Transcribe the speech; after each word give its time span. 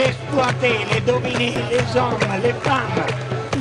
exploités, 0.00 0.78
les 0.92 1.00
dominés, 1.00 1.54
les 1.70 1.98
hommes, 1.98 2.18
les 2.42 2.52
femmes, 2.62 3.04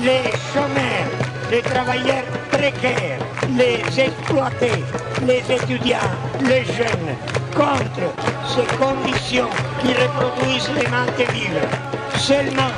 les 0.02 0.32
chômeurs, 0.52 1.12
les 1.52 1.62
travailleurs 1.62 2.24
précaires, 2.52 3.20
les 3.58 4.00
exploités, 4.00 4.84
les 5.28 5.44
étudiants, 5.54 6.12
les 6.42 6.66
jeunes, 6.66 7.16
contre 7.56 8.08
ces 8.48 8.66
conditions 8.78 9.50
qui 9.82 9.94
reproduisent 9.94 10.72
les 10.76 10.88
manques 10.88 11.32
vivre. 11.32 11.68
Seulement 12.16 12.74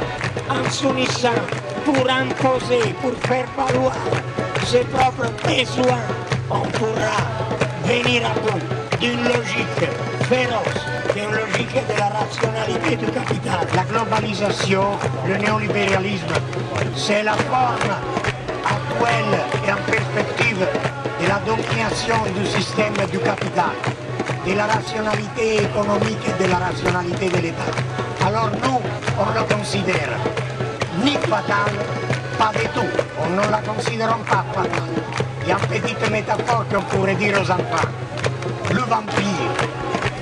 en 0.49 0.69
s'unissant 0.69 1.41
pour 1.85 2.09
imposer, 2.09 2.93
pour 3.01 3.13
faire 3.27 3.47
valoir 3.57 3.95
ses 4.65 4.83
propres 4.85 5.31
besoins, 5.45 6.03
on 6.49 6.61
pourra 6.77 7.17
venir 7.85 8.23
à 8.25 8.39
bout 8.39 8.59
d'une 8.99 9.23
logique 9.23 10.14
féroce, 10.27 10.81
d'une 11.13 11.31
logique 11.31 11.75
de 11.87 11.99
la 11.99 12.09
rationalité 12.09 12.95
du 12.95 13.05
capital. 13.11 13.67
La 13.75 13.83
globalisation, 13.83 14.85
le 15.27 15.37
néolibéralisme, 15.37 16.33
c'est 16.95 17.23
la 17.23 17.33
forme 17.33 17.91
actuelle 18.65 19.39
et 19.67 19.71
en 19.71 19.91
perspective 19.91 20.65
de 21.21 21.27
la 21.27 21.39
domination 21.45 22.15
du 22.37 22.45
système 22.45 22.93
du 23.11 23.19
capital, 23.19 23.75
de 24.47 24.53
la 24.53 24.65
rationalité 24.65 25.63
économique 25.63 26.23
et 26.27 26.43
de 26.43 26.49
la 26.49 26.57
rationalité 26.57 27.29
de 27.29 27.37
l'État. 27.37 27.73
Alors 28.25 28.49
nous, 28.63 28.81
on 29.19 29.39
le 29.39 29.55
considère 29.55 30.17
ni 31.03 31.13
fatal, 31.13 31.71
pas 32.37 32.51
du 32.59 32.67
tout. 32.69 32.91
On 33.23 33.29
ne 33.29 33.51
la 33.51 33.59
considère 33.59 34.17
pas 34.29 34.43
fatale. 34.53 34.95
Il 35.43 35.49
y 35.49 35.51
a 35.51 35.57
une 35.57 35.81
petite 35.81 36.09
métaphore 36.11 36.65
qu'on 36.71 36.81
pourrait 36.81 37.15
dire 37.15 37.39
aux 37.39 37.51
enfants. 37.51 37.89
Le 38.71 38.79
vampire, 38.79 39.51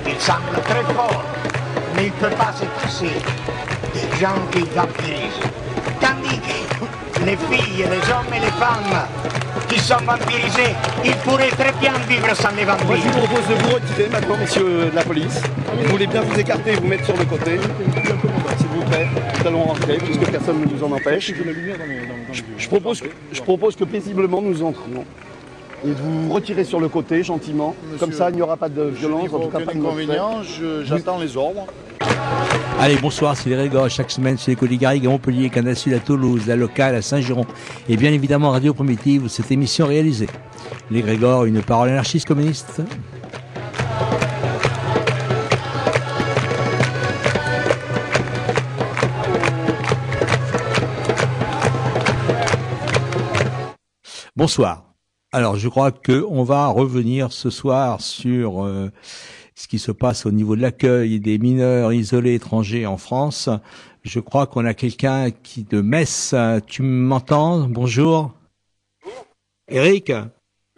il 0.06 0.20
semble 0.20 0.60
très 0.64 0.82
fort, 0.94 1.22
mais 1.96 2.06
il 2.06 2.12
ne 2.12 2.28
peut 2.28 2.36
pas 2.36 2.52
se 2.52 2.64
passer 2.82 3.10
des 3.94 4.20
gens 4.20 4.34
qui 4.50 4.60
vampirisent. 4.74 5.40
Tandis 6.00 6.40
que 6.40 7.24
les 7.24 7.36
filles, 7.36 7.78
les 7.78 8.12
hommes 8.12 8.32
et 8.36 8.40
les 8.40 8.52
femmes 8.52 9.06
qui 9.68 9.78
sont 9.78 9.96
vampirisés, 10.04 10.74
ils 11.04 11.14
pourraient 11.16 11.48
très 11.50 11.72
bien 11.80 11.92
vivre 12.08 12.34
sans 12.34 12.50
les 12.56 12.64
Moi, 12.64 12.76
je 12.78 12.84
vampires. 12.86 13.12
vous 13.12 13.26
propose 13.26 13.46
de 13.48 13.54
vous 13.62 13.74
retirer 13.74 14.08
maintenant, 14.10 14.36
messieurs 14.36 14.90
de 14.90 14.94
la 14.96 15.02
police. 15.04 15.40
Vous 15.82 15.88
voulez 15.90 16.06
bien 16.06 16.20
vous 16.22 16.38
écarter 16.38 16.72
et 16.72 16.76
vous 16.76 16.86
mettre 16.86 17.04
sur 17.06 17.16
le 17.16 17.24
côté. 17.24 17.58
S'il 18.58 18.66
vous 18.68 18.82
plaît, 18.82 19.08
nous 19.40 19.46
allons 19.48 19.62
rentrer 19.64 19.96
puisque 19.98 20.30
personne 20.30 20.60
ne 20.60 20.66
nous 20.66 20.84
en 20.84 20.92
empêche. 20.92 21.32
Je, 22.32 22.42
je 22.58 22.68
propose, 22.68 23.00
que- 23.00 23.08
je 23.32 23.40
propose 23.42 23.76
que 23.76 23.84
paisiblement 23.84 24.42
nous 24.42 24.62
entrions. 24.62 25.04
Et 25.84 25.88
de 25.88 25.94
vous 25.94 26.32
retirer 26.32 26.64
sur 26.64 26.80
le 26.80 26.88
côté 26.88 27.22
gentiment. 27.22 27.74
Comme 28.00 28.12
ça, 28.12 28.30
il 28.30 28.36
n'y 28.36 28.42
aura 28.42 28.56
pas 28.56 28.68
de 28.68 28.84
violence, 28.84 29.28
en 29.32 29.38
tout 29.40 29.48
cas 29.48 29.60
pas 29.60 29.72
de 29.74 29.78
inconvénient, 29.78 30.42
je- 30.42 30.82
j'attends 30.84 31.18
les 31.18 31.36
ordres. 31.36 31.66
Allez, 32.80 32.96
bonsoir, 32.96 33.36
c'est 33.36 33.50
les 33.50 33.56
chaque 33.88 34.10
semaine 34.10 34.36
sur 34.38 34.50
les 34.50 34.76
Garrigues 34.78 35.06
à 35.06 35.10
Montpellier, 35.10 35.50
Canal 35.50 35.76
Sud 35.76 35.92
à 35.92 35.98
Toulouse, 36.00 36.42
la 36.46 36.56
locale 36.56 36.94
à 36.94 37.02
Saint-Giron, 37.02 37.46
et 37.88 37.96
bien 37.96 38.12
évidemment 38.12 38.50
Radio 38.50 38.72
Primitive, 38.74 39.28
cette 39.28 39.50
émission 39.52 39.86
réalisée. 39.86 40.28
Les 40.90 41.02
Grégor, 41.02 41.44
une 41.44 41.62
parole 41.62 41.90
anarchiste 41.90 42.26
communiste. 42.26 42.82
Bonsoir. 54.36 54.93
Alors, 55.34 55.56
je 55.56 55.68
crois 55.68 55.90
que 55.90 56.24
on 56.30 56.44
va 56.44 56.68
revenir 56.68 57.32
ce 57.32 57.50
soir 57.50 58.00
sur 58.00 58.64
euh, 58.64 58.92
ce 59.56 59.66
qui 59.66 59.80
se 59.80 59.90
passe 59.90 60.26
au 60.26 60.30
niveau 60.30 60.54
de 60.54 60.62
l'accueil 60.62 61.18
des 61.18 61.38
mineurs 61.38 61.92
isolés 61.92 62.34
étrangers 62.34 62.86
en 62.86 62.98
France. 62.98 63.48
Je 64.04 64.20
crois 64.20 64.46
qu'on 64.46 64.64
a 64.64 64.74
quelqu'un 64.74 65.32
qui 65.32 65.64
de 65.64 65.80
Metz. 65.80 66.36
Tu 66.68 66.82
m'entends? 66.82 67.66
Bonjour. 67.68 68.32
Eric? 69.66 70.12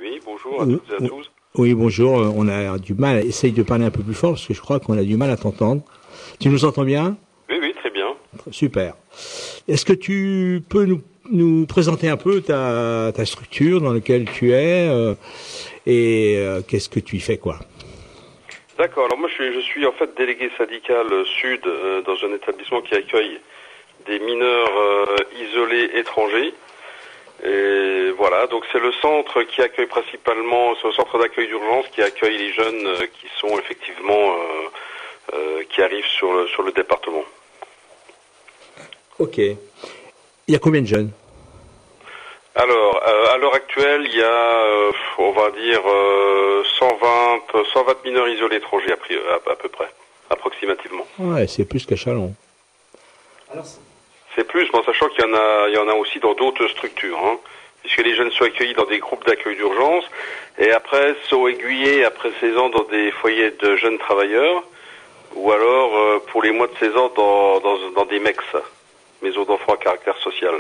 Oui, 0.01 0.21
bonjour 0.25 0.63
à 0.63 0.65
Euh, 0.65 0.79
toutes 0.79 0.91
et 1.03 1.05
à 1.05 1.07
tous. 1.07 1.31
Oui, 1.57 1.75
bonjour. 1.75 2.13
On 2.35 2.49
a 2.49 2.79
du 2.79 2.95
mal. 2.95 3.27
Essaye 3.27 3.53
de 3.53 3.63
parler 3.63 3.85
un 3.85 3.91
peu 3.91 4.03
plus 4.03 4.15
fort 4.15 4.31
parce 4.31 4.47
que 4.47 4.55
je 4.55 4.63
crois 4.63 4.81
qu'on 4.81 4.97
a 4.97 5.03
du 5.03 5.19
mal 5.19 5.29
à 5.29 5.37
t'entendre. 5.37 5.83
Tu 6.41 6.49
nous 6.49 6.65
entends 6.65 6.85
bien? 6.85 7.19
Oui, 7.51 7.57
oui, 7.61 7.75
très 7.77 7.91
bien. 7.91 8.07
Super. 8.51 8.95
Est-ce 9.69 9.85
que 9.85 9.93
tu 9.93 10.63
peux 10.67 10.87
nous, 10.87 11.03
nous 11.31 11.67
présenter 11.67 12.09
un 12.09 12.17
peu 12.17 12.41
ta, 12.41 13.13
ta 13.15 13.25
structure 13.25 13.81
dans 13.81 13.93
laquelle 13.93 14.27
tu 14.31 14.53
es 14.53 14.89
euh, 14.89 15.15
et 15.87 16.35
euh, 16.37 16.63
qu'est-ce 16.67 16.89
que 16.89 17.01
tu 17.01 17.17
y 17.17 17.21
fais 17.21 17.39
quoi 17.39 17.59
D'accord, 18.77 19.07
alors 19.07 19.19
moi 19.19 19.29
je 19.29 19.35
suis, 19.35 19.55
je 19.55 19.61
suis 19.61 19.87
en 19.87 19.93
fait 19.93 20.15
délégué 20.17 20.51
syndical 20.59 21.07
euh, 21.11 21.25
sud 21.25 21.67
euh, 21.67 22.03
dans 22.03 22.17
un 22.25 22.35
établissement 22.35 22.83
qui 22.83 22.95
accueille 22.95 23.41
des 24.07 24.19
mineurs 24.21 24.71
isolés 25.41 25.91
étrangers. 25.95 26.55
Et 27.45 28.11
voilà, 28.17 28.47
donc 28.47 28.65
c'est 28.71 28.79
le 28.79 28.93
centre 28.93 29.43
qui 29.43 29.61
accueille 29.61 29.87
principalement, 29.87 30.77
c'est 30.81 30.87
le 30.87 30.93
centre 30.93 31.19
d'accueil 31.19 31.49
d'urgence 31.49 31.87
qui 31.89 32.03
accueille 32.03 32.39
les 32.39 32.53
jeunes 32.53 32.89
qui 33.21 33.27
sont 33.41 33.59
effectivement, 33.59 34.37
qui 35.69 35.83
arrivent 35.83 36.07
sur 36.07 36.33
le, 36.33 36.47
sur 36.47 36.63
le 36.63 36.71
département. 36.71 37.25
Ok. 39.19 39.41
Il 40.49 40.53
y 40.53 40.57
a 40.57 40.61
combien 40.61 40.81
de 40.83 40.87
jeunes? 40.87 41.11
Alors, 42.55 43.03
euh, 43.07 43.35
à 43.35 43.37
l'heure 43.39 43.55
actuelle, 43.55 44.03
il 44.09 44.17
y 44.17 44.23
a, 44.23 44.27
euh, 44.27 44.93
on 45.19 45.33
va 45.33 45.51
dire, 45.51 45.81
euh, 45.87 46.63
120, 46.79 47.65
120 47.73 48.05
mineurs 48.05 48.29
isolés 48.29 48.57
étrangers 48.57 48.93
à, 48.93 48.97
pri- 48.97 49.19
à- 49.31 49.51
à 49.51 49.57
peu 49.57 49.69
près, 49.69 49.89
approximativement. 50.31 51.07
Ouais, 51.19 51.47
c'est 51.49 51.65
plus 51.67 51.85
qu'à 51.85 51.97
Chalon. 51.97 52.33
C'est 54.35 54.45
plus, 54.45 54.69
mais 54.73 54.79
en 54.79 54.85
sachant 54.85 55.09
qu'il 55.09 55.25
y 55.25 55.29
en 55.29 55.35
a, 55.35 55.69
il 55.69 55.75
y 55.75 55.79
en 55.79 55.89
a 55.89 55.95
aussi 55.95 56.19
dans 56.21 56.35
d'autres 56.35 56.69
structures, 56.69 57.19
hein, 57.19 57.39
puisque 57.83 58.03
les 58.05 58.15
jeunes 58.15 58.31
sont 58.31 58.45
accueillis 58.45 58.75
dans 58.75 58.85
des 58.87 58.99
groupes 58.99 59.27
d'accueil 59.27 59.57
d'urgence 59.57 60.05
et 60.59 60.71
après 60.73 61.15
sont 61.29 61.47
aiguillés 61.49 62.05
après 62.05 62.31
16 62.41 62.57
ans 62.57 62.69
dans 62.69 62.85
des 62.85 63.11
foyers 63.13 63.51
de 63.51 63.77
jeunes 63.77 63.99
travailleurs 63.99 64.63
ou 65.35 65.53
alors 65.53 65.97
euh, 65.97 66.19
pour 66.31 66.43
les 66.43 66.51
mois 66.53 66.67
de 66.67 66.73
16 66.79 66.97
ans 66.97 67.11
dans, 67.17 67.61
dans, 67.61 67.91
dans 67.95 68.05
des 68.07 68.19
MEX, 68.19 68.39
maisons 69.27 69.45
d'enfants 69.45 69.75
à 69.75 69.77
caractère 69.77 70.17
social. 70.19 70.55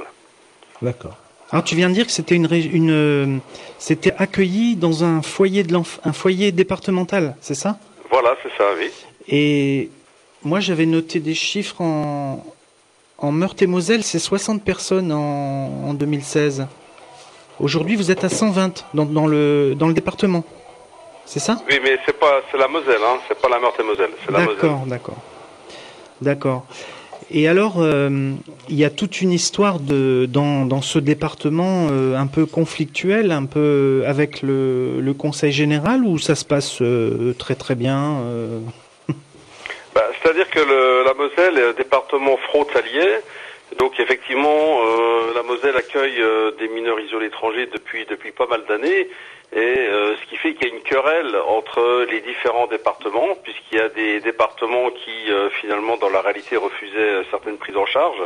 D'accord. 0.82 1.16
Alors 1.50 1.64
tu 1.64 1.74
viens 1.76 1.88
de 1.88 1.94
dire 1.94 2.06
que 2.06 2.12
c'était 2.12 2.34
une, 2.34 2.48
une 2.52 2.90
euh, 2.90 3.38
c'était 3.78 4.12
accueilli 4.18 4.74
dans 4.74 5.04
un 5.04 5.22
foyer 5.22 5.62
de 5.62 5.76
un 5.76 6.12
foyer 6.12 6.50
départemental, 6.52 7.36
c'est 7.40 7.54
ça? 7.54 7.78
Voilà, 8.10 8.36
c'est 8.42 8.50
ça, 8.58 8.64
oui. 8.78 8.90
Et 9.28 9.90
moi 10.42 10.58
j'avais 10.60 10.86
noté 10.86 11.20
des 11.20 11.34
chiffres 11.34 11.80
en 11.80 12.44
en 13.18 13.32
Meurthe-et-Moselle, 13.32 14.02
c'est 14.02 14.18
60 14.18 14.62
personnes 14.62 15.10
en, 15.10 15.88
en 15.88 15.94
2016. 15.94 16.66
Aujourd'hui, 17.58 17.96
vous 17.96 18.10
êtes 18.10 18.24
à 18.24 18.28
120 18.28 18.84
dans, 18.92 19.06
dans 19.06 19.26
le 19.26 19.74
dans 19.74 19.88
le 19.88 19.94
département. 19.94 20.44
C'est 21.24 21.40
ça? 21.40 21.54
Oui, 21.68 21.78
mais 21.82 21.96
c'est 22.04 22.18
pas, 22.18 22.42
c'est 22.50 22.58
la 22.58 22.68
Moselle, 22.68 23.00
hein, 23.02 23.16
c'est 23.26 23.40
pas 23.40 23.48
la 23.48 23.58
Meurthe-et-Moselle, 23.58 24.10
c'est 24.24 24.32
la 24.32 24.40
Moselle. 24.40 24.56
D'accord, 24.56 24.86
d'accord. 24.86 25.16
D'accord. 26.20 26.64
Et 27.30 27.48
alors, 27.48 27.82
euh, 27.82 28.08
il 28.68 28.76
y 28.76 28.84
a 28.84 28.90
toute 28.90 29.20
une 29.20 29.32
histoire 29.32 29.78
dans, 29.80 30.82
ce 30.82 30.98
département 31.00 31.88
euh, 31.90 32.14
un 32.14 32.28
peu 32.28 32.46
conflictuel, 32.46 33.32
un 33.32 33.46
peu 33.46 34.04
avec 34.06 34.42
le, 34.42 35.12
Conseil 35.18 35.50
général, 35.50 36.04
où 36.04 36.18
ça 36.18 36.34
se 36.34 36.44
passe 36.44 36.80
euh, 36.82 37.32
très 37.38 37.54
très 37.54 37.74
bien. 37.74 38.20
Bah, 39.94 40.02
C'est-à-dire 40.20 40.50
que 40.50 40.60
la 41.06 41.14
Moselle 41.14 41.56
est 41.56 41.70
un 41.70 41.72
département 41.72 42.36
frontalier. 42.36 43.14
Donc 43.78 43.98
effectivement, 43.98 44.80
la 45.34 45.42
Moselle 45.42 45.74
accueille 45.74 46.22
des 46.58 46.68
mineurs 46.68 47.00
isolés 47.00 47.28
étrangers 47.28 47.66
depuis 47.66 48.30
pas 48.32 48.46
mal 48.46 48.62
d'années, 48.68 49.08
et 49.52 49.58
euh, 49.78 50.16
ce 50.16 50.26
qui 50.28 50.36
fait 50.36 50.54
qu'il 50.54 50.68
y 50.68 50.70
a 50.72 50.74
une 50.74 50.82
querelle 50.82 51.36
entre 51.48 52.06
les 52.10 52.20
différents 52.20 52.66
départements, 52.66 53.34
puisqu'il 53.42 53.78
y 53.78 53.80
a 53.80 53.88
des 53.88 54.20
départements 54.20 54.90
qui 54.90 55.30
euh, 55.30 55.50
finalement 55.50 55.96
dans 55.96 56.10
la 56.10 56.20
réalité 56.20 56.56
refusaient 56.56 56.98
euh, 56.98 57.24
certaines 57.30 57.56
prises 57.58 57.76
en 57.76 57.86
charge, 57.86 58.20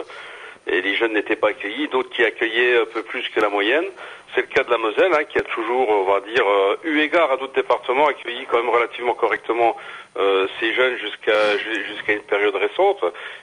et 0.67 0.81
les 0.83 0.94
jeunes 0.94 1.12
n'étaient 1.15 1.37
pas 1.37 1.49
accueillis, 1.49 1.89
d'autres 1.89 2.11
qui 2.11 2.25
accueillaient 2.25 2.81
un 2.81 2.85
peu 2.87 3.03
plus 3.03 3.27
que 3.31 3.41
la 3.41 3.49
moyenne. 3.49 3.87
C'est 4.35 4.43
le 4.43 4.47
cas 4.47 4.62
de 4.62 4.71
la 4.71 4.79
Moselle, 4.79 5.12
hein, 5.12 5.25
qui 5.25 5.39
a 5.39 5.43
toujours, 5.43 5.89
on 5.91 6.05
va 6.05 6.21
dire, 6.21 6.47
euh, 6.47 6.77
eu 6.85 7.00
égard 7.00 7.33
à 7.33 7.37
d'autres 7.37 7.55
départements, 7.55 8.06
accueilli 8.06 8.47
quand 8.47 8.59
même 8.59 8.69
relativement 8.71 9.15
correctement 9.15 9.77
euh, 10.19 10.47
ces 10.61 10.73
jeunes 10.73 10.97
jusqu'à 10.99 11.56
ju- 11.59 11.85
jusqu'à 11.87 12.12
une 12.12 12.23
période 12.23 12.55
récente. 12.55 13.03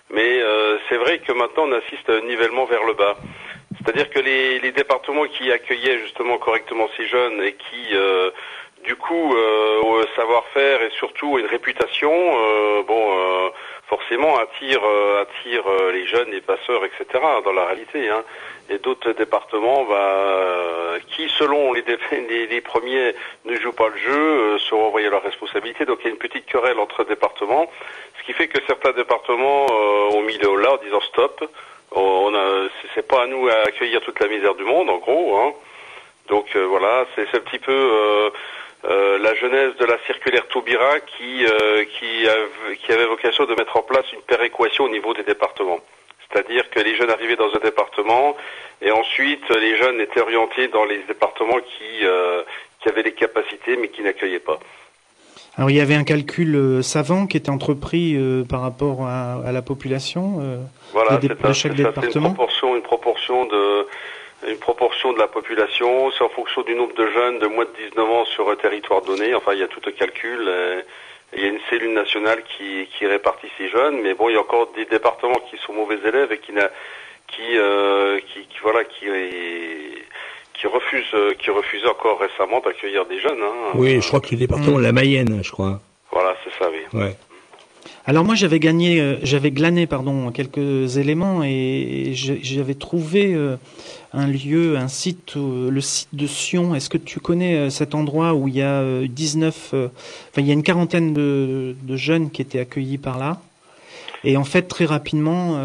Mais 0.10 0.42
euh, 0.42 0.78
c'est 0.88 0.96
vrai 0.98 1.19
que 1.19 1.34
maintenant 1.34 1.63
on 1.68 1.72
assiste 1.74 2.10
à 2.10 2.13
un 2.13 2.22
nivellement 2.22 2.66
vers 2.66 2.84
le 2.86 2.94
bas. 2.94 3.18
C'est-à-dire 3.77 4.09
que 4.09 4.19
les, 4.19 4.59
les 4.59 4.71
départements 4.71 5.25
qui 5.25 5.51
accueillaient 5.51 6.00
justement 6.00 6.38
correctement 6.38 6.88
ces 6.97 7.07
jeunes 7.07 7.41
et 7.44 7.53
qui, 7.53 7.95
euh, 7.95 8.31
du 8.83 8.95
coup, 8.95 9.33
euh, 9.35 9.81
ont 9.83 10.00
un 10.00 10.15
savoir-faire 10.15 10.81
et 10.81 10.89
surtout 10.91 11.38
une 11.38 11.45
réputation, 11.45 12.12
euh, 12.12 12.83
bon, 12.83 13.18
euh, 13.18 13.50
forcément 13.88 14.38
attire 14.38 14.81
attire 15.21 15.63
les 15.94 16.06
jeunes, 16.07 16.31
les 16.31 16.41
passeurs, 16.41 16.83
etc. 16.85 17.06
Dans 17.44 17.53
la 17.53 17.65
réalité, 17.65 18.09
hein. 18.09 18.24
Et 18.69 18.79
d'autres 18.79 19.13
départements, 19.13 19.85
bah, 19.85 20.97
qui 21.07 21.29
selon 21.38 21.74
les, 21.74 21.83
les, 22.29 22.47
les, 22.47 22.62
premiers 22.62 23.15
ne 23.45 23.56
jouent 23.56 23.71
pas 23.71 23.88
le 23.88 23.97
jeu, 23.97 24.57
se 24.59 24.75
renvoyer 24.75 25.09
leurs 25.09 25.24
responsabilités. 25.24 25.85
Donc 25.85 26.00
il 26.01 26.06
y 26.06 26.07
a 26.07 26.12
une 26.12 26.18
petite 26.18 26.45
querelle 26.45 26.79
entre 26.79 27.06
départements, 27.06 27.71
ce 28.19 28.24
qui 28.25 28.33
fait 28.33 28.50
que 28.50 28.59
certains 28.68 28.91
départements 28.91 29.68
ont 30.12 30.21
mis 30.21 30.38
le 30.38 30.50
haut 30.50 30.57
là 30.57 30.74
en 30.74 30.77
disant 30.77 31.01
stop. 31.01 31.50
On 31.92 32.34
a, 32.36 32.68
c'est 32.94 33.07
pas 33.07 33.24
à 33.24 33.28
nous 33.28 33.48
à 33.48 33.68
accueillir 33.68 34.01
toute 34.01 34.19
la 34.19 34.28
misère 34.28 34.56
du 34.56 34.63
monde, 34.63 34.89
en 34.89 34.98
gros. 34.98 35.38
Hein. 35.38 35.54
Donc 36.28 36.56
voilà, 36.56 37.06
c'est 37.16 37.34
un 37.34 37.39
petit 37.39 37.60
peu 37.60 38.31
euh, 38.86 39.18
la 39.18 39.34
jeunesse 39.34 39.75
de 39.78 39.86
la 39.86 39.98
circulaire 40.06 40.48
Taubira 40.48 41.00
qui, 41.00 41.45
euh, 41.45 41.84
qui, 41.86 42.92
avait 42.92 43.06
vocation 43.06 43.45
de 43.45 43.56
mettre 43.56 43.75
en 43.75 43.81
place 43.81 44.06
une 44.13 44.22
péréquation 44.22 44.84
au 44.84 44.89
niveau 44.89 45.13
des 45.16 45.24
départements. 45.24 45.80
C'est-à-dire 46.30 46.69
que 46.69 46.80
les 46.80 46.95
jeunes 46.95 47.10
arrivaient 47.10 47.36
dans 47.36 47.54
un 47.54 47.60
département 47.60 48.38
et 48.81 48.92
ensuite 48.92 49.50
les 49.50 49.78
jeunes 49.78 50.00
étaient 50.00 50.22
orientés 50.22 50.68
dans 50.68 50.86
les 50.86 51.00
départements 51.00 51.60
qui, 51.60 52.06
euh, 52.06 52.44
qui 52.80 52.89
avaient 52.89 53.04
les 53.04 53.13
capacités 53.13 53.78
mais 53.78 53.88
qui 53.88 54.04
n'accueillaient 54.04 54.39
pas. 54.39 54.60
Alors 55.57 55.71
il 55.71 55.75
y 55.75 55.81
avait 55.81 55.95
un 55.95 56.04
calcul 56.04 56.83
savant 56.83 57.25
qui 57.25 57.38
était 57.38 57.50
entrepris 57.50 58.15
par 58.48 58.62
rapport 58.62 59.07
à, 59.07 59.51
la 59.51 59.62
population 59.62 60.39
voilà, 60.94 61.18
de, 61.18 61.54
chaque 61.54 61.74
département. 61.74 62.30
Une 62.30 62.36
proportion, 62.36 62.75
une 62.75 62.81
proportion 62.83 63.45
de 63.45 63.88
une 64.45 64.57
proportion 64.57 65.13
de 65.13 65.19
la 65.19 65.27
population, 65.27 66.12
c'est 66.12 66.24
en 66.24 66.30
fonction 66.30 66.62
du 66.62 66.75
nombre 66.75 66.94
de 66.94 67.07
jeunes 67.07 67.39
de 67.39 67.48
moins 67.48 67.65
de 67.65 67.89
19 67.89 68.09
ans 68.09 68.25
sur 68.25 68.50
un 68.50 68.56
territoire 68.56 69.01
donné. 69.01 69.33
Enfin, 69.33 69.54
il 69.54 69.59
y 69.59 69.63
a 69.63 69.68
tout 69.68 69.81
un 69.86 69.92
calcul. 69.92 70.39
Euh, 70.48 70.81
il 71.36 71.42
y 71.42 71.45
a 71.45 71.50
une 71.50 71.60
cellule 71.69 71.94
nationale 71.94 72.42
qui, 72.44 72.88
qui 72.98 73.06
répartit 73.06 73.48
ces 73.57 73.68
jeunes, 73.68 74.00
mais 74.01 74.13
bon, 74.13 74.30
il 74.30 74.33
y 74.33 74.38
a 74.38 74.42
encore 74.42 74.71
des 74.75 74.86
départements 74.86 75.42
qui 75.50 75.57
sont 75.57 75.74
mauvais 75.74 75.98
élèves 76.06 76.31
et 76.31 76.38
qui, 76.38 76.53
qui, 77.27 77.57
euh, 77.57 78.19
qui, 78.19 78.42
qui, 78.45 78.57
voilà, 78.62 78.86
qui, 78.86 79.07
qui 80.59 80.68
refusent, 80.68 81.15
qui 81.39 81.50
refusaient 81.51 81.88
encore 81.88 82.19
récemment 82.19 82.59
d'accueillir 82.59 83.06
des 83.06 83.19
jeunes. 83.19 83.42
Hein. 83.42 83.71
Oui, 83.75 84.01
je 84.01 84.07
crois 84.07 84.19
que 84.19 84.31
le 84.31 84.38
département 84.38 84.77
de 84.77 84.83
la 84.83 84.92
Mayenne, 84.92 85.42
je 85.44 85.51
crois. 85.51 85.80
Voilà, 86.12 86.36
c'est 86.44 86.51
ça, 86.57 86.69
oui. 86.71 87.00
Ouais. 87.00 87.15
Alors 88.09 88.24
moi 88.24 88.36
j'avais 88.36 88.59
gagné, 88.59 89.01
euh, 89.01 89.18
j'avais 89.21 89.51
glané 89.51 89.86
pardon 89.86 90.31
quelques 90.31 90.95
éléments 90.95 91.44
et 91.44 92.13
j'avais 92.13 92.74
trouvé 92.74 93.33
euh, 93.33 93.57
un 94.13 94.27
lieu, 94.27 94.77
un 94.77 94.88
site, 94.88 95.36
euh, 95.36 95.69
le 95.69 95.81
site 95.81 96.07
de 96.13 96.25
Sion. 96.25 96.74
Est-ce 96.74 96.89
que 96.89 96.98
tu 96.98 97.19
connais 97.19 97.69
cet 97.69 97.95
endroit 97.95 98.33
où 98.33 98.48
il 98.48 98.56
y 98.56 98.62
a 98.62 99.01
19, 99.06 99.74
enfin 99.74 99.92
il 100.38 100.48
y 100.48 100.51
a 100.51 100.53
une 100.53 100.63
quarantaine 100.63 101.13
de, 101.13 101.75
jeunes 101.98 102.31
qui 102.31 102.42
étaient 102.42 102.60
accueillis 102.60 102.98
par 102.98 103.18
là? 103.18 103.42
Et 104.24 104.38
en 104.38 104.44
fait 104.44 104.64
très 104.64 104.86
rapidement, 104.86 105.60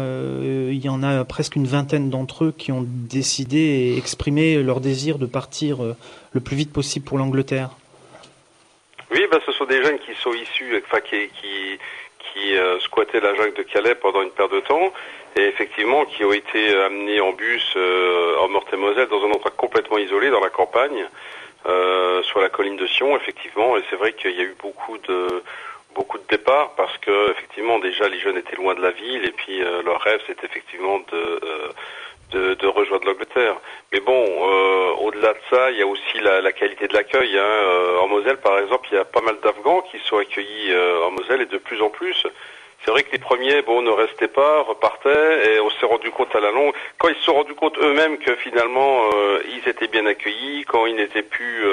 il 0.69 0.83
y 0.83 0.89
en 0.89 1.03
a 1.03 1.23
presque 1.25 1.55
une 1.55 1.67
vingtaine 1.67 2.09
d'entre 2.09 2.45
eux 2.45 2.53
qui 2.57 2.71
ont 2.71 2.85
décidé 2.87 3.57
et 3.57 3.97
exprimé 3.97 4.61
leur 4.61 4.79
désir 4.79 5.17
de 5.17 5.25
partir 5.25 5.79
le 6.31 6.39
plus 6.39 6.55
vite 6.55 6.71
possible 6.71 7.05
pour 7.05 7.17
l'Angleterre. 7.17 7.71
Oui, 9.11 9.25
ben, 9.31 9.39
ce 9.45 9.51
sont 9.51 9.65
des 9.65 9.83
jeunes 9.83 9.99
qui 9.99 10.13
sont 10.15 10.33
issus, 10.33 10.81
enfin 10.85 10.99
qui, 11.01 11.29
qui 12.33 12.57
euh, 12.57 12.79
squattaient 12.79 13.19
la 13.19 13.35
jungle 13.35 13.53
de 13.53 13.63
Calais 13.63 13.95
pendant 13.95 14.21
une 14.21 14.31
paire 14.31 14.49
de 14.49 14.59
temps 14.59 14.91
et 15.35 15.41
effectivement 15.41 16.05
qui 16.05 16.23
ont 16.25 16.33
été 16.33 16.75
amenés 16.75 17.21
en 17.21 17.31
bus 17.31 17.73
euh, 17.75 18.37
en 18.39 18.47
Meurthe-et-Moselle 18.49 19.07
dans 19.07 19.23
un 19.23 19.31
endroit 19.31 19.51
complètement 19.55 19.97
isolé 19.97 20.29
dans 20.29 20.39
la 20.39 20.49
campagne, 20.49 21.05
euh, 21.65 22.21
sur 22.23 22.39
la 22.39 22.49
colline 22.49 22.75
de 22.75 22.85
Sion, 22.87 23.15
effectivement. 23.15 23.77
Et 23.77 23.83
c'est 23.89 23.95
vrai 23.95 24.13
qu'il 24.13 24.31
y 24.31 24.41
a 24.41 24.43
eu 24.43 24.55
beaucoup 24.61 24.97
de 24.97 25.43
beaucoup 25.93 26.17
de 26.17 26.27
départs 26.29 26.71
parce 26.75 26.97
que 26.99 27.31
effectivement 27.31 27.79
déjà 27.79 28.07
les 28.07 28.19
jeunes 28.19 28.37
étaient 28.37 28.55
loin 28.55 28.75
de 28.75 28.81
la 28.81 28.91
ville 28.91 29.25
et 29.25 29.31
puis 29.31 29.59
leur 29.85 30.01
rêve 30.01 30.21
c'était 30.27 30.45
effectivement 30.45 30.99
de 31.11 31.39
de, 32.33 32.55
de 32.55 32.67
rejoindre 32.67 33.05
l'Angleterre. 33.05 33.55
Mais 33.91 33.99
bon, 33.99 34.25
euh, 34.25 34.91
au-delà 35.01 35.33
de 35.33 35.39
ça, 35.49 35.71
il 35.71 35.77
y 35.77 35.81
a 35.81 35.87
aussi 35.87 36.19
la, 36.19 36.41
la 36.41 36.51
qualité 36.51 36.87
de 36.87 36.93
l'accueil. 36.93 37.37
Hein. 37.37 37.41
Euh, 37.43 37.99
en 37.99 38.07
Moselle, 38.07 38.37
par 38.37 38.59
exemple, 38.59 38.87
il 38.91 38.95
y 38.95 38.97
a 38.97 39.05
pas 39.05 39.21
mal 39.21 39.37
d'Afghans 39.41 39.81
qui 39.91 39.99
sont 39.99 40.17
accueillis 40.17 40.71
euh, 40.71 41.05
en 41.05 41.11
Moselle 41.11 41.41
et 41.41 41.45
de 41.45 41.57
plus 41.57 41.81
en 41.81 41.89
plus. 41.89 42.25
C'est 42.83 42.91
vrai 42.91 43.03
que 43.03 43.11
les 43.13 43.19
premiers, 43.19 43.61
bon, 43.61 43.81
ne 43.81 43.91
restaient 43.91 44.27
pas, 44.27 44.61
repartaient, 44.63 45.53
et 45.53 45.59
on 45.61 45.69
s'est 45.69 45.85
rendu 45.85 46.11
compte 46.11 46.35
à 46.35 46.41
la 46.41 46.51
longue, 46.51 46.73
quand 46.97 47.07
ils 47.07 47.15
se 47.15 47.21
sont 47.21 47.33
rendus 47.33 47.53
compte 47.53 47.77
eux-mêmes 47.77 48.17
que 48.17 48.35
finalement 48.35 49.09
ils 49.45 49.69
étaient 49.69 49.87
bien 49.87 50.05
accueillis, 50.05 50.65
quand 50.65 50.85
ils 50.85 50.97
n'étaient 50.97 51.23
plus, 51.23 51.63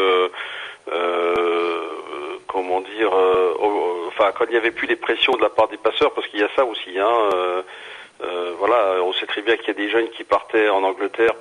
comment 2.46 2.80
dire, 2.80 3.12
enfin 4.08 4.32
quand 4.32 4.44
il 4.46 4.50
n'y 4.50 4.56
avait 4.56 4.70
plus 4.70 4.86
les 4.86 4.96
pressions 4.96 5.32
de 5.32 5.42
la 5.42 5.50
part 5.50 5.68
des 5.68 5.76
passeurs, 5.76 6.12
parce 6.12 6.26
qu'il 6.28 6.40
y 6.40 6.44
a 6.44 6.48
ça 6.56 6.64
aussi, 6.64 6.98
hein 6.98 7.62
euh, 8.22 8.54
voilà, 8.58 9.02
on 9.02 9.12
sait 9.14 9.26
très 9.26 9.40
bien 9.40 9.56
qu'il 9.56 9.68
y 9.68 9.70
a 9.70 9.74
des 9.74 9.88
jeunes 9.88 10.10
qui 10.10 10.24
partaient 10.24 10.68
en 10.68 10.82
Angleterre 10.82 11.34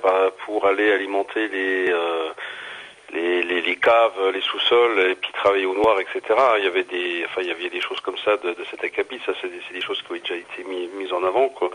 pour 0.44 0.66
aller 0.66 0.90
alimenter 0.92 1.50
euh, 1.52 2.30
les, 3.12 3.42
les, 3.42 3.60
les, 3.60 3.76
caves, 3.76 4.30
les 4.32 4.40
sous-sols, 4.40 4.98
et 5.10 5.14
puis 5.14 5.30
travailler 5.32 5.66
au 5.66 5.74
noir, 5.74 6.00
etc. 6.00 6.22
Il 6.58 6.64
y 6.64 6.66
avait 6.66 6.84
des, 6.84 7.24
enfin, 7.26 7.42
il 7.42 7.48
y 7.48 7.50
avait 7.50 7.68
des 7.68 7.80
choses 7.82 8.00
comme 8.00 8.16
ça 8.24 8.36
de, 8.38 8.50
de 8.50 8.64
cet 8.70 8.82
acabit. 8.82 9.20
Ça, 9.26 9.32
c'est 9.42 9.48
des, 9.48 9.60
des, 9.72 9.80
choses 9.82 10.00
qui 10.02 10.12
ont 10.12 10.16
déjà 10.16 10.36
été 10.36 10.64
mises 10.64 11.12
en 11.12 11.22
avant, 11.22 11.48
quoi. 11.50 11.70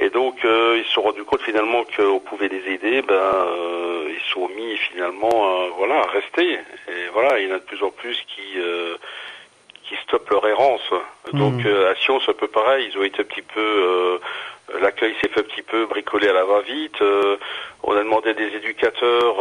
Et 0.00 0.10
donc, 0.10 0.44
euh, 0.44 0.76
ils 0.78 0.84
se 0.84 0.92
sont 0.92 1.02
rendus 1.02 1.24
compte 1.24 1.42
finalement 1.42 1.84
qu'on 1.96 2.20
pouvait 2.20 2.48
les 2.48 2.72
aider. 2.72 3.02
Ben, 3.02 3.14
euh, 3.14 4.08
ils 4.10 4.32
sont 4.32 4.48
mis 4.48 4.76
finalement, 4.76 5.68
voilà, 5.78 6.00
à 6.00 6.06
rester. 6.06 6.52
Et 6.52 7.08
voilà, 7.12 7.38
il 7.38 7.48
y 7.48 7.52
en 7.52 7.56
a 7.56 7.58
de 7.58 7.64
plus 7.64 7.82
en 7.82 7.90
plus 7.90 8.16
qui 8.28 8.58
qui 9.88 9.96
stoppent 10.02 10.28
leur 10.30 10.46
errance. 10.46 10.90
Donc 11.32 11.54
hmm. 11.54 11.66
euh, 11.66 11.90
à 11.90 11.94
Sion, 11.96 12.20
c'est 12.20 12.30
un 12.30 12.34
peu 12.34 12.48
pareil. 12.48 12.90
Ils 12.90 12.98
ont 12.98 13.04
été 13.04 13.20
un 13.20 13.24
petit 13.24 13.42
peu, 13.42 13.60
euh, 13.60 14.18
l'accueil 14.80 15.14
s'est 15.20 15.28
fait 15.28 15.40
un 15.40 15.44
petit 15.44 15.62
peu 15.62 15.86
bricoler 15.86 16.28
à 16.28 16.32
la 16.32 16.44
va-vite. 16.44 17.00
Euh, 17.00 17.36
on 17.82 17.92
a 17.92 18.02
demandé 18.02 18.30
à 18.30 18.34
des 18.34 18.54
éducateurs 18.56 19.36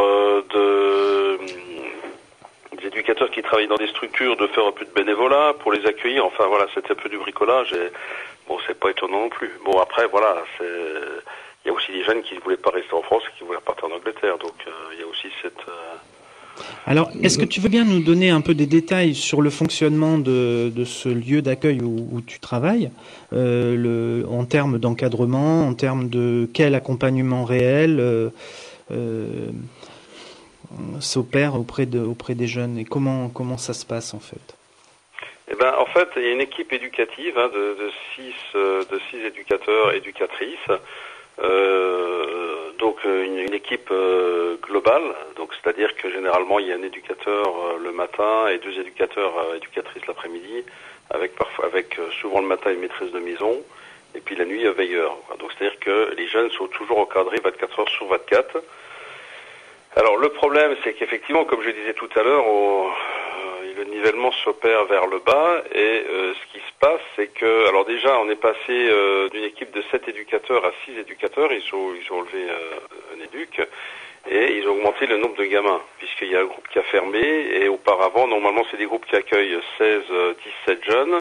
de 0.53 1.39
des 2.77 2.87
éducateurs 2.87 3.31
qui 3.31 3.41
travaillent 3.41 3.67
dans 3.67 3.77
des 3.77 3.87
structures 3.87 4.35
de 4.35 4.47
faire 4.47 4.65
un 4.65 4.71
peu 4.71 4.83
de 4.83 4.91
bénévolat 4.91 5.53
pour 5.59 5.71
les 5.71 5.85
accueillir. 5.85 6.25
Enfin 6.25 6.45
voilà, 6.47 6.67
c'était 6.73 6.91
un 6.91 6.95
peu 6.95 7.09
du 7.09 7.17
bricolage 7.17 7.71
et 7.71 7.89
bon, 8.47 8.57
c'est 8.67 8.79
pas 8.79 8.89
étonnant 8.91 9.21
non 9.21 9.29
plus. 9.29 9.51
Bon 9.65 9.79
après 9.79 10.07
voilà, 10.07 10.43
il 10.61 11.67
y 11.67 11.69
a 11.69 11.73
aussi 11.73 11.91
des 11.91 12.03
jeunes 12.03 12.21
qui 12.23 12.35
ne 12.35 12.39
voulaient 12.41 12.57
pas 12.57 12.71
rester 12.71 12.93
en 12.93 13.01
France 13.01 13.23
et 13.27 13.37
qui 13.37 13.43
voulaient 13.43 13.57
repartir 13.57 13.85
en 13.85 13.95
Angleterre. 13.95 14.37
Donc 14.37 14.53
il 14.93 14.99
y 14.99 15.03
a 15.03 15.07
aussi 15.07 15.27
cette 15.41 15.61
alors, 16.87 17.09
est-ce 17.21 17.37
que 17.37 17.45
tu 17.45 17.59
veux 17.59 17.69
bien 17.69 17.83
nous 17.83 18.01
donner 18.01 18.29
un 18.29 18.41
peu 18.41 18.53
des 18.53 18.67
détails 18.67 19.15
sur 19.15 19.41
le 19.41 19.49
fonctionnement 19.49 20.17
de, 20.17 20.71
ce 20.85 21.09
lieu 21.09 21.41
d'accueil 21.41 21.81
où, 21.81 22.21
tu 22.21 22.39
travailles, 22.39 22.91
euh, 23.33 24.23
en 24.25 24.45
termes 24.45 24.77
d'encadrement, 24.77 25.67
en 25.67 25.73
termes 25.73 26.09
de 26.09 26.49
quel 26.53 26.75
accompagnement 26.75 27.43
réel 27.43 27.99
euh, 27.99 28.29
euh, 28.91 29.49
s'opère 30.99 31.55
auprès, 31.55 31.85
de, 31.85 31.99
auprès 31.99 32.35
des 32.35 32.47
jeunes 32.47 32.77
et 32.77 32.85
comment, 32.85 33.29
comment 33.29 33.57
ça 33.57 33.73
se 33.73 33.85
passe 33.85 34.13
en 34.13 34.19
fait? 34.19 34.54
Eh 35.47 35.55
ben, 35.55 35.73
en 35.77 35.85
fait, 35.85 36.09
il 36.15 36.23
y 36.23 36.27
a 36.27 36.31
une 36.31 36.41
équipe 36.41 36.73
éducative 36.73 37.37
hein, 37.37 37.49
de, 37.53 37.77
de, 37.79 37.91
six, 38.15 38.33
de 38.55 38.99
six 39.09 39.17
éducateurs, 39.25 39.93
éducatrices, 39.93 40.69
euh, 41.41 42.71
donc 42.79 42.97
euh, 43.05 43.25
une, 43.25 43.39
une 43.39 43.53
équipe 43.53 43.89
euh, 43.91 44.55
globale, 44.61 45.03
donc 45.35 45.51
c'est-à-dire 45.53 45.93
que 45.97 46.09
généralement 46.09 46.59
il 46.59 46.67
y 46.67 46.71
a 46.71 46.75
un 46.75 46.81
éducateur 46.81 47.77
le 47.77 47.91
matin 47.91 48.47
et 48.47 48.57
deux 48.59 48.79
éducateurs 48.79 49.33
éducatrices 49.55 50.05
l'après-midi, 50.07 50.63
avec 51.09 51.35
parfois 51.35 51.65
avec 51.65 51.99
souvent 52.21 52.39
le 52.39 52.47
matin 52.47 52.71
une 52.71 52.79
maîtresse 52.79 53.11
de 53.11 53.19
maison 53.19 53.61
et 54.15 54.21
puis 54.21 54.37
la 54.37 54.45
nuit 54.45 54.65
un 54.65 54.71
veilleur. 54.71 55.17
Donc 55.39 55.51
c'est-à-dire 55.51 55.77
que 55.79 56.13
les 56.15 56.27
jeunes 56.27 56.49
sont 56.51 56.67
toujours 56.67 56.99
encadrés 56.99 57.39
24 57.43 57.79
heures 57.81 57.89
sur 57.89 58.07
24. 58.07 58.63
Alors 59.97 60.15
le 60.17 60.29
problème 60.29 60.75
c'est 60.85 60.93
qu'effectivement, 60.93 61.43
comme 61.43 61.61
je 61.63 61.71
disais 61.71 61.93
tout 61.93 62.09
à 62.15 62.23
l'heure, 62.23 62.45
le 63.75 63.83
nivellement 63.85 64.31
s'opère 64.43 64.85
vers 64.85 65.07
le 65.07 65.19
bas 65.19 65.63
et 65.73 66.03
euh, 66.09 66.33
ce 66.33 66.53
qui 66.53 66.59
se 66.59 66.71
passe, 66.79 67.01
c'est 67.15 67.27
que, 67.27 67.67
alors 67.67 67.85
déjà, 67.85 68.17
on 68.19 68.29
est 68.29 68.39
passé 68.39 68.57
euh, 68.69 69.29
d'une 69.29 69.43
équipe 69.43 69.71
de 69.71 69.83
7 69.91 70.07
éducateurs 70.07 70.65
à 70.65 70.71
6 70.85 70.97
éducateurs, 70.99 71.51
ils 71.51 71.75
ont, 71.75 71.93
ils 71.93 72.11
ont 72.11 72.19
enlevé 72.19 72.49
euh, 72.49 73.15
un 73.15 73.23
éduc 73.23 73.61
et 74.29 74.57
ils 74.57 74.67
ont 74.67 74.71
augmenté 74.71 75.05
le 75.07 75.17
nombre 75.17 75.35
de 75.35 75.45
gamins, 75.45 75.81
puisqu'il 75.99 76.31
y 76.31 76.35
a 76.35 76.41
un 76.41 76.45
groupe 76.45 76.67
qui 76.69 76.79
a 76.79 76.83
fermé 76.83 77.19
et 77.19 77.67
auparavant, 77.67 78.27
normalement, 78.27 78.63
c'est 78.71 78.77
des 78.77 78.85
groupes 78.85 79.05
qui 79.05 79.15
accueillent 79.15 79.59
16, 79.77 80.01
17 80.65 80.83
jeunes. 80.83 81.19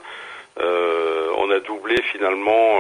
On 0.57 1.51
a 1.51 1.61
doublé 1.61 2.01
finalement 2.03 2.79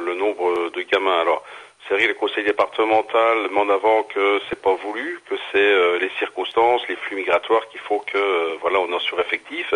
le 0.00 0.14
nombre 0.14 0.70
de 0.70 0.82
gamins. 0.82 1.20
Alors, 1.20 1.44
c'est 1.86 1.94
vrai 1.94 2.06
le 2.06 2.14
conseil 2.14 2.44
départemental 2.44 3.50
met 3.50 3.60
en 3.60 3.68
avant 3.68 4.04
que 4.04 4.40
c'est 4.48 4.60
pas 4.60 4.74
voulu, 4.74 5.20
que 5.28 5.34
c'est 5.52 5.58
euh, 5.58 5.98
les 5.98 6.10
circonstances, 6.18 6.80
les 6.88 6.96
flux 6.96 7.16
migratoires 7.16 7.68
qu'il 7.68 7.80
faut 7.80 8.02
que 8.06 8.16
euh, 8.16 8.56
voilà 8.62 8.80
on 8.80 8.92
en 8.92 8.98
sureffectif. 9.00 9.74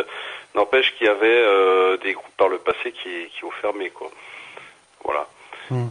N'empêche 0.55 0.95
qu'il 0.97 1.07
y 1.07 1.11
avait 1.11 1.27
euh, 1.27 1.99
des 1.99 2.15
groupes 2.15 2.37
par 2.37 2.49
le 2.49 2.59
passé 2.59 2.93
qui, 2.93 3.29
qui 3.31 3.45
ont 3.45 3.51
fermé 3.51 3.91
quoi. 3.91 4.11
Voilà. 5.05 5.27
Hmm. 5.71 5.89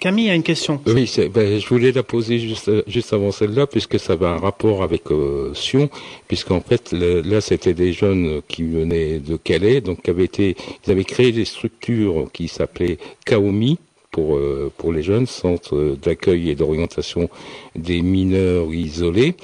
Camille 0.00 0.30
a 0.30 0.34
une 0.34 0.42
question. 0.42 0.80
Oui, 0.86 1.10
ben, 1.32 1.60
je 1.60 1.68
voulais 1.68 1.92
la 1.92 2.02
poser 2.02 2.38
juste, 2.38 2.70
juste 2.88 3.12
avant 3.12 3.30
celle-là, 3.30 3.66
puisque 3.66 3.98
ça 3.98 4.14
avait 4.14 4.26
un 4.26 4.38
rapport 4.38 4.82
avec 4.82 5.10
euh, 5.12 5.54
Sion, 5.54 5.88
puisqu'en 6.26 6.60
fait, 6.60 6.92
là, 6.92 7.40
c'était 7.40 7.74
des 7.74 7.92
jeunes 7.92 8.42
qui 8.48 8.64
venaient 8.64 9.20
de 9.20 9.36
Calais, 9.36 9.80
donc 9.80 10.02
qui 10.02 10.10
avaient 10.10 10.24
été, 10.24 10.56
ils 10.86 10.90
avaient 10.90 11.04
créé 11.04 11.30
des 11.30 11.44
structures 11.44 12.28
qui 12.32 12.48
s'appelaient 12.48 12.98
Kaomi, 13.24 13.78
pour, 14.10 14.36
euh, 14.36 14.72
pour 14.76 14.92
les 14.92 15.02
jeunes, 15.02 15.26
centre 15.26 15.96
d'accueil 16.02 16.50
et 16.50 16.54
d'orientation 16.54 17.28
des 17.76 18.02
mineurs 18.02 18.72
isolés, 18.72 19.34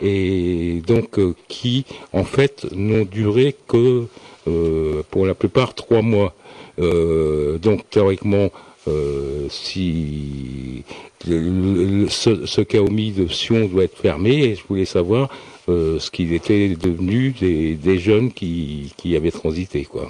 et 0.00 0.82
donc 0.86 1.18
euh, 1.18 1.34
qui, 1.48 1.84
en 2.12 2.24
fait, 2.24 2.66
n'ont 2.72 3.04
duré 3.04 3.54
que, 3.68 4.06
euh, 4.48 5.02
pour 5.10 5.26
la 5.26 5.34
plupart, 5.34 5.74
trois 5.74 6.02
mois. 6.02 6.34
donc, 6.78 7.88
théoriquement, 7.90 8.50
euh, 8.88 9.48
si 9.48 10.84
ce, 11.24 12.46
ce 12.46 12.60
Kaomi 12.62 13.12
de 13.12 13.28
Sion 13.28 13.66
doit 13.66 13.84
être 13.84 13.96
fermé, 13.96 14.44
et 14.44 14.54
je 14.56 14.64
voulais 14.66 14.84
savoir 14.84 15.28
euh, 15.68 16.00
ce 16.00 16.10
qu'il 16.10 16.34
était 16.34 16.70
devenu 16.70 17.30
des, 17.30 17.98
jeunes 17.98 18.32
qui, 18.32 18.92
qui, 18.96 19.16
avaient 19.16 19.30
transité. 19.30 19.84
Quoi. 19.84 20.06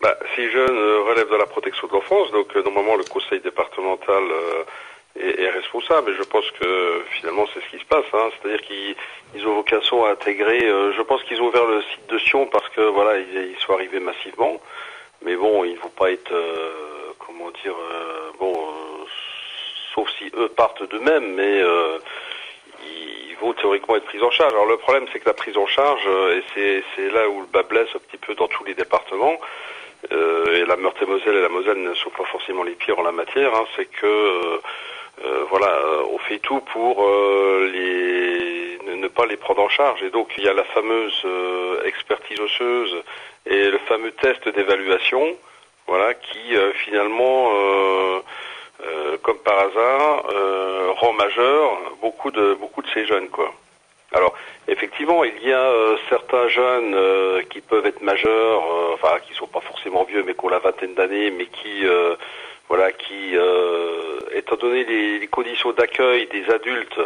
Bah, 0.00 0.16
ces 0.36 0.48
jeunes 0.50 0.78
euh, 0.78 1.00
relèvent 1.08 1.30
de 1.30 1.36
la 1.36 1.46
protection 1.46 1.88
de 1.88 1.92
l'enfance, 1.92 2.30
donc 2.30 2.54
normalement 2.54 2.96
le 2.96 3.04
conseil 3.04 3.40
départemental 3.40 4.22
est, 5.18 5.50
responsable, 5.50 6.12
et 6.12 6.14
je 6.14 6.22
pense 6.22 6.48
que 6.52 7.02
finalement 7.18 7.46
c'est 7.52 7.60
ce 7.64 7.76
qui 7.76 7.82
se 7.82 7.86
passe, 7.88 8.04
hein. 8.12 8.28
c'est-à-dire 8.40 8.62
qu'ils 8.62 9.46
ont 9.48 9.56
vocation 9.56 10.04
à 10.04 10.12
intégrer, 10.12 10.60
je 10.60 11.02
pense 11.02 11.20
qu'ils 11.24 11.42
ont 11.42 11.48
ouvert 11.48 11.66
le 11.66 11.82
site 11.82 12.08
de 12.08 12.18
Sion 12.18 12.46
parce 12.46 12.68
que 12.68 12.82
voilà, 12.82 13.18
ils 13.18 13.56
sont 13.58 13.72
arrivés 13.72 13.98
massivement. 13.98 14.60
Mais 15.22 15.36
bon, 15.36 15.64
il 15.64 15.72
ne 15.72 15.76
faut 15.76 15.90
pas 15.90 16.10
être, 16.10 16.32
euh, 16.32 17.12
comment 17.18 17.50
dire, 17.62 17.74
euh, 17.76 18.30
bon, 18.38 18.52
euh, 18.52 19.04
sauf 19.94 20.08
si 20.18 20.30
eux 20.34 20.48
partent 20.48 20.82
d'eux-mêmes, 20.88 21.34
mais 21.34 21.62
ils 22.82 23.36
vont 23.40 23.52
théoriquement 23.52 23.96
être 23.96 24.04
pris 24.04 24.22
en 24.22 24.30
charge. 24.30 24.52
Alors 24.52 24.66
le 24.66 24.78
problème, 24.78 25.06
c'est 25.12 25.20
que 25.20 25.28
la 25.28 25.34
prise 25.34 25.56
en 25.56 25.66
charge, 25.66 26.06
et 26.56 26.82
c'est 26.94 27.10
là 27.10 27.28
où 27.28 27.40
le 27.40 27.46
bas 27.46 27.62
blesse 27.62 27.88
un 27.94 27.98
petit 27.98 28.16
peu 28.16 28.34
dans 28.34 28.48
tous 28.48 28.64
les 28.64 28.74
départements, 28.74 29.36
et 30.10 30.64
la 30.64 30.76
Meurthe-et-Moselle 30.76 31.36
et 31.36 31.42
la 31.42 31.48
Moselle 31.48 31.82
ne 31.82 31.94
sont 31.94 32.10
pas 32.10 32.24
forcément 32.24 32.62
les 32.62 32.72
pires 32.72 32.98
en 32.98 33.02
la 33.02 33.12
matière, 33.12 33.54
hein, 33.54 33.66
c'est 33.76 33.86
que 33.86 34.60
voilà, 35.50 35.82
on 36.10 36.18
fait 36.18 36.38
tout 36.38 36.60
pour 36.72 37.06
les 37.72 38.78
ne, 38.86 39.08
pas 39.08 39.26
les 39.26 39.36
prendre 39.36 39.62
en 39.62 39.68
charge. 39.68 40.02
Et 40.02 40.10
donc 40.10 40.32
il 40.38 40.44
y 40.44 40.48
a 40.48 40.54
la 40.54 40.64
fameuse 40.64 41.26
expertise 41.84 42.40
osseuse 42.40 43.02
et 43.46 43.70
le 43.70 43.78
fameux 43.78 44.12
test 44.12 44.48
d'évaluation, 44.48 45.36
voilà, 45.86 46.14
qui 46.14 46.56
euh, 46.56 46.72
finalement, 46.84 47.50
euh, 47.52 48.20
euh, 48.84 49.16
comme 49.22 49.38
par 49.38 49.58
hasard, 49.58 50.24
rend 50.96 51.12
majeur 51.14 51.78
beaucoup 52.00 52.30
de 52.30 52.54
beaucoup 52.54 52.82
de 52.82 52.88
ces 52.94 53.06
jeunes, 53.06 53.28
quoi. 53.28 53.52
Alors, 54.12 54.34
effectivement, 54.68 55.24
il 55.24 55.42
y 55.46 55.52
a 55.52 55.72
certains 56.08 56.48
jeunes 56.48 56.96
qui 57.48 57.60
peuvent 57.60 57.86
être 57.86 58.02
majeurs, 58.02 58.62
enfin, 58.94 59.18
qui 59.26 59.34
sont 59.34 59.46
pas 59.46 59.60
forcément 59.60 60.04
vieux, 60.04 60.24
mais 60.24 60.34
qui 60.34 60.44
ont 60.44 60.48
la 60.48 60.58
vingtaine 60.58 60.94
d'années, 60.94 61.30
mais 61.30 61.46
qui, 61.46 61.84
voilà, 62.68 62.90
qui, 62.90 63.36
étant 64.34 64.56
donné 64.56 64.84
les, 64.84 65.20
les 65.20 65.26
conditions 65.28 65.72
d'accueil 65.72 66.26
des 66.26 66.50
adultes, 66.50 67.00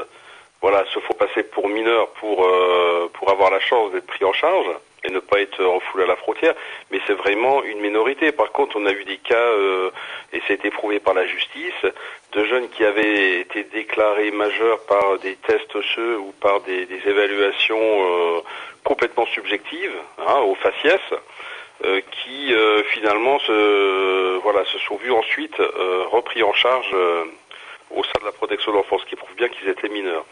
voilà, 0.62 0.85
se 0.95 0.99
font 1.00 1.14
passer 1.14 1.43
pour 1.43 1.69
mineurs 1.69 2.09
pour 2.21 2.49
pour 3.12 3.31
avoir 3.31 3.50
la 3.50 3.61
chance 3.61 3.93
d'être 3.93 4.07
pris 4.07 4.25
en 4.25 4.33
charge 4.33 4.71
et 5.04 5.11
ne 5.11 5.20
pas 5.20 5.40
être 5.40 5.62
refoulé 5.62 6.04
à 6.04 6.06
la 6.06 6.16
frontière, 6.16 6.54
mais 6.90 6.99
c'est 7.06 7.14
vraiment 7.14 7.62
une 7.62 7.80
minorité. 7.80 8.32
Par 8.32 8.50
contre, 8.52 8.76
on 8.76 8.87
a 8.87 8.92
eu 8.92 9.04
des 9.04 9.18
cas, 9.18 9.34
euh, 9.34 9.90
et 10.32 10.40
c'est 10.46 10.64
éprouvé 10.64 10.99
par 10.99 11.14
la 11.14 11.26
justice, 11.26 11.84
de 12.32 12.44
jeunes 12.44 12.68
qui 12.70 12.84
avaient 12.84 13.40
été 13.40 13.64
déclarés 13.64 14.30
majeurs 14.30 14.80
par 14.87 15.18
des 15.18 15.37
tests 15.37 15.75
osseux 15.76 16.18
ou 16.18 16.32
par 16.40 16.61
des, 16.62 16.87
des 16.87 17.00
évaluations 17.06 17.76
euh, 17.78 18.40
complètement 18.82 19.26
subjectives, 19.26 19.96
hein, 20.26 20.40
au 20.40 20.54
faciès, 20.54 21.00
euh, 21.84 22.00
qui 22.11 22.54
euh, 22.54 22.82
finalement 22.84 23.38
se, 23.40 24.38
voilà, 24.38 24.64
se 24.64 24.78
sont 24.78 24.96
vus 24.96 25.12
ensuite 25.12 25.58
euh, 25.61 26.04
repris 26.11 26.42
en 26.42 26.52
charge 26.54 26.90
euh, 26.94 27.25
au 27.90 28.02
sein 28.02 28.20
de 28.20 28.25
la 28.25 28.32
protection 28.32 28.73
de 28.73 28.78
l'enfance, 28.78 29.02
ce 29.02 29.06
qui 29.06 29.16
prouve 29.16 29.34
bien 29.37 29.49
qu'ils 29.49 29.68
étaient 29.68 29.88
mineurs. 29.88 30.25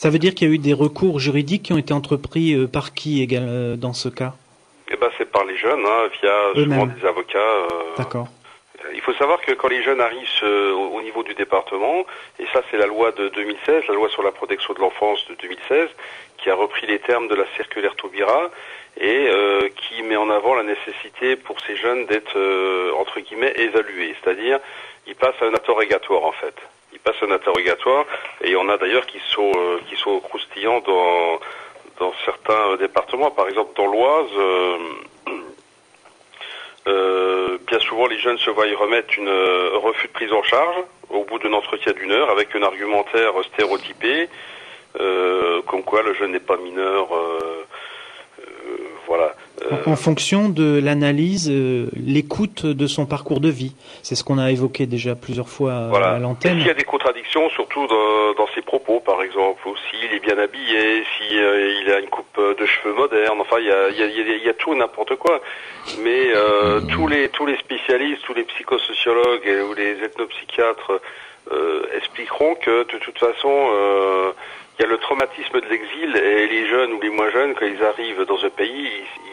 Ça 0.00 0.08
veut 0.08 0.18
dire 0.18 0.34
qu'il 0.34 0.48
y 0.48 0.50
a 0.50 0.54
eu 0.54 0.56
des 0.56 0.72
recours 0.72 1.20
juridiques 1.20 1.64
qui 1.64 1.74
ont 1.74 1.76
été 1.76 1.92
entrepris 1.92 2.54
euh, 2.54 2.66
par 2.66 2.94
qui 2.94 3.28
euh, 3.32 3.76
dans 3.76 3.92
ce 3.92 4.08
cas? 4.08 4.32
Eh 4.90 4.96
ben, 4.96 5.10
c'est 5.18 5.30
par 5.30 5.44
les 5.44 5.58
jeunes, 5.58 5.84
hein, 5.84 6.08
via 6.22 6.34
souvent 6.54 6.86
des 6.86 7.04
avocats. 7.04 7.38
Euh, 7.38 7.68
D'accord. 7.98 8.28
Il 8.94 9.02
faut 9.02 9.12
savoir 9.12 9.42
que 9.42 9.52
quand 9.52 9.68
les 9.68 9.82
jeunes 9.82 10.00
arrivent 10.00 10.26
au, 10.42 10.96
au 10.96 11.02
niveau 11.02 11.22
du 11.22 11.34
département, 11.34 12.06
et 12.38 12.46
ça 12.50 12.62
c'est 12.70 12.78
la 12.78 12.86
loi 12.86 13.12
de 13.12 13.28
2016, 13.28 13.82
la 13.88 13.94
loi 13.94 14.08
sur 14.08 14.22
la 14.22 14.32
protection 14.32 14.72
de 14.72 14.80
l'enfance 14.80 15.20
de 15.28 15.34
2016, 15.34 15.90
qui 16.38 16.48
a 16.48 16.54
repris 16.54 16.86
les 16.86 17.00
termes 17.00 17.28
de 17.28 17.34
la 17.34 17.44
circulaire 17.54 17.94
Taubira 17.94 18.48
et 18.96 19.28
euh, 19.28 19.68
qui 19.76 20.02
met 20.02 20.16
en 20.16 20.30
avant 20.30 20.54
la 20.54 20.62
nécessité 20.62 21.36
pour 21.36 21.60
ces 21.60 21.76
jeunes 21.76 22.06
d'être 22.06 22.38
euh, 22.38 22.90
entre 22.98 23.20
guillemets 23.20 23.52
évalués, 23.54 24.14
c'est-à-dire 24.22 24.60
ils 25.06 25.14
passent 25.14 25.42
à 25.42 25.44
un 25.44 25.52
interrogatoire 25.52 26.24
en 26.24 26.32
fait 26.32 26.54
passent 27.04 27.22
un 27.22 27.30
interrogatoire 27.30 28.04
et 28.42 28.56
en 28.56 28.68
a 28.68 28.76
d'ailleurs 28.76 29.06
qui 29.06 29.20
sont 29.30 29.52
euh, 29.56 29.78
qui 29.88 29.96
sont 29.96 30.20
croustillants 30.20 30.80
dans 30.80 31.40
dans 32.00 32.12
certains 32.24 32.76
départements, 32.78 33.30
par 33.30 33.48
exemple 33.48 33.72
dans 33.76 33.86
l'Oise. 33.86 34.30
Euh, 34.36 34.78
euh, 36.88 37.58
bien 37.66 37.78
souvent, 37.80 38.06
les 38.06 38.18
jeunes 38.18 38.38
se 38.38 38.50
voient 38.50 38.66
y 38.66 38.74
remettre 38.74 39.16
une 39.18 39.28
euh, 39.28 39.76
refus 39.76 40.08
de 40.08 40.12
prise 40.12 40.32
en 40.32 40.42
charge 40.42 40.76
au 41.10 41.24
bout 41.24 41.38
d'un 41.38 41.52
entretien 41.52 41.92
d'une 41.92 42.10
heure 42.10 42.30
avec 42.30 42.54
un 42.56 42.62
argumentaire 42.62 43.32
stéréotypé, 43.52 44.28
euh, 44.98 45.60
comme 45.62 45.82
quoi 45.84 46.02
le 46.02 46.14
jeune 46.14 46.32
n'est 46.32 46.40
pas 46.40 46.56
mineur. 46.56 47.08
voilà. 49.06 49.34
En, 49.70 49.92
en, 49.92 49.96
fonction 49.96 50.48
de 50.48 50.80
l'analyse, 50.82 51.50
l'écoute 51.94 52.64
de 52.66 52.86
son 52.86 53.06
parcours 53.06 53.40
de 53.40 53.48
vie. 53.48 53.74
C'est 54.02 54.14
ce 54.14 54.24
qu'on 54.24 54.38
a 54.38 54.50
évoqué 54.50 54.86
déjà 54.86 55.14
plusieurs 55.14 55.48
fois 55.48 55.88
voilà. 55.88 56.12
à 56.12 56.18
l'antenne. 56.18 56.58
Il 56.58 56.66
y 56.66 56.70
a 56.70 56.74
des 56.74 56.84
contradictions, 56.84 57.48
surtout 57.50 57.86
dans, 57.86 58.34
dans, 58.36 58.48
ses 58.54 58.62
propos, 58.62 59.00
par 59.00 59.22
exemple, 59.22 59.66
ou 59.68 59.74
s'il 59.90 60.12
est 60.14 60.20
bien 60.20 60.38
habillé, 60.38 61.04
si 61.16 61.38
euh, 61.38 61.80
il 61.82 61.92
a 61.92 62.00
une 62.00 62.08
coupe 62.08 62.40
de 62.40 62.66
cheveux 62.66 62.94
moderne. 62.94 63.40
Enfin, 63.40 63.56
il 63.60 63.66
y 63.66 63.70
a, 63.70 63.88
il 63.90 63.98
y 63.98 64.02
a, 64.02 64.06
il 64.06 64.44
y 64.44 64.48
a 64.48 64.54
tout 64.54 64.74
n'importe 64.74 65.16
quoi. 65.16 65.40
Mais 66.02 66.32
euh, 66.34 66.80
tous 66.92 67.06
les 67.06 67.28
tous 67.28 67.46
les 67.46 67.56
spécialistes, 67.56 68.22
tous 68.24 68.34
les 68.34 68.44
psychosociologues 68.44 69.46
et, 69.46 69.60
ou 69.62 69.74
les 69.74 70.02
ethnopsychiatres 70.04 71.00
euh, 71.52 71.82
expliqueront 71.96 72.54
que 72.54 72.84
de 72.92 72.98
toute 72.98 73.18
façon 73.18 73.50
il 74.80 74.84
y 74.84 74.86
a 74.86 74.88
le 74.88 74.98
traumatisme 74.98 75.60
de 75.60 75.66
l'exil 75.68 76.16
et 76.16 76.46
les 76.46 76.66
jeunes 76.66 76.92
ou 76.92 77.00
les 77.02 77.10
moins 77.10 77.30
jeunes, 77.30 77.54
quand 77.54 77.66
ils 77.66 77.84
arrivent 77.84 78.24
dans 78.24 78.42
un 78.42 78.48
pays, 78.48 78.88
ils 78.88 79.29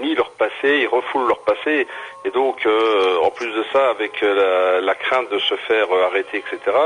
nient 0.00 0.14
leur 0.14 0.30
passé, 0.32 0.80
ils 0.82 0.86
refoulent 0.88 1.28
leur 1.28 1.40
passé. 1.40 1.86
Et 2.24 2.30
donc, 2.30 2.64
euh, 2.66 3.18
en 3.22 3.30
plus 3.30 3.50
de 3.52 3.64
ça, 3.72 3.90
avec 3.90 4.20
la, 4.20 4.80
la, 4.80 4.94
crainte 4.94 5.30
de 5.30 5.38
se 5.38 5.54
faire 5.56 5.86
arrêter, 5.92 6.38
etc., 6.38 6.76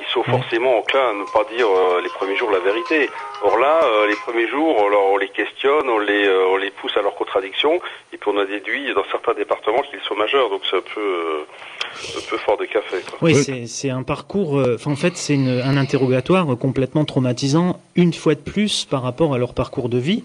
ils 0.00 0.12
sont 0.12 0.22
forcément 0.22 0.78
enclins 0.78 1.10
à 1.10 1.12
ne 1.12 1.24
pas 1.24 1.44
dire 1.54 1.66
euh, 1.68 2.00
les 2.02 2.08
premiers 2.10 2.36
jours 2.36 2.50
la 2.50 2.58
vérité. 2.58 3.08
Or 3.42 3.58
là, 3.58 3.82
euh, 3.84 4.06
les 4.08 4.16
premiers 4.16 4.48
jours, 4.48 4.76
on, 4.76 5.12
on, 5.14 5.16
les 5.16 5.28
questionne, 5.28 5.88
on 5.88 5.98
les, 5.98 6.26
euh, 6.26 6.48
on 6.52 6.56
les 6.56 6.70
pousse 6.70 6.96
à 6.96 7.02
leur 7.02 7.14
contradiction, 7.14 7.80
et 8.12 8.16
puis 8.16 8.30
on 8.32 8.38
a 8.38 8.44
déduit 8.44 8.92
dans 8.94 9.04
certains 9.10 9.34
départements 9.34 9.82
qu'ils 9.82 10.00
sont 10.00 10.14
majeurs, 10.14 10.50
donc 10.50 10.62
c'est 10.68 10.76
un 10.76 10.94
peu, 10.94 11.00
euh, 11.00 12.18
un 12.18 12.30
peu 12.30 12.36
fort 12.38 12.56
de 12.56 12.64
café. 12.64 12.98
Quoi. 13.08 13.18
Oui, 13.22 13.66
c'est 13.66 13.90
un 13.90 14.02
parcours, 14.02 14.58
euh, 14.58 14.76
en 14.84 14.96
fait, 14.96 15.16
c'est 15.16 15.36
un 15.36 15.76
interrogatoire 15.76 16.46
complètement 16.58 17.04
traumatisant, 17.04 17.80
une 17.96 18.12
fois 18.12 18.34
de 18.34 18.40
plus 18.40 18.84
par 18.84 19.02
rapport 19.02 19.34
à 19.34 19.38
leur 19.38 19.54
parcours 19.54 19.88
de 19.88 19.98
vie. 19.98 20.24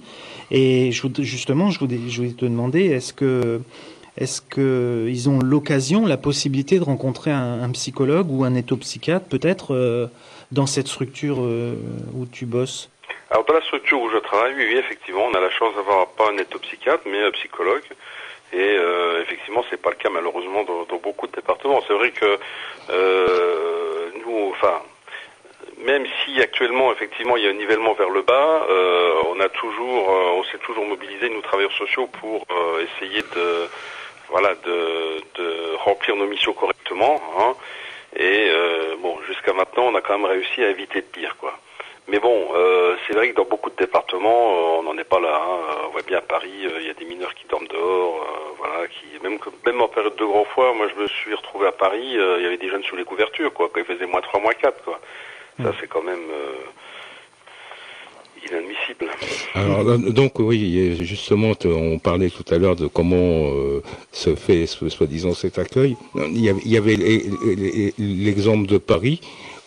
Et 0.52 0.92
je, 0.92 1.08
justement, 1.20 1.70
je 1.70 1.80
voulais, 1.80 2.00
je 2.08 2.18
voulais 2.18 2.34
te 2.34 2.46
demander, 2.46 2.86
est-ce 2.86 3.14
que 3.14 3.62
est-ce 4.18 4.42
qu'ils 4.42 5.30
ont 5.30 5.40
l'occasion, 5.40 6.06
la 6.06 6.18
possibilité 6.18 6.78
de 6.78 6.84
rencontrer 6.84 7.32
un, 7.32 7.70
psychologue 7.72 8.30
ou 8.30 8.44
un 8.44 8.54
éthopsychiatre, 8.54 9.28
peut-être, 9.28 9.74
euh, 9.74 10.08
dans 10.52 10.66
cette 10.66 10.88
structure 10.88 11.38
euh, 11.40 11.76
où 12.14 12.26
tu 12.26 12.46
bosses? 12.46 12.90
Alors, 13.32 13.46
dans 13.46 13.54
la 13.54 13.62
structure 13.62 14.02
où 14.02 14.10
je 14.10 14.18
travaille, 14.18 14.56
oui, 14.56 14.76
effectivement, 14.78 15.26
on 15.32 15.34
a 15.36 15.40
la 15.40 15.52
chance 15.52 15.74
d'avoir 15.76 16.08
pas 16.08 16.32
un 16.34 16.38
éthopsychiatre, 16.38 17.04
mais 17.06 17.24
un 17.24 17.32
psychologue. 17.32 17.84
Et 18.52 18.58
euh, 18.58 19.22
effectivement, 19.22 19.64
c'est 19.70 19.82
pas 19.82 19.92
le 19.92 19.96
cas 19.96 20.10
malheureusement 20.10 20.64
dans, 20.64 20.84
dans 20.84 20.98
beaucoup 20.98 21.28
de 21.28 21.34
départements. 21.34 21.82
C'est 21.88 21.94
vrai 21.94 22.12
que 22.12 22.40
euh, 22.90 24.10
nous, 24.26 24.52
enfin, 24.52 24.82
même 25.80 26.06
si 26.24 26.42
actuellement, 26.42 26.92
effectivement, 26.92 27.38
il 27.38 27.44
y 27.44 27.48
a 27.48 27.50
un 27.50 27.54
nivellement 27.54 27.94
vers 27.94 28.10
le 28.10 28.22
bas, 28.22 28.66
euh, 28.70 29.14
on 29.28 29.40
a 29.40 29.50
toujours, 29.50 30.10
on 30.10 30.44
s'est 30.46 30.58
toujours 30.60 30.86
mobilisé, 30.86 31.30
nous 31.30 31.42
travailleurs 31.42 31.74
sociaux, 31.74 32.08
pour 32.20 32.46
essayer 32.82 33.22
de 33.36 33.68
voilà, 34.30 34.54
de, 34.56 35.22
de, 35.42 35.76
remplir 35.78 36.16
nos 36.16 36.26
missions 36.28 36.54
correctement. 36.54 37.20
Hein. 37.38 37.54
Et 38.16 38.50
euh, 38.50 38.96
bon, 39.02 39.18
jusqu'à 39.28 39.54
maintenant, 39.54 39.86
on 39.88 39.96
a 39.96 40.02
quand 40.02 40.18
même 40.18 40.26
réussi 40.30 40.64
à 40.64 40.70
éviter 40.70 41.02
de 41.02 41.08
pire, 41.08 41.36
quoi. 41.38 41.58
Mais 42.08 42.18
bon, 42.20 42.50
euh, 42.56 42.96
c'est 43.06 43.14
vrai 43.14 43.30
que 43.30 43.36
dans 43.36 43.46
beaucoup 43.46 43.70
de 43.70 43.76
départements, 43.76 44.30
euh, 44.54 44.80
on 44.80 44.84
n'en 44.84 44.98
est 44.98 45.04
pas 45.04 45.20
là. 45.20 45.42
hein. 45.44 45.76
On 45.88 45.90
voit 45.90 46.02
bien 46.02 46.18
à 46.18 46.22
Paris, 46.22 46.66
euh, 46.66 46.80
il 46.82 46.88
y 46.88 46.90
a 46.90 46.94
des 46.94 47.06
mineurs 47.06 47.36
qui 47.36 47.46
dorment 47.48 47.68
dehors, 47.68 48.24
euh, 48.24 48.54
voilà, 48.58 48.88
qui 48.88 49.06
même 49.22 49.38
même 49.66 49.82
en 49.82 49.88
période 49.88 50.16
de 50.16 50.26
grand 50.26 50.44
froid, 50.46 50.74
moi 50.74 50.88
je 50.88 51.00
me 51.00 51.08
suis 51.08 51.36
retrouvé 51.36 51.68
à 51.68 51.72
Paris, 51.72 52.18
euh, 52.18 52.38
il 52.40 52.44
y 52.44 52.48
avait 52.48 52.58
des 52.58 52.70
jeunes 52.70 52.84
sous 52.84 52.96
les 52.96 53.04
couvertures, 53.04 53.54
quoi, 53.54 53.70
quand 53.72 53.80
il 53.80 53.86
faisait 53.86 54.08
moins 54.08 54.22
3, 54.22 54.40
moins 54.42 54.54
4, 54.54 54.84
quoi. 54.84 55.00
Ça 55.62 55.74
c'est 55.80 55.88
quand 55.88 56.04
même 56.04 56.20
euh, 56.32 56.56
inadmissible. 58.50 59.06
Alors 59.54 59.84
là, 59.84 59.98
donc 59.98 60.40
oui, 60.40 60.98
justement, 61.02 61.54
te- 61.56 61.68
on 61.68 62.00
parlait 62.00 62.30
tout 62.30 62.46
à 62.54 62.58
l'heure 62.58 62.76
de 62.78 62.88
comment 62.88 63.52
euh, 63.52 63.82
se 64.12 64.36
fait 64.36 64.66
soi-disant 64.68 65.34
cet 65.34 65.60
accueil. 65.60 65.98
Il 66.16 66.40
y 66.66 66.78
avait, 66.78 66.96
l'exemple 67.98 68.68
de 68.68 68.78
Paris 68.78 69.20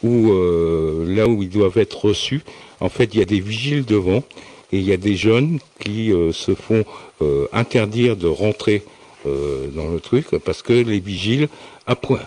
où 0.03 0.33
euh, 0.33 1.05
là 1.07 1.29
où 1.29 1.43
ils 1.43 1.51
doivent 1.51 1.79
être 1.79 2.07
reçus, 2.07 2.41
en 2.81 2.89
fait, 2.89 3.15
il 3.15 3.21
y 3.21 3.23
a 3.23 3.27
des 3.27 3.41
vigiles 3.41 3.85
devant 3.85 4.25
et 4.73 4.79
il 4.79 4.83
y 4.89 4.93
a 4.93 4.97
des 4.97 5.15
jeunes 5.17 5.59
qui 5.79 6.11
euh, 6.13 6.33
se 6.33 6.55
font 6.55 6.85
euh, 7.21 7.47
interdire 7.53 8.17
de 8.17 8.27
rentrer 8.27 8.83
euh, 9.27 9.69
dans 9.69 9.89
le 9.89 10.01
truc 10.01 10.27
parce 10.45 10.63
que 10.63 10.73
les 10.73 10.99
vigiles, 10.99 11.49
à 11.87 11.95
point 11.95 12.21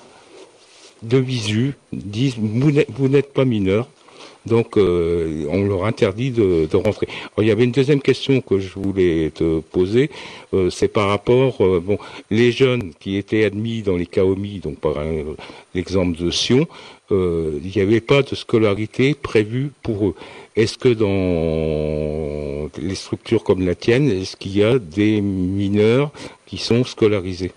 de 1.07 1.17
visu, 1.17 1.73
disent 1.93 2.35
vous 2.37 2.71
n'êtes- 3.09 3.33
pas 3.33 3.45
mineur. 3.45 3.87
Donc, 4.45 4.77
euh, 4.77 5.47
on 5.49 5.63
leur 5.65 5.85
interdit 5.85 6.29
de, 6.29 6.67
de 6.71 6.77
rentrer. 6.77 7.07
Alors, 7.35 7.43
il 7.43 7.47
y 7.47 7.51
avait 7.51 7.63
une 7.63 7.71
deuxième 7.71 7.99
question 8.01 8.41
que 8.41 8.59
je 8.59 8.73
voulais 8.77 9.31
te 9.31 9.59
poser. 9.59 10.11
euh, 10.53 10.69
c'est 10.69 10.87
par 10.87 11.07
rapport, 11.09 11.55
euh, 11.65 11.81
bon, 11.83 11.97
les 12.29 12.51
jeunes 12.51 12.93
qui 12.99 13.17
étaient 13.17 13.43
admis 13.43 13.81
dans 13.81 13.97
les 13.97 14.05
CAOMI, 14.05 14.59
donc 14.59 14.77
par 14.77 14.95
l'exemple 15.73 16.15
de 16.17 16.29
Sion, 16.29 16.67
euh, 17.11 17.59
il 17.63 17.71
n'y 17.75 17.81
avait 17.81 18.01
pas 18.01 18.21
de 18.21 18.35
scolarité 18.35 19.15
prévue 19.15 19.71
pour 19.81 20.09
eux. 20.09 20.15
Est-ce 20.55 20.77
que 20.77 20.89
dans 20.89 22.69
les 22.79 22.95
structures 22.95 23.43
comme 23.43 23.65
la 23.65 23.73
tienne, 23.75 24.09
est-ce 24.11 24.37
qu'il 24.37 24.55
y 24.55 24.63
a 24.63 24.77
des 24.79 25.21
mineurs 25.21 26.11
qui 26.45 26.57
sont 26.57 26.83
scolarisés? 26.83 27.51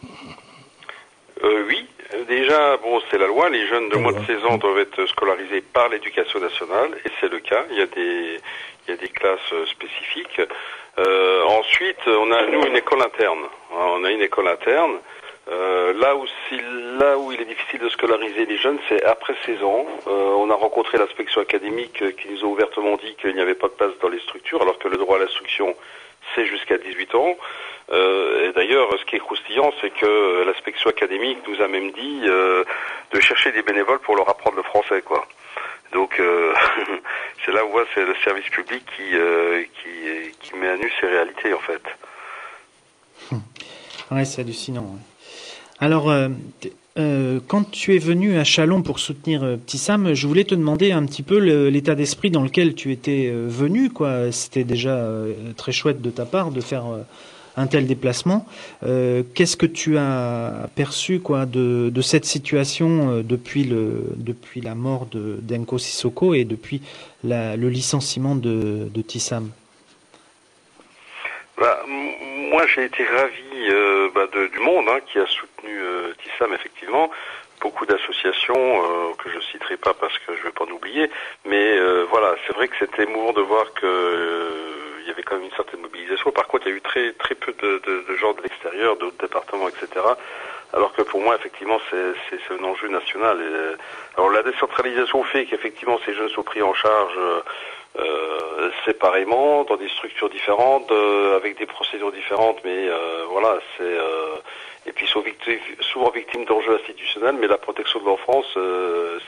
Déjà, 2.29 2.77
bon, 2.79 3.01
c'est 3.11 3.19
la 3.19 3.27
loi, 3.27 3.49
les 3.49 3.67
jeunes 3.67 3.89
de 3.89 3.97
moins 3.97 4.13
de 4.13 4.25
16 4.25 4.45
ans 4.45 4.59
doivent 4.59 4.79
être 4.79 5.07
scolarisés 5.07 5.61
par 5.61 5.89
l'éducation 5.89 6.41
nationale, 6.41 6.91
et 7.05 7.11
c'est 7.21 7.31
le 7.31 7.41
cas, 7.41 7.65
il 7.71 7.79
y 7.79 7.83
a 7.83 7.87
des, 7.87 8.41
il 8.87 8.91
y 8.91 8.93
a 8.93 8.97
des 8.97 9.09
classes 9.09 9.53
euh, 9.53 9.67
spécifiques. 9.67 10.41
Euh, 10.99 11.43
ensuite, 11.45 12.07
on 12.07 12.31
a, 12.33 12.47
nous, 12.47 12.65
une 12.67 12.77
école 12.77 13.03
interne. 13.03 13.45
On 13.73 14.05
a 14.05 14.11
une 14.11 14.23
école 14.23 14.49
interne. 14.49 14.99
Euh, 15.51 15.95
là, 15.95 16.15
où, 16.15 16.27
là 16.99 17.17
où 17.19 17.33
il 17.33 17.41
est 17.41 17.47
difficile 17.47 17.81
de 17.81 17.89
scolariser 17.89 18.45
les 18.45 18.59
jeunes, 18.59 18.79
c'est 18.89 19.03
après 19.05 19.35
16 19.47 19.63
ans. 19.63 19.87
Euh, 20.07 20.11
on 20.37 20.51
a 20.51 20.55
rencontré 20.55 20.99
l'inspection 20.99 21.41
académique 21.41 22.03
euh, 22.03 22.11
qui 22.11 22.29
nous 22.29 22.43
a 22.43 22.45
ouvertement 22.45 22.97
dit 22.97 23.15
qu'il 23.21 23.35
n'y 23.35 23.41
avait 23.41 23.55
pas 23.55 23.69
de 23.69 23.73
place 23.73 23.93
dans 24.03 24.11
les 24.11 24.21
structures, 24.21 24.61
alors 24.61 24.79
que 24.79 24.89
le 24.89 24.99
droit 24.99 25.17
à 25.17 25.21
l'instruction, 25.21 25.75
c'est 26.35 26.45
jusqu'à 26.45 26.77
18 26.77 27.15
ans. 27.15 27.37
Euh, 27.91 28.49
et 28.49 28.53
d'ailleurs, 28.53 28.89
ce 28.99 29.05
qui 29.07 29.17
est 29.17 29.19
croustillant, 29.19 29.73
c'est 29.81 29.91
que 29.91 30.45
l'inspection 30.45 30.91
académique 30.91 31.39
nous 31.49 31.63
a 31.63 31.69
même 31.69 31.91
dit 31.93 32.21
euh, 32.25 32.65
de 33.13 33.21
chercher 33.21 33.51
des 33.53 33.63
bénévoles 33.63 34.01
pour 34.01 34.17
leur 34.17 34.29
apprendre 34.29 34.57
le 34.57 34.63
français, 34.63 35.03
quoi. 35.03 35.27
Donc, 35.93 36.21
euh, 36.21 36.53
c'est 37.45 37.53
là 37.53 37.65
où 37.65 37.71
voit 37.71 37.87
c'est 37.95 38.05
le 38.05 38.15
service 38.23 38.49
public 38.51 38.83
qui, 38.95 39.17
qui, 40.43 40.57
met 40.57 40.69
à 40.69 40.77
nu 40.77 40.93
ces 41.01 41.07
réalités, 41.07 41.55
en 41.55 41.61
fait. 41.61 41.83
Ouais, 44.11 44.25
c'est 44.25 44.43
hallucinant. 44.43 44.83
ouais. 44.83 45.01
Alors, 45.81 46.13
quand 47.47 47.71
tu 47.71 47.95
es 47.95 47.99
venu 47.99 48.39
à 48.39 48.45
Chalon 48.45 48.83
pour 48.83 48.99
soutenir 48.99 49.41
Petit 49.65 49.79
Sam, 49.79 50.13
je 50.13 50.27
voulais 50.27 50.45
te 50.45 50.55
demander 50.55 50.93
un 50.93 51.07
petit 51.07 51.23
peu 51.23 51.39
l'état 51.39 51.95
d'esprit 51.95 52.31
dans 52.31 52.43
lequel 52.43 52.75
tu 52.75 52.91
étais 52.91 53.31
venu. 53.31 53.91
C'était 54.33 54.65
déjà 54.65 55.09
très 55.57 55.73
chouette 55.73 56.03
de 56.03 56.11
ta 56.11 56.27
part 56.27 56.51
de 56.51 56.61
faire 56.61 56.87
un 57.57 57.67
tel 57.67 57.87
déplacement. 57.87 58.47
Euh, 58.85 59.23
Qu'est-ce 59.35 59.57
que 59.57 59.67
tu 59.67 59.99
as 59.99 60.69
perçu 60.77 61.21
quoi 61.21 61.47
de, 61.47 62.01
cette 62.01 62.25
situation 62.25 63.11
euh, 63.11 63.23
depuis 63.23 63.65
le 63.65 64.05
depuis 64.17 64.61
la 64.61 64.75
mort 64.75 65.07
de 65.07 65.39
d'Enko 65.43 65.79
Sissoko 65.79 66.35
et 66.35 66.45
depuis 66.45 66.81
le 67.25 67.69
licenciement 67.69 68.35
de, 68.35 69.03
Tissam? 69.03 69.51
Bah, 71.59 71.83
moi, 71.87 72.67
j'ai 72.69 72.85
été 72.85 73.05
ravi 73.05 73.69
euh, 73.71 74.09
bah, 74.15 74.27
du 74.33 74.61
monde 74.61 74.87
hein, 74.89 75.01
qui 75.07 75.19
a 75.19 75.27
soutenu 75.27 75.81
Tissam, 76.23 76.53
effectivement. 76.55 77.11
Beaucoup 77.61 77.87
d'associations 77.87 78.83
que 79.19 79.31
je 79.31 79.41
citerai 79.51 79.77
pas 79.77 79.93
parce 79.93 80.17
que 80.21 80.37
je 80.37 80.45
vais 80.45 80.53
pas 80.53 80.65
en 80.65 80.71
oublier, 80.71 81.11
mais 81.45 81.77
voilà, 82.09 82.37
c'est 82.47 82.55
vrai 82.55 82.69
que 82.69 82.75
c'était 82.79 83.03
émouvant 83.03 83.33
de 83.33 83.41
voir 83.41 83.73
que 83.75 84.78
y 85.09 85.13
avait 85.13 85.23
quand 85.23 85.37
même 85.37 85.45
une 85.45 85.57
certaine 85.57 85.81
mobilisation. 85.81 86.31
Par 86.31 86.47
contre, 86.49 86.67
il 86.67 86.71
y 86.71 86.73
a 86.75 86.77
eu 86.77 86.81
très 86.81 87.13
très 87.13 87.35
peu 87.35 87.53
de, 87.53 87.79
de- 87.87 88.17
gens 88.17 88.33
de 88.33 88.43
l'extérieur, 88.43 88.97
d'autres 88.97 89.19
départements, 89.19 89.69
etc. 89.69 89.87
Alors 90.73 90.93
que 90.93 91.03
pour 91.03 91.21
moi, 91.21 91.37
effectivement, 91.37 91.79
c'est 91.91 92.55
un 92.61 92.65
enjeu 92.65 92.89
national. 92.89 93.39
Euh, 93.41 93.77
alors 94.17 94.31
la 94.31 94.43
décentralisation 94.43 95.23
fait 95.25 95.47
qu'effectivement 95.47 95.99
ces 96.05 96.15
jeunes 96.15 96.29
sont 96.31 96.43
pris 96.43 96.63
en 96.63 96.75
charge. 96.75 97.15
euh, 97.19 97.41
euh, 97.99 98.71
séparément, 98.85 99.65
dans 99.65 99.77
des 99.77 99.89
structures 99.89 100.29
différentes, 100.29 100.93
avec 101.35 101.59
des 101.59 101.67
procédures 101.67 102.13
différentes, 102.13 102.59
mais 102.65 102.87
voilà, 103.31 103.59
c'est 103.77 103.97
et 104.87 104.93
puis 104.93 105.07
ils 105.07 105.09
sont 105.09 105.25
souvent 105.81 106.11
victimes 106.11 106.45
d'enjeux 106.45 106.75
institutionnels, 106.75 107.37
mais 107.41 107.47
la 107.49 107.59
protection 107.59 107.99
de 108.01 108.05
l'enfance, 108.07 108.47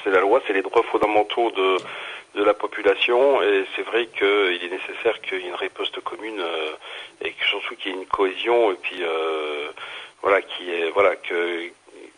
c'est 0.04 0.10
la 0.10 0.20
loi, 0.20 0.40
c'est 0.46 0.52
les 0.52 0.62
droits 0.62 0.82
fondamentaux 0.84 1.50
de 1.50 1.76
de 2.34 2.44
la 2.44 2.54
population, 2.54 3.42
et 3.42 3.64
c'est 3.74 3.82
vrai 3.82 4.06
qu'il 4.06 4.60
est 4.64 4.70
nécessaire 4.70 5.20
qu'il 5.22 5.38
y 5.38 5.44
ait 5.44 5.48
une 5.48 5.54
riposte 5.54 6.00
commune 6.00 6.40
euh, 6.40 6.72
et 7.24 7.32
que 7.32 7.44
surtout 7.44 7.74
qu'il 7.76 7.92
y 7.92 7.94
ait 7.94 7.98
une 7.98 8.06
cohésion, 8.06 8.72
et 8.72 8.76
puis 8.76 9.02
euh, 9.02 9.68
voilà, 10.22 10.40
qui 10.42 10.70
est 10.70 10.90
voilà 10.90 11.16
que 11.16 11.70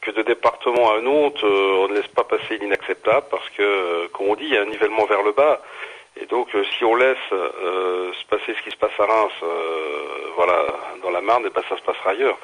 que 0.03 0.11
de 0.11 0.23
département 0.23 0.91
à 0.91 0.99
un 0.99 1.07
autre, 1.07 1.47
euh, 1.47 1.85
on 1.85 1.89
ne 1.89 1.95
laisse 1.95 2.09
pas 2.09 2.25
passer 2.25 2.59
l'inacceptable 2.59 3.27
parce 3.31 3.49
que, 3.51 4.09
comme 4.09 4.27
on 4.29 4.35
dit, 4.35 4.45
il 4.45 4.55
y 4.55 4.57
a 4.57 4.63
un 4.63 4.67
nivellement 4.67 5.07
vers 5.07 5.23
le 5.23 5.31
bas. 5.33 5.63
Et 6.21 6.27
donc, 6.27 6.49
si 6.77 6.85
on 6.85 6.95
laisse 6.95 7.17
euh, 7.33 8.13
se 8.13 8.27
passer 8.27 8.55
ce 8.59 8.63
qui 8.65 8.71
se 8.71 8.77
passe 8.77 8.99
à 8.99 9.07
Reims, 9.07 9.33
euh, 9.43 9.47
voilà, 10.37 10.67
dans 11.03 11.11
la 11.11 11.21
Marne, 11.21 11.47
et 11.47 11.51
ben 11.51 11.63
ça 11.69 11.77
se 11.77 11.83
passera 11.83 12.11
ailleurs. 12.11 12.37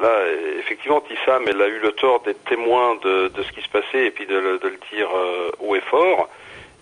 Là, 0.00 0.14
effectivement, 0.58 1.00
Tissam, 1.02 1.44
elle 1.46 1.60
a 1.60 1.68
eu 1.68 1.78
le 1.78 1.92
tort 1.92 2.20
d'être 2.20 2.42
témoin 2.44 2.96
de, 2.96 3.28
de 3.28 3.42
ce 3.42 3.52
qui 3.52 3.62
se 3.62 3.68
passait 3.68 4.06
et 4.06 4.10
puis 4.10 4.26
de, 4.26 4.34
de 4.34 4.68
le 4.68 4.78
dire 4.92 5.08
euh, 5.14 5.50
haut 5.60 5.76
et 5.76 5.80
fort. 5.80 6.28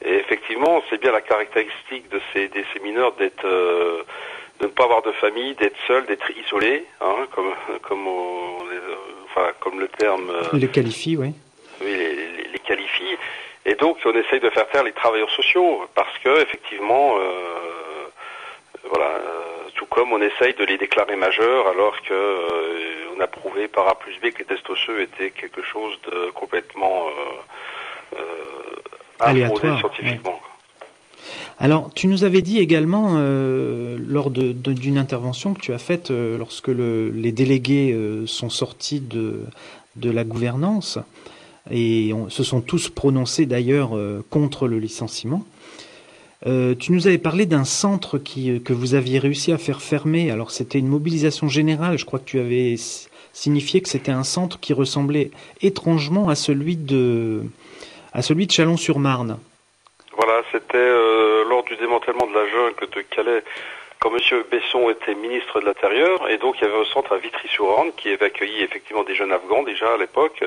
Et 0.09 0.15
effectivement, 0.15 0.83
c'est 0.89 1.01
bien 1.01 1.11
la 1.11 1.21
caractéristique 1.21 2.09
de 2.11 2.21
ces, 2.33 2.47
de 2.49 2.63
ces 2.73 2.79
mineurs 2.81 3.13
d'être, 3.17 3.45
euh, 3.45 4.03
de 4.61 4.67
ne 4.67 4.71
pas 4.71 4.85
avoir 4.85 5.03
de 5.03 5.11
famille, 5.13 5.55
d'être 5.57 5.77
seul, 5.89 6.07
d'être 6.07 6.31
isolé, 6.31 6.85
hein, 7.01 7.27
comme, 7.35 7.53
comme, 7.83 8.07
on- 8.07 8.65
les- 8.71 8.79
enfin, 9.25 9.49
comme 9.61 9.81
le 9.81 9.89
terme. 9.89 10.31
euh, 10.31 10.43
Les 10.53 10.69
qualifie, 10.69 11.17
oui. 11.17 11.33
oui, 11.81 11.87
les, 11.97 12.15
les- 12.15 12.49
les 12.53 12.59
qualifie. 12.61 13.17
Et 13.65 13.75
donc, 13.75 13.99
on 14.05 14.13
essaye 14.13 14.39
de 14.39 14.49
faire 14.51 14.69
taire 14.69 14.85
les 14.85 14.93
travailleurs 14.93 15.31
sociaux 15.31 15.85
parce 15.97 16.17
que, 16.19 16.41
effectivement, 16.41 17.17
euh, 17.19 18.07
voilà, 18.89 19.07
euh, 19.17 19.41
tout 19.75 19.87
comme 19.87 20.13
on 20.13 20.23
essaye 20.23 20.55
de 20.55 20.65
les 20.65 20.79
déclarer 20.79 21.17
majeurs 21.17 21.67
alors 21.67 22.01
que 22.03 22.15
euh, 22.15 23.11
on 23.17 23.21
a 23.21 23.27
prouvé 23.27 23.67
par 23.67 23.89
A 23.89 23.97
plus 23.99 24.15
B 24.21 24.31
que 24.31 24.39
les 24.39 24.45
tests 24.45 24.71
osseux 24.71 25.01
étaient 25.01 25.31
quelque 25.31 25.63
chose 25.63 25.99
de 26.13 26.31
complètement 26.31 27.09
infondé 29.21 29.43
Aléatoire. 29.43 29.83
Alors, 31.59 31.91
tu 31.95 32.07
nous 32.07 32.25
avais 32.25 32.43
dit 32.43 32.59
également, 32.59 33.15
euh, 33.17 33.97
lors 34.07 34.31
de- 34.31 34.53
de- 34.53 34.73
d'une 34.75 34.99
intervention 34.99 35.55
que 35.55 35.61
tu 35.61 35.73
as 35.73 35.79
faite 35.79 36.11
euh, 36.11 36.37
lorsque 36.37 36.69
le- 36.69 37.11
les 37.11 37.33
délégués 37.33 37.93
euh, 37.95 38.27
sont 38.27 38.51
sortis 38.51 39.01
de, 39.01 39.41
de 39.97 40.11
la 40.11 40.25
gouvernance, 40.25 40.99
et 41.71 42.13
on- 42.13 42.29
se 42.29 42.45
sont 42.45 42.61
tous 42.61 42.91
prononcés 42.91 43.47
d'ailleurs 43.47 43.93
contre 44.31 44.69
le 44.69 44.79
licenciement, 44.79 45.45
tu 46.79 46.93
nous 46.93 47.07
avais 47.09 47.19
parlé 47.19 47.45
d'un 47.47 47.65
centre 47.65 48.19
qui, 48.19 48.61
que 48.61 48.73
vous 48.73 48.95
aviez 48.95 49.19
réussi 49.19 49.51
à 49.51 49.59
faire 49.59 49.81
fermer. 49.83 50.31
Alors, 50.31 50.53
c'était 50.53 50.79
une 50.79 50.87
mobilisation 50.87 51.49
générale. 51.49 51.99
Je 51.99 52.05
crois 52.05 52.21
que 52.21 52.25
tu 52.29 52.39
avais 52.39 52.77
signifié 53.33 53.81
que 53.81 53.89
c'était 53.89 54.13
un 54.13 54.23
centre 54.23 54.61
qui 54.61 54.73
ressemblait 54.73 55.33
étrangement 55.61 56.29
à 56.29 56.37
celui 56.37 56.77
de, 56.77 57.43
à 58.17 58.23
celui 58.23 58.47
de 58.47 58.53
Chalon-sur-Marne. 58.53 59.39
Voilà, 60.17 60.41
c'était 60.51 60.79
euh, 60.79 61.45
lors 61.51 61.63
du 61.65 61.77
démantèlement 61.77 62.27
de 62.27 62.35
la 62.35 62.49
jungle 62.49 62.89
de 62.91 63.01
Calais, 63.03 63.45
quand 64.01 64.11
M. 64.11 64.43
Besson 64.51 64.89
était 64.89 65.15
ministre 65.15 65.61
de 65.61 65.67
l'Intérieur, 65.67 66.29
et 66.31 66.39
donc 66.39 66.57
il 66.59 66.65
y 66.65 66.67
avait 66.67 66.81
un 66.81 66.87
centre 66.87 67.13
à 67.13 67.19
Vitry-sur-Orne 67.19 67.91
qui 67.95 68.09
avait 68.09 68.27
accueilli 68.27 68.63
effectivement 68.63 69.05
des 69.05 69.15
jeunes 69.15 69.33
Afghans 69.33 69.65
déjà 69.65 69.93
à 69.93 69.97
l'époque, 69.99 70.43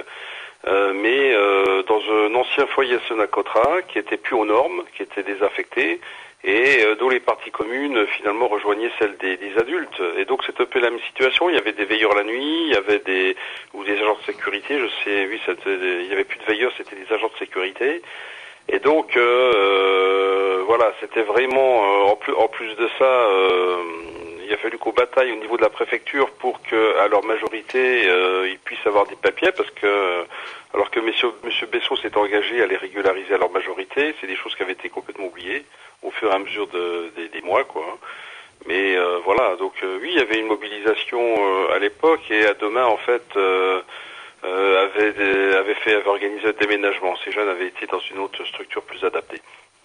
euh, 0.67 0.93
mais 0.95 1.31
euh, 1.35 1.83
dans 1.83 2.01
un 2.11 2.33
ancien 2.33 2.65
foyer 2.65 2.97
Sonacotra 3.07 3.83
qui 3.83 3.99
était 3.99 4.17
plus 4.17 4.35
aux 4.35 4.45
normes, 4.45 4.83
qui 4.95 5.03
était 5.03 5.23
désaffecté, 5.23 6.01
et 6.43 6.83
euh, 6.83 6.95
dont 6.95 7.09
les 7.09 7.19
parties 7.19 7.51
communes 7.51 7.97
euh, 7.97 8.05
finalement 8.05 8.47
rejoignaient 8.47 8.91
celles 8.97 9.17
des, 9.17 9.37
des 9.37 9.57
adultes. 9.57 10.01
Et 10.17 10.25
donc 10.25 10.43
c'était 10.45 10.63
un 10.63 10.65
peu 10.65 10.79
la 10.79 10.89
même 10.89 10.99
situation. 11.01 11.49
Il 11.49 11.55
y 11.55 11.59
avait 11.59 11.73
des 11.73 11.85
veilleurs 11.85 12.15
la 12.15 12.23
nuit, 12.23 12.63
il 12.67 12.73
y 12.73 12.75
avait 12.75 12.99
des 12.99 13.35
ou 13.73 13.83
des 13.83 13.99
agents 13.99 14.17
de 14.19 14.31
sécurité. 14.31 14.79
Je 14.79 14.87
sais, 15.03 15.27
oui, 15.27 15.41
il 15.65 16.07
y 16.07 16.13
avait 16.13 16.23
plus 16.23 16.39
de 16.39 16.45
veilleurs, 16.45 16.71
c'était 16.77 16.95
des 16.95 17.13
agents 17.13 17.31
de 17.33 17.37
sécurité. 17.39 18.01
Et 18.71 18.79
donc, 18.79 19.17
voilà, 20.67 20.93
c'était 20.99 21.23
vraiment, 21.23 22.11
en, 22.11 22.15
plus, 22.15 22.33
en 22.33 22.47
plus 22.47 22.75
de 22.75 22.87
ça, 22.99 23.27
il 24.45 24.53
a 24.53 24.57
fallu 24.57 24.77
qu'on 24.77 24.91
bataille 24.91 25.31
au 25.31 25.37
niveau 25.37 25.57
de 25.57 25.63
la 25.63 25.71
préfecture 25.71 26.29
pour 26.29 26.61
que, 26.61 26.97
à 26.97 27.07
leur 27.07 27.23
majorité, 27.23 28.03
ils 28.45 28.59
puissent 28.63 28.85
avoir 28.85 29.07
des 29.07 29.15
papiers, 29.15 29.51
parce 29.57 29.71
que, 29.71 30.23
alors 30.75 30.91
que 30.91 30.99
monsieur, 30.99 31.29
monsieur 31.43 31.65
Bessot 31.65 31.95
s'est 31.95 32.15
engagé 32.15 32.61
à 32.61 32.67
les 32.67 32.77
régulariser 32.77 33.33
à 33.33 33.39
leur 33.39 33.49
majorité, 33.49 34.13
c'est 34.21 34.27
des 34.27 34.35
choses 34.35 34.55
qui 34.55 34.61
avaient 34.61 34.73
été 34.73 34.89
complètement 34.89 35.25
oubliées 35.25 35.65
au 36.03 36.11
fur 36.11 36.31
et 36.31 36.35
à 36.35 36.39
mesure 36.39 36.67
de, 36.67 37.11
des, 37.33 37.41
mois, 37.41 37.63
quoi. 37.63 37.97
Mais 38.67 38.95
euh, 38.95 39.19
voilà, 39.23 39.55
donc 39.57 39.73
euh, 39.83 39.99
oui, 40.01 40.09
il 40.11 40.17
y 40.17 40.21
avait 40.21 40.39
une 40.39 40.47
mobilisation 40.47 41.19
euh, 41.19 41.75
à 41.75 41.79
l'époque 41.79 42.21
et 42.29 42.45
à 42.45 42.53
demain, 42.53 42.85
en 42.85 42.97
fait, 42.97 43.23
avait, 44.43 45.55
avait 45.55 45.75
fait, 45.75 45.95
avait 45.95 46.07
organisé 46.07 46.47
un 46.47 46.53
déménagement. 46.59 47.15
Ces 47.23 47.31
jeunes 47.31 47.49
avaient 47.49 47.67
été 47.67 47.85
dans 47.87 47.99
une 48.11 48.19
autre 48.19 48.43
structure 48.45 48.81
plus 48.83 49.03
adaptée, 49.03 49.41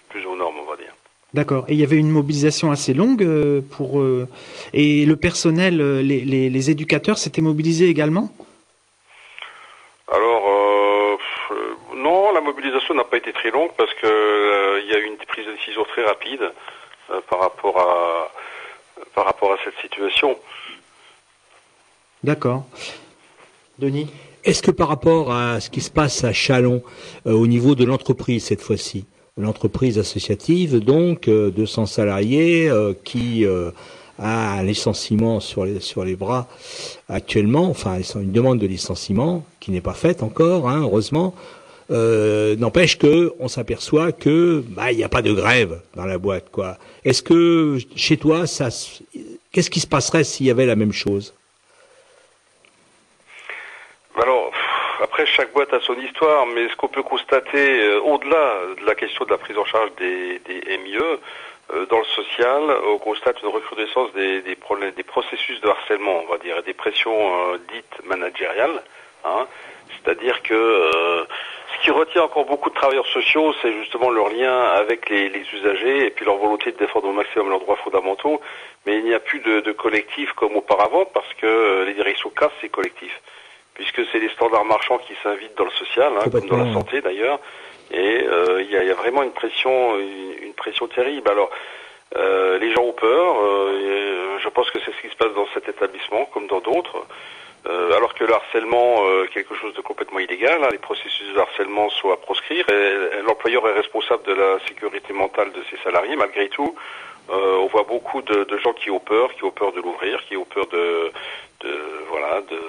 plus 0.09 0.25
aux 0.27 0.37
normes, 0.37 0.57
on 0.61 0.71
va 0.71 0.77
dire. 0.77 0.95
D'accord. 1.35 1.65
Et 1.69 1.73
il 1.73 1.81
y 1.81 1.85
avait 1.85 1.97
une 1.97 2.11
mobilisation 2.11 2.71
assez 2.71 2.95
longue 2.95 3.27
pour 3.77 4.05
et 4.73 5.05
le 5.05 5.17
personnel, 5.17 6.01
les, 6.01 6.21
les, 6.21 6.49
les 6.49 6.71
éducateurs 6.71 7.19
s'étaient 7.19 7.43
mobilisés 7.43 7.89
également? 7.89 8.31
Alors 10.13 10.64
n'a 12.93 13.05
pas 13.05 13.17
été 13.17 13.33
très 13.33 13.51
longue 13.51 13.71
parce 13.79 13.95
que 13.95 14.81
il 14.83 14.91
y 14.91 14.95
a 14.95 14.99
eu 14.99 15.05
une 15.05 15.17
prise 15.17 15.47
de 15.47 15.53
décision 15.53 15.85
très 15.85 16.05
rapide 16.05 16.53
par 17.31 17.41
rapport 17.41 17.79
à 17.79 18.31
par 19.15 19.25
rapport 19.25 19.53
à 19.53 19.57
cette 19.65 19.79
situation. 19.81 20.37
D'accord. 22.23 22.65
Denis? 23.79 24.09
Est-ce 24.45 24.63
que 24.63 24.71
par 24.71 24.89
rapport 24.89 25.33
à 25.33 25.61
ce 25.61 25.71
qui 25.71 25.81
se 25.81 25.91
passe 25.91 26.23
à 26.25 26.33
Chalon, 26.33 26.83
euh, 27.27 27.33
au 27.33 27.47
niveau 27.47 27.75
de 27.75 27.85
l'entreprise 27.85 28.45
cette 28.45 28.61
fois-ci, 28.61 29.07
l'entreprise 29.39 29.99
associative, 29.99 30.81
donc 30.81 31.29
200 31.29 31.83
euh, 31.83 31.87
salariés 31.87 32.69
euh, 32.69 32.93
qui 33.05 33.47
a 34.19 34.53
un 34.53 34.63
licenciement 34.63 35.41
sur 35.41 35.65
les, 35.65 35.81
sur 35.81 36.05
les 36.05 36.15
bras 36.15 36.47
actuellement, 37.09 37.65
enfin 37.65 37.99
une 38.15 38.33
demande 38.33 38.59
de 38.59 38.67
licenciement 38.67 39.45
qui 39.61 39.71
n'est 39.71 39.81
pas 39.81 39.95
faite 39.95 40.23
encore, 40.23 40.69
hein, 40.69 40.81
heureusement, 40.83 41.35
euh, 41.91 42.57
n'empêche 42.57 42.99
que 42.99 43.35
on 43.39 43.49
s'aperçoit 43.49 44.13
que 44.13 44.63
bah 44.69 44.91
il 44.91 44.97
n'y 44.97 45.05
a 45.05 45.09
pas 45.11 45.21
de 45.21 45.33
grève 45.33 45.83
dans 45.95 46.07
la 46.07 46.17
boîte 46.17 46.51
quoi. 46.51 46.79
Est-ce 47.05 47.23
que 47.23 47.77
chez 47.95 48.17
toi 48.17 48.47
ça 48.47 48.69
qu'est-ce 49.53 49.69
qui 49.69 49.81
se 49.81 49.87
passerait 49.87 50.25
s'il 50.25 50.47
y 50.47 50.51
avait 50.51 50.65
la 50.65 50.77
même 50.77 50.95
chose? 50.95 51.35
Alors 54.17 54.51
après 55.03 55.27
chaque 55.27 55.53
boîte 55.53 55.75
a 55.75 55.81
son 55.81 55.95
histoire, 55.99 56.47
mais 56.47 56.69
ce 56.71 56.77
qu'on 56.77 56.89
peut 56.89 57.03
constater 57.03 57.83
euh, 57.83 58.01
au-delà 58.01 58.61
de 58.81 58.87
la 58.87 58.95
question 58.95 59.27
de 59.27 59.31
la 59.31 59.39
prise 59.39 59.59
en 59.59 59.67
charge 59.67 59.91
des, 59.99 60.39
des 60.39 60.79
MIE 60.79 60.97
euh, 60.97 61.85
dans 61.91 61.99
le 61.99 62.05
social, 62.05 62.63
on 62.87 62.97
constate 62.97 63.43
une 63.43 63.51
recrudescence 63.51 64.11
des, 64.15 64.57
processus 65.07 65.61
de 65.61 65.69
harcèlement, 65.69 66.23
on 66.27 66.33
va 66.33 66.39
dire, 66.39 66.63
des 66.63 66.73
pressions 66.73 67.57
dites 67.73 68.07
managériales. 68.07 68.83
Hein. 69.25 69.47
C'est-à-dire 69.91 70.43
que 70.43 71.27
qui 71.85 71.91
retient 71.91 72.23
encore 72.23 72.47
beaucoup 72.47 72.71
de 72.71 72.75
travailleurs 72.75 73.07
sociaux, 73.07 73.53
c'est 73.61 73.71
justement 73.75 74.11
leur 74.11 74.31
lien 74.31 74.59
avec 74.63 75.11
les, 75.11 75.31
usagers 75.53 76.07
et 76.07 76.11
puis 76.11 76.25
leur 76.25 76.37
volonté 76.37 76.73
de 76.73 76.79
défendre 76.79 77.09
au 77.09 77.13
maximum 77.13 77.51
leurs 77.51 77.61
droits 77.61 77.77
fondamentaux. 77.77 78.41
Mais 78.87 78.97
il 78.97 79.05
n'y 79.05 79.13
a 79.13 79.21
plus 79.21 79.41
de, 79.41 79.73
collectif 79.73 80.33
comme 80.33 80.57
auparavant 80.57 81.05
parce 81.05 81.33
que 81.35 81.47
euh, 81.47 81.85
les 81.85 81.93
directions 81.93 82.31
cassent 82.31 82.59
ces 82.63 82.71
collectifs. 82.71 83.21
Puisque 83.75 84.01
c'est 84.11 84.19
les 84.19 84.31
standards 84.31 84.65
marchands 84.65 84.97
qui 84.97 85.15
s'invitent 85.23 85.59
dans 85.59 85.65
le 85.65 85.71
social, 85.73 86.13
hein, 86.17 86.31
comme 86.33 86.47
dans 86.47 86.57
la 86.57 86.73
santé 86.73 87.03
d'ailleurs. 87.03 87.39
Et 87.91 88.23
euh, 88.23 88.63
il 88.63 88.71
y, 88.71 88.77
a, 88.77 88.95
vraiment 88.95 89.23
une 89.23 89.33
pression, 89.33 89.99
une, 89.99 90.55
pression 90.55 90.87
terrible. 90.87 91.29
Alors, 91.29 91.51
euh, 92.17 92.59
les 92.59 92.73
gens 92.73 92.83
ont 92.83 92.93
peur. 92.93 93.37
je 94.39 94.49
pense 94.49 94.71
que 94.71 94.79
c'est 94.81 94.93
ce 94.93 95.01
qui 95.03 95.11
se 95.11 95.17
passe 95.17 95.35
dans 95.35 95.49
cet 95.53 95.69
établissement, 95.69 96.25
comme 96.33 96.47
dans 96.47 96.61
d'autres. 96.61 97.05
Euh, 97.67 97.97
alors 97.97 98.13
que 98.13 98.25
le 98.25 98.35
harcèlement 98.35 98.97
euh, 99.07 99.27
quelque 99.33 99.55
chose 99.55 99.73
de 99.75 99.81
complètement 99.81 100.19
illégal, 100.19 100.63
hein, 100.63 100.69
les 100.71 100.79
processus 100.79 101.33
de 101.33 101.39
harcèlement 101.39 101.89
sont 101.89 102.11
à 102.11 102.17
proscrire 102.19 102.69
et, 102.69 103.23
l'employeur 103.27 103.67
est 103.69 103.73
responsable 103.73 104.23
de 104.25 104.35
la 104.35 104.59
sécurité 104.69 105.15
mentale 105.15 105.51
de 105.53 105.63
ses 105.71 105.83
salariés. 105.83 106.15
Malgré 106.15 106.51
tout, 106.51 106.75
euh, 107.31 107.57
on 107.57 107.67
voit 107.69 107.85
beaucoup 107.85 108.21
de, 108.21 108.45
de, 108.45 108.59
gens 108.59 108.75
qui 108.75 108.91
ont 108.91 109.01
peur, 109.01 109.35
qui 109.35 109.45
ont 109.45 109.51
peur 109.51 109.73
de 109.73 109.81
l'ouvrir, 109.81 110.23
qui 110.27 110.37
ont 110.37 110.45
peur 110.45 110.67
de, 110.67 111.11
de 111.61 111.75
voilà, 112.11 112.43
de 112.43 112.61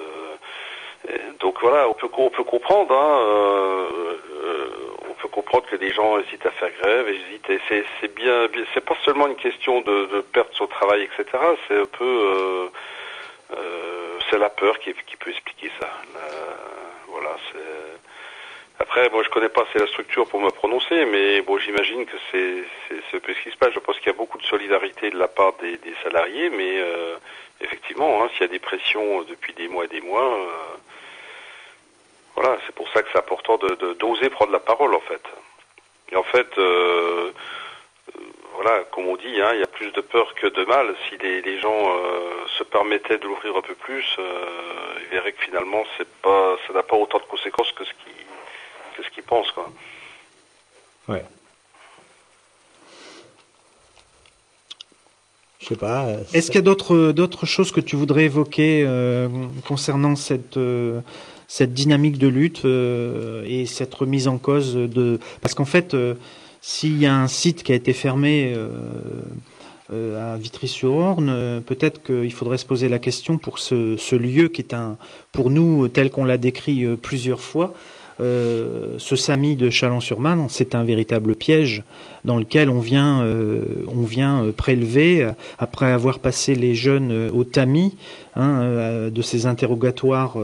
donc 1.40 1.58
voilà, 1.60 1.88
on 1.88 1.94
peut 1.94 2.08
on 2.16 2.30
peut 2.30 2.44
comprendre, 2.44 2.92
hein, 2.92 3.20
euh, 3.20 4.68
on 5.08 5.14
peut 5.14 5.28
comprendre 5.28 5.66
que 5.66 5.76
des 5.76 5.90
gens 5.92 6.18
hésitent 6.18 6.46
à 6.46 6.50
faire 6.50 6.70
grève, 6.80 7.08
hésitent. 7.08 7.50
Et 7.50 7.60
c'est 7.68 7.84
c'est 8.00 8.14
bien, 8.14 8.48
c'est 8.74 8.84
pas 8.84 8.96
seulement 9.04 9.26
une 9.28 9.36
question 9.36 9.80
de, 9.82 10.06
de 10.06 10.20
perdre 10.22 10.50
son 10.54 10.66
travail, 10.66 11.02
etc. 11.02 11.38
C'est 11.68 11.80
un 11.80 11.84
peu 11.84 12.04
euh, 12.04 12.68
c'est 14.30 14.38
la 14.38 14.50
peur 14.50 14.78
qui, 14.78 14.92
peut 14.92 15.30
expliquer 15.30 15.70
ça. 15.80 15.88
voilà, 17.08 17.36
Après, 18.80 19.08
moi, 19.10 19.22
je 19.22 19.28
connais 19.30 19.48
pas 19.48 19.62
assez 19.62 19.78
la 19.78 19.86
structure 19.86 20.26
pour 20.28 20.40
me 20.40 20.50
prononcer, 20.50 21.04
mais 21.06 21.40
bon, 21.42 21.58
j'imagine 21.58 22.06
que 22.06 22.16
c'est 22.30 22.64
ce 23.12 23.16
qui 23.16 23.50
se 23.50 23.56
passe. 23.56 23.72
Je 23.74 23.78
pense 23.78 23.96
qu'il 23.98 24.08
y 24.08 24.14
a 24.14 24.18
beaucoup 24.18 24.38
de 24.38 24.44
solidarité 24.44 25.10
de 25.10 25.18
la 25.18 25.28
part 25.28 25.54
des, 25.54 25.78
salariés, 26.02 26.50
mais 26.50 26.78
euh, 26.78 27.16
effectivement, 27.60 28.22
hein, 28.22 28.28
s'il 28.32 28.42
y 28.42 28.44
a 28.44 28.48
des 28.48 28.58
pressions 28.58 29.22
depuis 29.22 29.54
des 29.54 29.68
mois 29.68 29.84
et 29.84 29.88
des 29.88 30.00
mois, 30.00 30.34
euh, 30.34 30.76
voilà, 32.34 32.58
c'est 32.66 32.74
pour 32.74 32.88
ça 32.90 33.02
que 33.02 33.08
c'est 33.12 33.18
important 33.18 33.56
de 33.56 33.94
d'oser 33.94 34.28
prendre 34.28 34.52
la 34.52 34.60
parole, 34.60 34.94
en 34.94 35.00
fait. 35.00 35.22
Et 36.12 36.16
en 36.16 36.22
fait, 36.22 36.48
voilà, 38.54 38.84
comme 38.90 39.06
on 39.06 39.16
dit, 39.16 39.40
hein, 39.40 39.52
il 39.54 39.65
plus 39.76 39.92
de 39.92 40.00
peur 40.00 40.34
que 40.34 40.46
de 40.46 40.64
mal. 40.66 40.94
Si 41.08 41.16
les, 41.18 41.60
gens 41.60 41.70
euh, 41.70 42.30
se 42.58 42.64
permettaient 42.64 43.18
de 43.18 43.24
l'ouvrir 43.24 43.56
un 43.56 43.62
peu 43.62 43.74
plus, 43.74 44.04
euh, 44.18 44.22
ils 45.02 45.08
verraient 45.10 45.32
que 45.32 45.42
finalement, 45.42 45.84
c'est 45.96 46.08
pas, 46.22 46.56
ça 46.66 46.72
n'a 46.72 46.82
pas 46.82 46.96
autant 46.96 47.18
de 47.18 47.24
conséquences 47.24 47.72
que 47.72 47.84
ce 47.84 47.90
qu'ils, 47.90 49.04
ce 49.04 49.10
qu'ils 49.10 49.22
pensent, 49.22 49.50
quoi. 49.52 49.70
Ouais. 51.08 51.24
Je 55.60 55.66
sais 55.66 55.76
pas. 55.76 56.06
Euh, 56.06 56.18
Est-ce 56.32 56.46
qu'il 56.46 56.56
y 56.56 56.58
a 56.58 56.62
d'autres 56.62 57.12
d'autres 57.12 57.46
choses 57.46 57.72
que 57.72 57.80
tu 57.80 57.96
voudrais 57.96 58.24
évoquer 58.24 58.86
concernant 59.66 60.14
cette 60.16 60.58
cette 61.48 61.74
dynamique 61.74 62.18
de 62.18 62.28
lutte 62.28 62.64
et 62.64 63.66
cette 63.66 63.94
remise 63.94 64.28
en 64.28 64.38
cause 64.38 64.74
de 64.74 65.18
parce 65.40 65.54
qu'en 65.54 65.64
fait 65.64 65.96
s'il 66.66 66.98
y 66.98 67.06
a 67.06 67.14
un 67.14 67.28
site 67.28 67.62
qui 67.62 67.70
a 67.70 67.76
été 67.76 67.92
fermé 67.92 68.52
euh, 68.56 68.68
euh, 69.92 70.34
à 70.34 70.36
Vitry-sur-Orne, 70.36 71.28
euh, 71.30 71.60
peut-être 71.60 72.02
qu'il 72.02 72.32
faudrait 72.32 72.58
se 72.58 72.66
poser 72.66 72.88
la 72.88 72.98
question 72.98 73.38
pour 73.38 73.58
ce, 73.58 74.14
lieu 74.16 74.48
qui 74.48 74.60
est 74.62 74.74
un, 74.74 74.96
pour 75.32 75.50
nous, 75.50 75.86
tel 75.88 76.10
qu'on 76.10 76.24
l'a 76.24 76.38
décrit 76.38 76.84
plusieurs 77.00 77.40
fois, 77.40 77.74
ce 78.18 79.14
SAMI 79.14 79.56
de 79.56 79.68
Chalon-sur-Marne, 79.68 80.46
c'est 80.48 80.74
un 80.74 80.84
véritable 80.84 81.34
piège 81.34 81.82
dans 82.24 82.38
lequel 82.38 82.70
on 82.70 82.80
vient, 82.80 83.22
on 83.88 84.02
vient 84.04 84.46
prélever, 84.56 85.30
après 85.58 85.92
avoir 85.92 86.18
passé 86.18 86.54
les 86.54 86.74
jeunes 86.74 87.30
au 87.34 87.44
tamis 87.44 87.94
hein, 88.34 89.10
de 89.10 89.22
ces 89.22 89.44
interrogatoires 89.44 90.38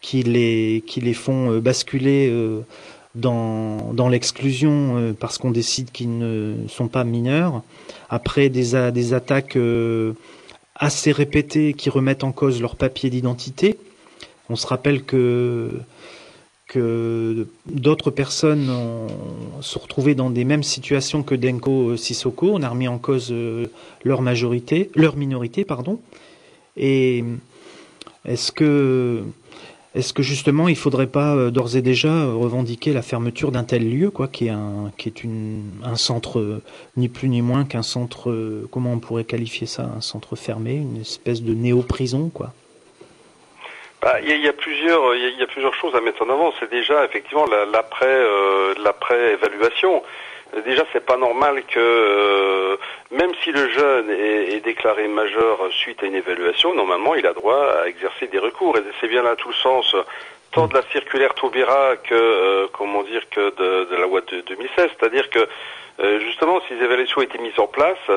qui, 0.00 0.22
les, 0.22 0.82
qui 0.86 1.02
les 1.02 1.12
font 1.12 1.58
basculer 1.58 2.32
dans, 3.14 4.08
l'exclusion 4.08 4.96
euh, 4.96 5.12
parce 5.12 5.38
qu'on 5.38 5.50
décide 5.50 5.90
qu'ils 5.90 6.18
ne 6.18 6.56
sont 6.68 6.88
pas 6.88 7.04
mineurs, 7.04 7.62
après 8.08 8.48
des, 8.48 8.74
attaques 9.14 9.56
euh, 9.56 10.14
assez 10.74 11.12
répétées 11.12 11.74
qui 11.74 11.90
remettent 11.90 12.24
en 12.24 12.32
cause 12.32 12.60
leur 12.60 12.76
papier 12.76 13.10
d'identité. 13.10 13.78
On 14.48 14.56
se 14.56 14.66
rappelle 14.66 15.02
que 15.04 15.70
d'autres 17.66 18.10
personnes 18.10 18.70
ont, 18.70 19.06
sont 19.60 19.80
retrouvées 19.80 20.14
dans 20.14 20.30
des 20.30 20.44
mêmes 20.44 20.62
situations 20.62 21.22
que 21.22 21.34
Denko 21.34 21.96
Sissoko. 21.96 22.50
On 22.54 22.62
a 22.62 22.68
remis 22.68 22.88
en 22.88 22.98
cause 22.98 23.28
euh, 23.30 23.66
leur 24.04 24.22
majorité, 24.22 24.90
leur 24.94 25.16
minorité, 25.16 25.64
pardon. 25.64 26.00
Et 26.76 27.24
est-ce 28.24 28.52
que 28.52 29.22
est-ce 29.94 30.14
que 30.14 30.22
justement, 30.22 30.68
il 30.68 30.76
faudrait 30.76 31.06
pas 31.06 31.34
euh, 31.34 31.50
d'ores 31.50 31.76
et 31.76 31.82
déjà 31.82 32.08
euh, 32.08 32.34
revendiquer 32.34 32.92
la 32.92 33.02
fermeture 33.02 33.52
d'un 33.52 33.64
tel 33.64 33.88
lieu, 33.88 34.10
quoi, 34.10 34.26
qui 34.26 34.46
est 34.46 34.50
un, 34.50 34.90
qui 34.96 35.08
est 35.08 35.22
une, 35.22 35.64
un 35.84 35.96
centre 35.96 36.38
euh, 36.38 36.62
ni 36.96 37.08
plus 37.08 37.28
ni 37.28 37.42
moins 37.42 37.64
qu'un 37.64 37.82
centre, 37.82 38.66
comment 38.70 38.92
on 38.92 38.98
pourrait 38.98 39.24
qualifier 39.24 39.66
ça, 39.66 39.90
un 39.96 40.00
centre 40.00 40.34
fermé, 40.34 40.76
une 40.76 41.02
espèce 41.02 41.42
de 41.42 41.52
néo-prison, 41.52 42.30
quoi? 42.32 42.54
Bah, 44.02 44.18
il 44.20 44.36
y, 44.36 44.48
a 44.48 44.52
plusieurs, 44.52 45.14
il 45.14 45.38
y, 45.38 45.42
a 45.42 45.46
plusieurs 45.46 45.74
choses 45.74 45.94
à 45.94 46.00
mettre 46.00 46.22
en 46.22 46.28
avant. 46.28 46.52
C'est 46.58 46.70
déjà 46.70 47.04
effectivement 47.04 47.46
l'après, 47.46 48.20
l'après 48.82 49.34
évaluation. 49.34 50.02
Déjà, 50.64 50.84
c'est 50.92 51.04
pas 51.06 51.16
normal 51.16 51.62
que, 51.64 51.78
euh, 51.78 52.76
même 53.10 53.32
si 53.42 53.52
le 53.52 53.70
jeune 53.70 54.10
est, 54.10 54.60
déclaré 54.60 55.08
majeur 55.08 55.58
suite 55.70 56.02
à 56.02 56.06
une 56.06 56.14
évaluation, 56.14 56.74
normalement, 56.74 57.14
il 57.14 57.26
a 57.26 57.32
droit 57.32 57.64
à 57.80 57.88
exercer 57.88 58.26
des 58.26 58.38
recours. 58.38 58.76
Et 58.76 58.82
c'est 59.00 59.08
bien 59.08 59.22
là 59.22 59.34
tout 59.34 59.48
le 59.48 59.54
sens 59.54 59.96
tant 60.52 60.66
de 60.66 60.74
la 60.74 60.82
circulaire 60.92 61.32
Taubira 61.34 61.96
que, 61.96 62.14
euh, 62.14 62.66
comment 62.72 63.02
dire, 63.02 63.22
que 63.30 63.54
de, 63.56 63.84
de 63.90 63.96
la 63.96 64.02
loi 64.02 64.20
de 64.20 64.42
2016. 64.42 64.90
C'est-à-dire 64.98 65.30
que, 65.30 65.48
euh, 66.00 66.20
justement, 66.20 66.60
ces 66.68 66.74
évaluations 66.74 67.22
été 67.22 67.38
mises 67.38 67.58
en 67.58 67.66
place 67.66 68.10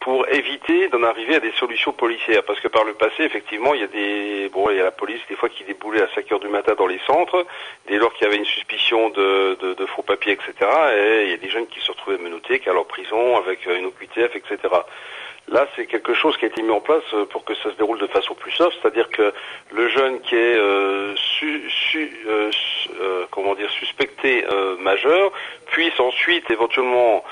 pour 0.00 0.26
éviter 0.30 0.88
d'en 0.88 1.02
arriver 1.02 1.36
à 1.36 1.40
des 1.40 1.52
solutions 1.52 1.92
policières. 1.92 2.42
Parce 2.44 2.58
que 2.60 2.68
par 2.68 2.84
le 2.84 2.94
passé, 2.94 3.22
effectivement, 3.22 3.74
il 3.74 3.80
y 3.80 3.84
a 3.84 3.86
des, 3.86 4.48
bon, 4.48 4.70
il 4.70 4.78
y 4.78 4.80
a 4.80 4.84
la 4.84 4.90
police 4.90 5.20
des 5.28 5.36
fois 5.36 5.50
qui 5.50 5.62
déboulait 5.64 6.02
à 6.02 6.08
5 6.14 6.32
heures 6.32 6.40
du 6.40 6.48
matin 6.48 6.74
dans 6.76 6.86
les 6.86 7.00
centres, 7.06 7.46
dès 7.86 7.98
lors 7.98 8.12
qu'il 8.14 8.24
y 8.24 8.26
avait 8.26 8.38
une 8.38 8.46
suspicion 8.46 9.10
de, 9.10 9.58
de, 9.60 9.74
de 9.74 9.86
faux 9.86 10.02
papiers, 10.02 10.32
etc. 10.32 10.52
Et 10.96 11.24
il 11.24 11.30
y 11.30 11.34
a 11.34 11.36
des 11.36 11.50
jeunes 11.50 11.66
qui 11.66 11.80
se 11.80 11.92
retrouvaient 11.92 12.18
menottés, 12.18 12.60
qui 12.60 12.70
allaient 12.70 12.78
en 12.78 12.84
prison 12.84 13.36
avec 13.36 13.66
une 13.66 13.86
OQTF, 13.86 14.36
etc. 14.36 14.58
Là, 15.50 15.66
c'est 15.74 15.86
quelque 15.86 16.14
chose 16.14 16.36
qui 16.36 16.44
a 16.44 16.48
été 16.48 16.62
mis 16.62 16.70
en 16.70 16.80
place 16.80 17.02
euh, 17.12 17.24
pour 17.24 17.44
que 17.44 17.54
ça 17.56 17.70
se 17.70 17.76
déroule 17.76 17.98
de 17.98 18.06
façon 18.06 18.34
plus 18.34 18.52
soft, 18.52 18.78
c'est-à-dire 18.80 19.10
que 19.10 19.32
le 19.72 19.88
jeune 19.88 20.20
qui 20.20 20.36
est 20.36 20.56
euh, 20.56 21.14
su, 21.16 21.68
su, 21.68 22.12
euh, 22.28 22.50
euh 23.00 23.26
comment 23.32 23.56
dire 23.56 23.70
suspecté 23.70 24.44
euh, 24.44 24.76
majeur 24.78 25.32
puisse 25.66 25.98
ensuite 25.98 26.48
éventuellement 26.50 27.24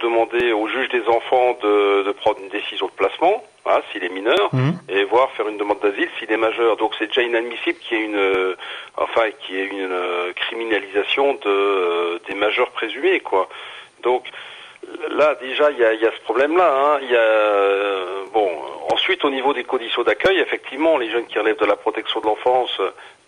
demander 0.00 0.52
au 0.52 0.66
juge 0.66 0.88
des 0.88 1.06
enfants 1.08 1.58
de, 1.62 2.04
de 2.04 2.12
prendre 2.12 2.38
une 2.40 2.48
décision 2.48 2.86
de 2.86 2.92
placement. 2.92 3.44
Hein, 3.64 3.80
s'il 3.92 4.02
est 4.02 4.08
mineur, 4.08 4.52
mmh. 4.52 4.70
et 4.88 5.04
voir 5.04 5.30
faire 5.32 5.46
une 5.46 5.56
demande 5.56 5.78
d'asile 5.80 6.08
s'il 6.18 6.32
est 6.32 6.36
majeur. 6.36 6.76
Donc 6.78 6.94
c'est 6.98 7.06
déjà 7.06 7.22
inadmissible 7.22 7.78
qu'il 7.78 7.96
y 7.96 8.00
ait 8.00 8.04
une, 8.06 8.56
enfin, 8.96 9.30
qu'il 9.38 9.54
y 9.54 9.58
ait 9.60 9.66
une 9.66 10.34
criminalisation 10.34 11.34
de, 11.34 12.20
des 12.26 12.34
majeurs 12.34 12.70
présumés, 12.70 13.20
quoi. 13.20 13.48
Donc 14.02 14.24
Là, 15.10 15.36
déjà, 15.40 15.70
il 15.70 15.78
y 15.78 15.84
a, 15.84 16.10
ce 16.10 16.22
problème-là. 16.24 16.74
Hein. 16.74 16.98
Il 17.02 17.10
y 17.10 17.16
a, 17.16 17.20
euh, 17.20 18.24
bon, 18.32 18.48
ensuite, 18.90 19.24
au 19.24 19.30
niveau 19.30 19.52
des 19.52 19.64
conditions 19.64 20.02
d'accueil, 20.02 20.38
effectivement, 20.38 20.98
les 20.98 21.10
jeunes 21.10 21.26
qui 21.26 21.38
relèvent 21.38 21.60
de 21.60 21.66
la 21.66 21.76
protection 21.76 22.20
de 22.20 22.26
l'enfance 22.26 22.80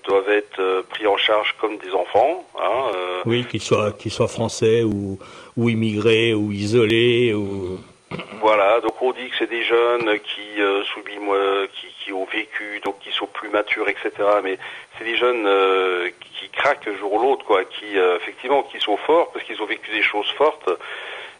doivent 0.06 0.30
être 0.30 0.60
euh, 0.60 0.82
pris 0.88 1.06
en 1.06 1.16
charge 1.16 1.54
comme 1.60 1.78
des 1.78 1.92
enfants. 1.92 2.44
Hein, 2.58 2.90
euh. 2.94 3.22
Oui, 3.26 3.44
qu'ils 3.44 3.62
soient, 3.62 3.92
qu'ils 3.92 4.12
soient 4.12 4.28
français 4.28 4.82
ou, 4.82 5.18
ou 5.56 5.68
immigrés 5.68 6.34
ou 6.34 6.52
isolés. 6.52 7.32
Ou... 7.34 7.78
Voilà, 8.40 8.80
donc 8.80 9.00
on 9.00 9.12
dit 9.12 9.28
que 9.30 9.36
c'est 9.38 9.48
des 9.48 9.62
jeunes 9.62 10.18
qui 10.20 10.60
euh, 10.60 10.82
qui, 11.74 11.86
qui, 12.04 12.12
ont 12.12 12.26
vécu, 12.26 12.80
donc 12.84 12.98
qui 13.00 13.10
sont 13.10 13.26
plus 13.26 13.48
matures, 13.48 13.88
etc. 13.88 14.10
Mais 14.42 14.58
c'est 14.98 15.04
des 15.04 15.16
jeunes 15.16 15.48
qui 16.20 16.48
craquent 16.50 16.86
un 16.86 16.96
jour 16.98 17.14
ou 17.14 17.22
l'autre, 17.22 17.44
quoi, 17.44 17.64
qui 17.64 17.96
effectivement 17.96 18.62
qui 18.64 18.78
sont 18.78 18.98
forts 18.98 19.32
parce 19.32 19.44
qu'ils 19.46 19.60
ont 19.62 19.66
vécu 19.66 19.90
des 19.90 20.02
choses 20.02 20.30
fortes 20.36 20.68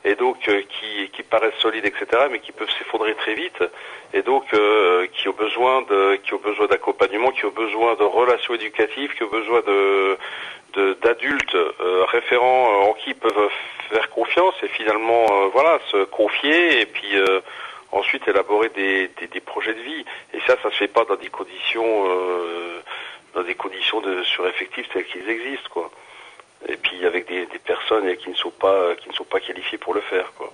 et 0.05 0.15
donc 0.17 0.37
euh, 0.49 0.63
qui, 0.69 1.09
qui, 1.11 1.23
paraissent 1.23 1.59
solides, 1.61 1.87
etc., 1.87 2.07
mais 2.31 2.39
qui 2.39 2.53
peuvent 2.53 2.71
s'effondrer 2.79 3.15
très 3.15 3.35
vite, 3.35 3.65
et 4.13 4.23
donc 4.23 4.45
euh, 4.53 5.07
qui 5.13 5.29
ont 5.29 5.33
besoin 5.33 5.83
de, 5.83 6.17
qui 6.17 6.35
ont 6.35 6.41
besoin 6.45 6.67
d'accompagnement, 6.67 7.31
qui 7.31 7.47
ont 7.47 7.51
besoin 7.51 7.95
de 7.95 8.05
relations 8.05 8.55
éducatives, 8.55 9.15
qui 9.15 9.23
ont 9.23 9.31
besoin 9.31 9.61
de 9.63 10.19
d'adultes 11.03 11.55
euh, 11.55 12.05
référents 12.09 12.89
en 12.89 12.95
qui 12.95 13.15
peuvent 13.15 13.49
faire 13.91 14.11
confiance 14.11 14.55
et 14.65 14.67
finalement 14.67 15.25
voilà 15.53 15.79
se 15.93 16.03
confier 16.07 16.81
et 16.81 16.87
puis 16.87 17.13
ensuite 17.93 18.27
élaborer 18.27 18.71
des, 18.71 19.09
des, 19.21 19.29
des, 19.29 19.41
projets 19.41 19.73
de 19.73 19.81
vie 19.81 20.05
et 20.33 20.41
ça 20.49 20.57
ça 20.65 20.71
se 20.71 20.77
fait 20.77 20.89
pas 20.89 21.05
dans 21.05 21.15
des 21.15 21.29
conditions 21.29 22.09
dans 23.35 23.45
des 23.45 23.55
conditions 23.55 24.01
de 24.01 24.25
sureffectifs 24.25 24.89
telles 24.89 25.05
qu'ils 25.05 25.31
existent 25.31 25.69
quoi 25.71 25.93
et 26.69 26.77
puis 26.77 27.05
avec 27.05 27.29
des, 27.29 27.47
personnes 27.65 28.15
qui 28.17 28.31
ne 28.31 28.35
sont 28.35 28.51
pas 28.51 28.95
qui 28.97 29.09
ne 29.09 29.15
sont 29.15 29.25
pas 29.25 29.41
qualifiées 29.41 29.79
pour 29.79 29.95
le 29.95 30.01
faire 30.01 30.33
quoi. 30.37 30.53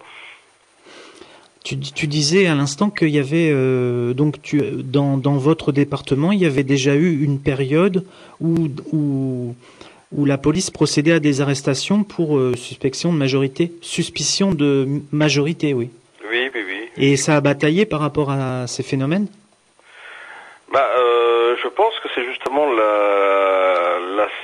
Tu, 1.62 1.78
tu 1.78 2.06
disais 2.06 2.46
à 2.46 2.54
l'instant 2.54 2.88
qu'il 2.88 3.10
y 3.10 3.18
avait 3.18 3.50
euh, 3.52 4.14
donc 4.14 4.40
tu, 4.40 4.62
dans, 4.82 5.18
dans 5.18 5.36
votre 5.36 5.72
département 5.72 6.32
il 6.32 6.40
y 6.40 6.46
avait 6.46 6.62
déjà 6.62 6.94
eu 6.94 7.22
une 7.22 7.40
période 7.40 8.04
où 8.40 8.68
où, 8.92 9.54
où 10.12 10.24
la 10.24 10.38
police 10.38 10.70
procédait 10.70 11.12
à 11.12 11.20
des 11.20 11.40
arrestations 11.40 12.02
pour 12.02 12.38
euh, 12.38 12.54
suspicion 12.56 13.12
de 13.12 13.18
majorité 13.18 13.72
suspicion 13.82 14.52
de 14.52 14.86
majorité 15.12 15.74
oui. 15.74 15.90
Oui 16.30 16.50
oui 16.54 16.62
oui. 16.66 16.88
Et 16.96 17.16
ça 17.16 17.36
a 17.36 17.40
bataillé 17.40 17.86
par 17.86 18.00
rapport 18.00 18.30
à 18.30 18.66
ces 18.66 18.82
phénomènes? 18.82 19.26
Bah 20.72 20.88
euh, 20.98 21.56
je 21.62 21.68
pense 21.68 21.94
que 22.02 22.08
c'est 22.14 22.24
justement 22.24 22.72
la 22.72 23.59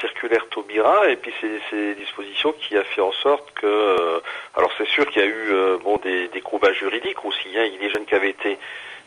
circulaire 0.06 0.46
Taubira 0.50 1.08
et 1.08 1.16
puis 1.16 1.32
ces, 1.40 1.60
ces, 1.70 1.94
dispositions 1.94 2.52
qui 2.52 2.76
a 2.76 2.84
fait 2.84 3.00
en 3.00 3.12
sorte 3.12 3.52
que, 3.54 3.66
euh, 3.66 4.20
alors 4.54 4.70
c'est 4.78 4.86
sûr 4.86 5.06
qu'il 5.08 5.22
y 5.22 5.24
a 5.24 5.28
eu 5.28 5.48
euh, 5.50 5.78
bon 5.82 5.96
des, 5.98 6.28
des 6.28 6.40
combats 6.40 6.72
juridiques 6.72 7.24
aussi. 7.24 7.48
Hein, 7.56 7.64
il 7.66 7.74
y 7.74 7.76
a 7.76 7.80
des 7.80 7.90
jeunes 7.90 8.06
qui 8.06 8.14
avaient 8.14 8.30
été 8.30 8.58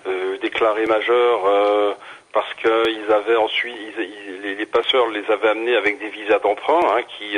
euh, 0.08 0.38
déclarés 0.38 0.86
majeurs 0.86 1.98
parce 2.32 2.54
qu'ils 2.56 3.12
avaient 3.12 3.36
ensuite, 3.36 3.76
les, 3.98 4.56
les, 4.56 4.66
passeurs 4.66 5.08
les 5.08 5.26
avaient 5.32 5.50
amenés 5.50 5.76
avec 5.76 6.00
des 6.00 6.10
visas 6.10 6.40
d'emprunt 6.40 6.82
hein, 6.92 7.02
qui 7.04 7.38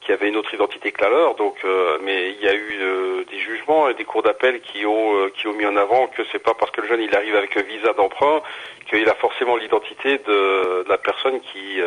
qui 0.00 0.12
avaient 0.12 0.28
une 0.28 0.36
autre 0.36 0.52
identité 0.54 0.92
que 0.92 1.02
la 1.02 1.10
leur. 1.10 1.34
Donc, 1.36 1.56
mais 2.02 2.30
il 2.30 2.44
y 2.44 2.48
a 2.48 2.54
eu 2.54 3.24
des 3.30 3.38
jugements 3.38 3.88
et 3.88 3.94
des 3.94 4.04
cours 4.04 4.22
d'appel 4.22 4.60
qui 4.60 4.84
ont 4.84 5.30
qui 5.34 5.48
ont 5.48 5.54
mis 5.54 5.66
en 5.66 5.76
avant 5.76 6.06
que 6.08 6.22
c'est 6.30 6.38
pas 6.38 6.54
parce 6.54 6.70
que 6.70 6.82
le 6.82 6.88
jeune 6.88 7.00
il 7.00 7.14
arrive 7.16 7.34
avec 7.34 7.56
un 7.56 7.62
visa 7.62 7.92
d'emprunt 7.94 8.42
qu'il 8.88 9.08
a 9.08 9.14
forcément 9.14 9.56
l'identité 9.56 10.18
de, 10.18 10.84
de, 10.84 10.88
la 10.88 10.98
personne 10.98 11.40
qui 11.40 11.80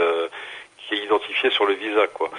qui 0.87 0.95
est 0.95 1.05
identifié 1.05 1.49
sur 1.51 1.65
le 1.65 1.73
visa, 1.73 2.07
quoi. 2.07 2.29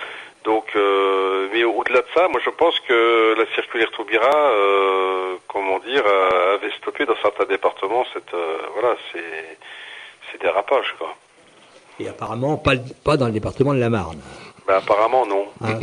Donc, 0.45 0.67
euh, 0.77 1.49
mais 1.53 1.65
au-delà 1.65 2.01
de 2.01 2.07
ça, 2.15 2.29
moi 2.29 2.41
je 2.45 2.51
pense 2.51 2.79
que 2.81 3.35
la 3.39 3.47
circulaire 3.55 3.91
Taubira, 3.93 4.31
euh, 4.35 5.37
comment 5.49 5.79
dire, 5.79 6.05
avait 6.55 6.71
stoppé 6.79 7.07
dans 7.07 7.17
certains 7.23 7.47
départements 7.47 8.05
cette, 8.13 8.35
euh, 8.35 8.59
voilà, 8.75 8.95
c'est, 9.11 9.59
c'est 10.31 10.41
dérapage, 10.41 10.95
quoi. 10.99 11.15
Et 11.99 12.09
apparemment 12.09 12.57
pas, 12.57 12.73
pas 13.05 13.17
dans 13.17 13.27
le 13.27 13.33
département 13.33 13.73
de 13.73 13.81
la 13.81 13.89
Marne. 13.89 14.21
Ben, 14.67 14.77
apparemment 14.77 15.27
non. 15.27 15.45
Ah, 15.63 15.79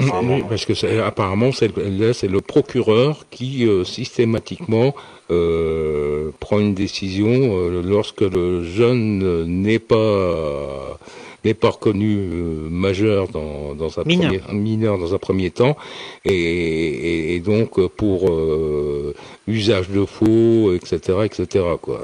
parce 0.50 0.65
que 0.65 0.74
c'est, 0.74 1.00
apparemment 1.00 1.52
c'est 1.52 1.71
là 1.78 2.13
c'est 2.13 2.28
le 2.28 2.41
procureur 2.41 3.26
qui 3.30 3.67
euh, 3.67 3.84
systématiquement 3.84 4.95
euh, 5.30 6.32
prend 6.39 6.60
une 6.60 6.74
décision 6.74 7.28
euh, 7.30 7.84
lorsque 7.86 8.21
le 8.21 8.63
jeune 8.63 9.45
n'est 9.45 9.78
pas 9.78 10.97
n'est 11.44 11.54
pas 11.54 11.70
reconnu 11.70 12.18
euh, 12.18 12.70
majeur 12.70 13.28
dans, 13.28 13.74
dans 13.76 14.00
un 14.00 14.04
mineur. 14.04 14.42
Premier, 14.42 14.60
mineur 14.60 14.98
dans 14.98 15.14
un 15.14 15.18
premier 15.18 15.52
temps, 15.52 15.76
et, 16.26 17.36
et, 17.36 17.40
donc 17.40 17.86
pour 17.88 18.30
euh, 18.30 19.14
usage 19.48 19.90
de 19.90 20.06
faux, 20.06 20.74
etc., 20.74 21.20
etc. 21.26 21.66
Quoi. 21.82 22.02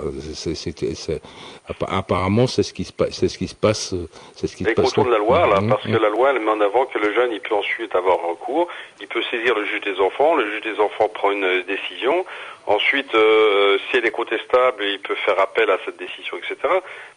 Apparemment, 1.87 2.47
c'est 2.47 2.63
ce 2.63 2.73
qui 2.73 2.83
se 2.83 2.93
passe. 2.93 3.11
C'est 3.11 3.27
ce 3.27 3.37
qui 3.37 3.47
se 3.47 3.55
passe. 3.55 3.93
C'est 4.35 4.47
ce 4.47 4.55
qui 4.55 4.63
se 4.63 4.71
passe. 4.71 4.93
de 4.93 5.09
la 5.09 5.17
loi, 5.17 5.47
là, 5.47 5.59
parce 5.69 5.83
que 5.83 5.97
la 5.97 6.09
loi, 6.09 6.31
elle 6.31 6.39
met 6.39 6.51
en 6.51 6.61
avant 6.61 6.85
que 6.85 6.97
le 6.97 7.13
jeune, 7.13 7.31
il 7.31 7.39
peut 7.41 7.55
ensuite 7.55 7.95
avoir 7.95 8.21
recours, 8.21 8.67
il 9.01 9.07
peut 9.07 9.21
saisir 9.29 9.55
le 9.55 9.65
juge 9.65 9.81
des 9.81 9.99
enfants, 9.99 10.35
le 10.35 10.49
juge 10.51 10.61
des 10.61 10.79
enfants 10.79 11.09
prend 11.09 11.31
une 11.31 11.63
décision. 11.63 12.25
Ensuite, 12.65 13.15
euh, 13.15 13.77
si 13.89 13.97
elle 13.97 14.05
est 14.05 14.11
contestable, 14.11 14.83
il 14.83 14.99
peut 14.99 15.15
faire 15.25 15.39
appel 15.39 15.69
à 15.69 15.77
cette 15.85 15.97
décision, 15.97 16.37
etc. 16.37 16.55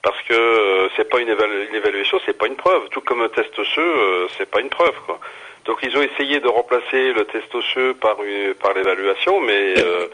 Parce 0.01 0.21
que 0.23 0.33
euh, 0.33 0.89
c'est 0.97 1.09
pas 1.09 1.21
une, 1.21 1.29
une 1.29 1.75
évaluation, 1.75 2.21
c'est 2.25 2.39
pas 2.39 2.47
une 2.47 2.55
preuve. 2.55 2.89
Tout 2.91 3.01
comme 3.01 3.21
un 3.21 3.29
test 3.29 3.59
osseux, 3.59 3.81
euh, 3.81 4.29
c'est 4.39 4.49
pas 4.49 4.61
une 4.61 4.69
preuve, 4.69 4.95
quoi. 5.07 5.19
Donc 5.65 5.79
ils 5.83 5.97
ont 5.97 6.03
essayé 6.03 6.41
de 6.41 6.49
remplacer 6.49 7.13
le 7.13 7.25
test 7.27 7.55
osseux 7.55 7.95
par 7.95 8.23
une, 8.23 8.55
par 8.55 8.73
l'évaluation, 8.75 9.41
mais 9.41 9.79
euh, 9.79 10.09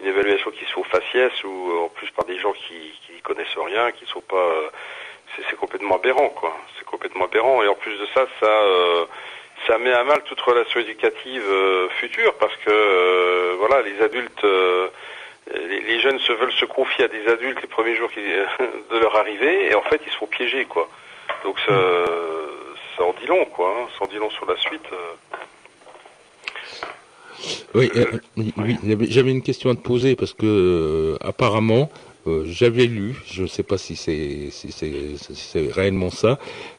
une 0.00 0.08
évaluation 0.08 0.50
qui 0.50 0.64
au 0.76 0.84
faciès 0.84 1.32
ou 1.44 1.84
en 1.84 1.88
plus 1.88 2.10
par 2.10 2.24
des 2.24 2.38
gens 2.38 2.52
qui 2.52 2.74
qui 3.06 3.20
connaissent 3.22 3.56
rien, 3.56 3.92
qui 3.92 4.06
sont 4.06 4.20
pas, 4.20 4.50
c'est 5.48 5.56
complètement 5.56 5.96
aberrant, 5.96 6.28
quoi. 6.30 6.56
C'est 6.78 6.84
complètement 6.84 7.26
aberrant. 7.26 7.62
Et 7.62 7.68
en 7.68 7.74
plus 7.74 7.96
de 7.98 8.06
ça, 8.14 8.26
ça 8.40 8.62
ça 9.66 9.78
met 9.78 9.92
à 9.92 10.04
mal 10.04 10.22
toute 10.22 10.40
relation 10.40 10.80
éducative 10.80 11.44
euh, 11.46 11.88
future 11.90 12.34
parce 12.34 12.54
que 12.56 12.70
euh, 12.70 13.54
voilà 13.58 13.82
les 13.82 14.00
adultes 14.02 14.44
euh, 14.44 14.88
les, 15.52 16.00
jeunes 16.00 16.18
se 16.20 16.32
veulent 16.32 16.52
se 16.52 16.64
confier 16.64 17.04
à 17.04 17.08
des 17.08 17.26
adultes 17.28 17.60
les 17.60 17.68
premiers 17.68 17.94
jours 17.94 18.10
de 18.90 18.98
leur 18.98 19.16
arrivée 19.16 19.70
et 19.70 19.74
en 19.74 19.82
fait 19.82 20.00
ils 20.06 20.12
se 20.12 20.16
font 20.16 20.26
piéger 20.26 20.64
quoi 20.64 20.88
donc 21.44 21.58
ça, 21.66 21.72
ça 23.00 23.06
en 23.06 23.14
dit 23.18 23.26
long 23.26 23.44
quoi 23.56 23.68
hein, 23.68 23.86
ça 23.98 24.04
en 24.04 24.08
dit 24.08 24.16
long 24.16 24.28
sur 24.30 24.44
la 24.44 24.56
suite 24.58 24.82
oui, 27.74 27.90
oui 28.36 28.76
j'avais 29.08 29.30
une 29.30 29.40
question 29.40 29.70
à 29.70 29.74
te 29.74 29.80
poser 29.80 30.16
parce 30.16 30.34
que 30.34 31.16
apparemment 31.22 31.88
j'avais 32.44 32.84
lu, 32.84 33.16
je 33.24 33.42
ne 33.42 33.46
sais 33.46 33.62
pas 33.62 33.78
si 33.78 33.96
c'est 33.96 34.50
réellement 35.72 36.10
ça, 36.10 36.38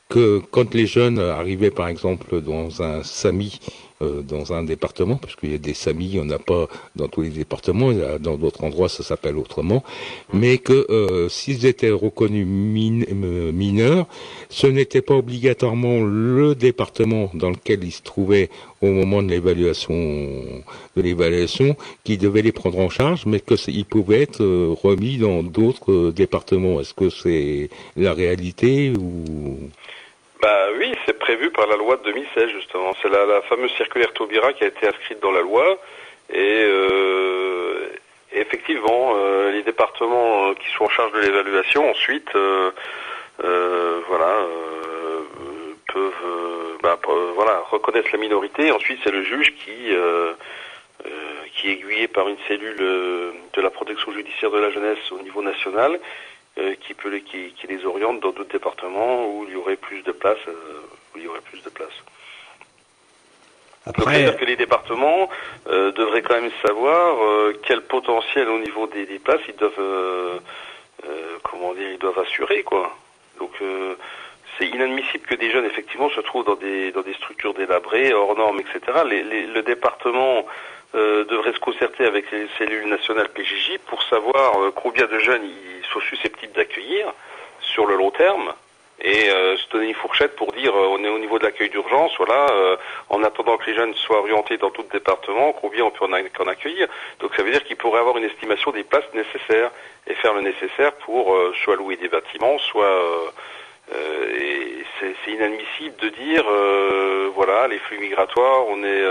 que 0.09 0.39
quand 0.51 0.75
les 0.75 0.85
jeunes 0.85 1.19
arrivaient 1.19 1.71
par 1.71 1.87
exemple 1.87 2.41
dans 2.41 2.83
un 2.83 3.01
SAMI 3.01 3.59
euh, 4.01 4.21
dans 4.21 4.53
un 4.53 4.63
département, 4.63 5.17
parce 5.17 5.35
qu'il 5.35 5.51
y 5.51 5.55
a 5.55 5.57
des 5.57 5.73
SAMI, 5.73 6.05
il 6.05 6.11
n'y 6.11 6.19
en 6.19 6.29
a 6.29 6.39
pas 6.39 6.67
dans 6.95 7.07
tous 7.07 7.21
les 7.21 7.29
départements, 7.29 7.91
dans 8.19 8.37
d'autres 8.37 8.63
endroits 8.63 8.89
ça 8.89 9.03
s'appelle 9.03 9.37
autrement, 9.37 9.83
mais 10.33 10.57
que 10.57 10.85
euh, 10.89 11.29
s'ils 11.29 11.65
étaient 11.65 11.91
reconnus 11.91 12.47
euh, 12.47 13.51
mineurs, 13.51 14.07
ce 14.49 14.67
n'était 14.67 15.01
pas 15.01 15.15
obligatoirement 15.15 16.01
le 16.03 16.55
département 16.55 17.29
dans 17.33 17.49
lequel 17.49 17.83
ils 17.83 17.91
se 17.91 18.01
trouvaient 18.01 18.49
au 18.81 18.87
moment 18.87 19.21
de 19.21 19.29
l'évaluation 19.29 19.93
de 19.93 21.01
l'évaluation 21.01 21.75
qui 22.03 22.17
devait 22.17 22.41
les 22.41 22.51
prendre 22.51 22.79
en 22.79 22.89
charge, 22.89 23.25
mais 23.25 23.39
que 23.39 23.55
ils 23.69 23.85
pouvaient 23.85 24.23
être 24.23 24.43
remis 24.43 25.17
dans 25.17 25.43
d'autres 25.43 26.11
départements. 26.11 26.81
Est-ce 26.81 26.93
que 26.93 27.09
c'est 27.09 27.69
la 27.95 28.13
réalité 28.13 28.91
ou? 28.97 29.59
Bah 30.41 30.69
oui, 30.75 30.91
c'est 31.05 31.19
prévu 31.19 31.51
par 31.51 31.67
la 31.67 31.75
loi 31.75 31.97
de 31.97 32.03
2016 32.03 32.49
justement. 32.49 32.93
C'est 33.01 33.09
la, 33.09 33.25
la, 33.25 33.41
fameuse 33.43 33.71
circulaire 33.73 34.11
Taubira 34.13 34.53
qui 34.53 34.63
a 34.63 34.67
été 34.67 34.87
inscrite 34.87 35.19
dans 35.19 35.31
la 35.31 35.41
loi 35.41 35.77
et, 36.33 36.63
euh, 36.63 37.89
effectivement, 38.33 39.13
euh, 39.15 39.51
les 39.51 39.61
départements 39.61 40.49
euh, 40.49 40.53
qui 40.55 40.67
sont 40.69 40.85
en 40.85 40.89
charge 40.89 41.11
de 41.11 41.19
l'évaluation 41.19 41.87
ensuite, 41.91 42.29
euh, 42.35 42.71
voilà, 44.07 44.45
peuvent, 45.93 46.77
bah, 46.81 46.97
voilà, 47.35 47.63
reconnaître 47.69 48.09
la 48.11 48.17
minorité. 48.19 48.71
Ensuite, 48.71 48.99
c'est 49.03 49.11
le 49.11 49.23
juge 49.23 49.53
qui 49.63 49.93
qui 51.55 51.69
est 51.69 51.73
aiguillé 51.73 52.07
par 52.07 52.27
une 52.29 52.37
cellule 52.47 52.77
de 52.77 53.61
la 53.61 53.69
protection 53.69 54.11
judiciaire 54.13 54.51
de 54.51 54.59
la 54.59 54.71
jeunesse 54.71 55.11
au 55.11 55.21
niveau 55.21 55.41
national 55.41 55.91
euh, 55.95 55.97
qui 56.81 56.93
peut 56.93 57.09
les, 57.09 57.21
qui, 57.21 57.51
qui, 57.53 57.67
les 57.67 57.85
oriente 57.85 58.19
dans 58.19 58.31
d'autres 58.31 58.51
départements 58.51 59.27
où 59.27 59.45
il 59.47 59.53
y 59.53 59.55
aurait 59.55 59.75
plus 59.77 60.01
de 60.03 60.11
place, 60.11 60.37
euh, 60.47 60.81
où 61.13 61.17
il 61.17 61.23
y 61.23 61.27
aurait 61.27 61.41
plus 61.41 61.61
de 61.63 61.69
place. 61.69 61.93
Après... 63.85 64.13
C'est-à-dire 64.13 64.37
que 64.37 64.45
les 64.45 64.55
départements 64.55 65.29
euh, 65.67 65.91
devraient 65.91 66.21
quand 66.21 66.39
même 66.39 66.51
savoir 66.65 67.23
euh, 67.23 67.59
quel 67.63 67.81
potentiel 67.81 68.47
au 68.49 68.59
niveau 68.59 68.87
des, 68.87 69.05
des 69.05 69.19
places 69.19 69.41
ils 69.47 69.55
doivent, 69.55 69.73
euh, 69.79 70.39
comment 71.43 71.73
dire, 71.73 71.89
ils 71.91 71.97
doivent 71.97 72.19
assurer, 72.19 72.63
quoi. 72.63 72.95
Donc, 73.39 73.51
c'est 74.57 74.67
inadmissible 74.67 75.25
que 75.25 75.33
des 75.33 75.49
jeunes 75.49 75.65
effectivement 75.65 76.09
se 76.09 76.19
trouvent 76.21 76.45
dans 76.45 76.55
des 76.55 76.91
dans 76.91 77.01
des 77.01 77.13
structures 77.15 77.55
délabrées, 77.55 78.13
hors 78.13 78.35
normes, 78.37 78.59
etc. 78.59 78.99
Les, 79.09 79.23
les, 79.23 79.47
le 79.47 79.63
département 79.63 80.39
euh, 80.39 80.41
devrait 80.93 81.53
se 81.53 81.59
concerter 81.59 82.05
avec 82.05 82.29
les 82.31 82.47
cellules 82.57 82.87
nationales 82.87 83.29
PJJ 83.29 83.77
pour 83.87 84.03
savoir 84.03 84.59
euh, 84.61 84.71
combien 84.75 85.05
de 85.05 85.19
jeunes 85.19 85.43
ils 85.43 85.85
sont 85.87 86.01
susceptibles 86.01 86.53
d'accueillir 86.53 87.13
sur 87.61 87.85
le 87.85 87.95
long 87.95 88.11
terme 88.11 88.53
et 89.03 89.31
euh, 89.31 89.57
se 89.57 89.67
donner 89.69 89.87
une 89.87 89.95
fourchette 89.95 90.35
pour 90.35 90.51
dire 90.51 90.75
euh, 90.75 90.87
on 90.91 91.03
est 91.03 91.09
au 91.09 91.17
niveau 91.17 91.39
de 91.39 91.45
l'accueil 91.45 91.69
d'urgence, 91.69 92.11
voilà, 92.17 92.77
en 93.09 93.23
attendant 93.23 93.57
que 93.57 93.65
les 93.65 93.75
jeunes 93.75 93.95
soient 93.95 94.19
orientés 94.19 94.57
dans 94.57 94.69
tout 94.69 94.83
le 94.83 94.99
département, 94.99 95.53
combien 95.53 95.85
on 95.85 95.91
peut 95.91 96.05
en, 96.05 96.11
en 96.11 96.47
accueillir. 96.47 96.87
Donc 97.19 97.33
ça 97.35 97.43
veut 97.43 97.51
dire 97.51 97.63
qu'il 97.63 97.77
pourrait 97.77 97.99
avoir 97.99 98.17
une 98.17 98.25
estimation 98.25 98.71
des 98.71 98.83
places 98.83 99.11
nécessaires 99.13 99.71
et 100.07 100.13
faire 100.15 100.33
le 100.33 100.41
nécessaire 100.41 100.91
pour 101.05 101.35
soit 101.63 101.77
louer 101.77 101.95
des 101.95 102.09
bâtiments, 102.09 102.57
soit 102.59 103.01
et 103.93 104.83
c'est 104.99 105.31
inadmissible 105.31 105.95
de 105.97 106.09
dire 106.09 106.43
voilà 107.33 107.67
les 107.67 107.79
flux 107.79 107.97
migratoires, 107.97 108.67
on 108.67 108.83
est 108.83 109.03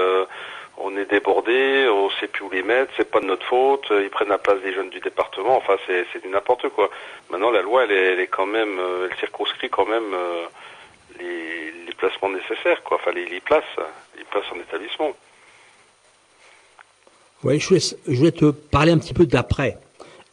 on 0.83 0.97
est 0.97 1.11
débordé, 1.11 1.89
on 1.89 2.11
sait 2.19 2.27
plus 2.27 2.45
où 2.45 2.51
les 2.51 2.63
mettre, 2.63 2.93
c'est 2.97 3.11
pas 3.11 3.21
de 3.21 3.27
notre 3.27 3.45
faute, 3.47 3.87
ils 3.91 4.11
prennent 4.11 4.29
la 4.29 4.39
place 4.39 4.61
des 4.63 4.73
jeunes 4.73 4.91
du 4.91 5.01
département, 5.01 5.57
enfin 5.57 5.77
c'est, 5.87 6.23
du 6.23 6.29
n'importe 6.29 6.69
quoi. 6.71 6.91
Maintenant 7.31 7.51
la 7.51 7.63
loi 7.63 7.85
elle 7.85 8.21
est, 8.21 8.27
quand 8.27 8.47
même, 8.47 8.79
euh, 8.79 9.09
elle 9.11 9.17
circonscrit 9.19 9.69
quand 9.69 9.87
même 9.87 10.15
euh, 10.15 10.45
les, 11.19 11.73
les, 11.87 11.93
placements 11.95 12.31
nécessaires, 12.31 12.83
quoi, 12.83 12.97
enfin 12.97 13.13
les, 13.13 13.27
les, 13.27 13.43
en 13.51 14.61
établissement. 14.61 15.13
Oui, 17.43 17.59
je 17.59 17.69
voulais, 17.69 17.81
je 17.81 18.17
voulais 18.17 18.33
te 18.33 18.51
parler 18.51 18.93
un 18.93 18.99
petit 18.99 19.15
peu 19.15 19.27
d'après, 19.27 19.77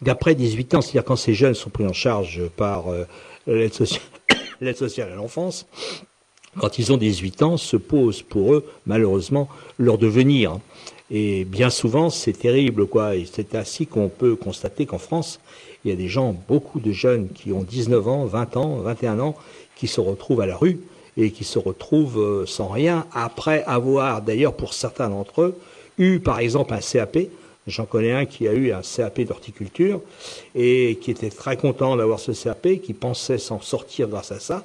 d'après 0.02 0.36
18 0.36 0.76
ans, 0.76 0.82
c'est-à-dire 0.82 1.04
quand 1.04 1.16
ces 1.16 1.34
jeunes 1.34 1.56
sont 1.56 1.70
pris 1.70 1.86
en 1.86 1.94
charge 1.94 2.48
par 2.56 2.92
euh, 2.92 3.06
l'aide 3.48 3.74
sociale 4.76 5.12
à 5.12 5.16
l'enfance 5.16 5.66
quand 6.60 6.80
ils 6.80 6.92
ont 6.92 6.98
18 6.98 7.44
ans, 7.44 7.58
se 7.58 7.78
pose 7.78 8.22
pour 8.22 8.54
eux, 8.54 8.66
malheureusement, 8.86 9.48
leur 9.78 9.98
devenir. 9.98 10.60
Et 11.10 11.46
bien 11.46 11.70
souvent, 11.70 12.10
c'est 12.10 12.34
terrible, 12.34 12.86
quoi. 12.86 13.16
Et 13.16 13.26
c'est 13.32 13.56
ainsi 13.56 13.88
qu'on 13.88 14.10
peut 14.10 14.36
constater 14.36 14.86
qu'en 14.86 14.98
France, 14.98 15.40
il 15.86 15.92
y 15.92 15.94
a 15.94 15.96
des 15.96 16.08
gens, 16.08 16.36
beaucoup 16.48 16.80
de 16.80 16.92
jeunes 16.92 17.30
qui 17.30 17.54
ont 17.54 17.64
19 17.64 18.08
ans, 18.08 18.26
20 18.26 18.58
ans, 18.58 18.76
21 18.78 19.20
ans, 19.20 19.36
qui 19.76 19.88
se 19.88 20.02
retrouvent 20.02 20.42
à 20.42 20.46
la 20.46 20.58
rue 20.58 20.80
et 21.16 21.32
qui 21.32 21.44
se 21.44 21.60
retrouvent 21.60 22.20
euh, 22.20 22.46
sans 22.46 22.68
rien 22.68 23.06
après 23.14 23.64
avoir, 23.66 24.22
d'ailleurs, 24.22 24.54
pour 24.54 24.74
certains 24.74 25.10
d'entre 25.10 25.42
eux, 25.42 25.58
eu, 25.98 26.20
par 26.20 26.40
exemple, 26.40 26.74
un 26.74 26.80
CAP. 26.80 27.18
J'en 27.68 27.86
connais 27.86 28.14
un 28.14 28.26
qui 28.26 28.48
a 28.48 28.54
eu 28.54 28.72
un 28.72 28.82
CAP 28.82 29.22
d'horticulture 29.22 30.02
et 30.56 30.98
qui 31.02 31.12
était 31.12 31.30
très 31.30 31.58
content 31.58 31.98
d'avoir 31.98 32.20
ce 32.20 32.32
CAP, 32.32 32.82
qui 32.82 32.94
pensait 32.94 33.38
s'en 33.38 33.60
sortir 33.60 34.08
grâce 34.08 34.32
à 34.32 34.40
ça. 34.40 34.64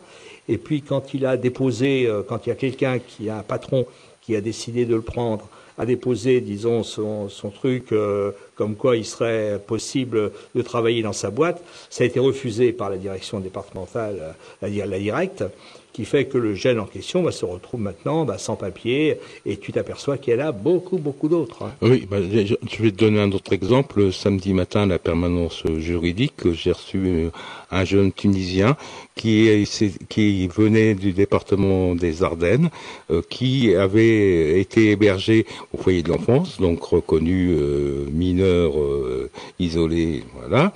Et 0.48 0.56
puis 0.56 0.82
quand 0.82 1.12
il 1.12 1.26
a 1.26 1.36
déposé, 1.36 2.06
euh, 2.06 2.22
quand 2.26 2.46
il 2.46 2.50
y 2.50 2.52
a 2.52 2.56
quelqu'un 2.56 2.98
qui 3.00 3.28
a 3.28 3.38
un 3.38 3.42
patron 3.42 3.86
qui 4.20 4.36
a 4.36 4.40
décidé 4.40 4.84
de 4.84 4.94
le 4.94 5.02
prendre, 5.02 5.48
a 5.78 5.86
déposé, 5.86 6.40
disons, 6.40 6.82
son, 6.84 7.28
truc 7.54 7.92
euh, 7.92 8.32
comme 8.54 8.76
quoi 8.76 8.96
il 8.96 9.04
serait 9.04 9.60
possible 9.66 10.30
de 10.54 10.62
travailler 10.62 11.02
dans 11.02 11.12
sa 11.12 11.30
boîte, 11.30 11.62
ça 11.90 12.04
a 12.04 12.06
été 12.06 12.20
refusé 12.20 12.72
par 12.72 12.90
la 12.90 12.98
direction 12.98 13.40
départementale, 13.40 14.34
euh, 14.62 14.86
la 14.86 14.98
directe 14.98 15.44
qui 15.92 16.04
fait 16.04 16.24
que 16.24 16.38
le 16.38 16.54
jeune 16.54 16.78
en 16.80 16.86
question 16.86 17.22
bah, 17.22 17.32
se 17.32 17.44
retrouve 17.44 17.80
maintenant 17.80 18.24
bah, 18.24 18.38
sans 18.38 18.56
papier 18.56 19.18
et 19.46 19.56
tu 19.56 19.72
t'aperçois 19.72 20.18
qu'il 20.18 20.36
y 20.36 20.40
a 20.40 20.52
beaucoup, 20.52 20.98
beaucoup 20.98 21.28
d'autres. 21.28 21.64
Hein. 21.64 21.72
Oui, 21.82 22.06
bah, 22.10 22.18
je 22.20 22.82
vais 22.82 22.90
te 22.90 22.96
donner 22.96 23.20
un 23.20 23.30
autre 23.32 23.52
exemple. 23.52 24.12
Samedi 24.12 24.54
matin, 24.54 24.82
à 24.82 24.86
la 24.86 24.98
permanence 24.98 25.64
juridique, 25.78 26.50
j'ai 26.52 26.72
reçu 26.72 26.98
euh, 27.06 27.30
un 27.72 27.84
jeune 27.84 28.12
Tunisien 28.12 28.76
qui, 29.16 30.48
venait 30.48 30.94
du 30.94 31.12
département 31.12 31.94
des 31.94 32.22
Ardennes, 32.22 32.70
euh, 33.10 33.22
qui 33.28 33.74
avait 33.74 34.60
été 34.60 34.90
hébergé 34.90 35.46
au 35.72 35.78
foyer 35.78 36.02
de 36.02 36.08
l'enfance, 36.08 36.60
donc 36.60 36.82
reconnu 36.82 37.50
euh, 37.50 38.06
mineur 38.12 38.78
euh, 38.78 39.30
isolé, 39.58 40.22
voilà, 40.38 40.72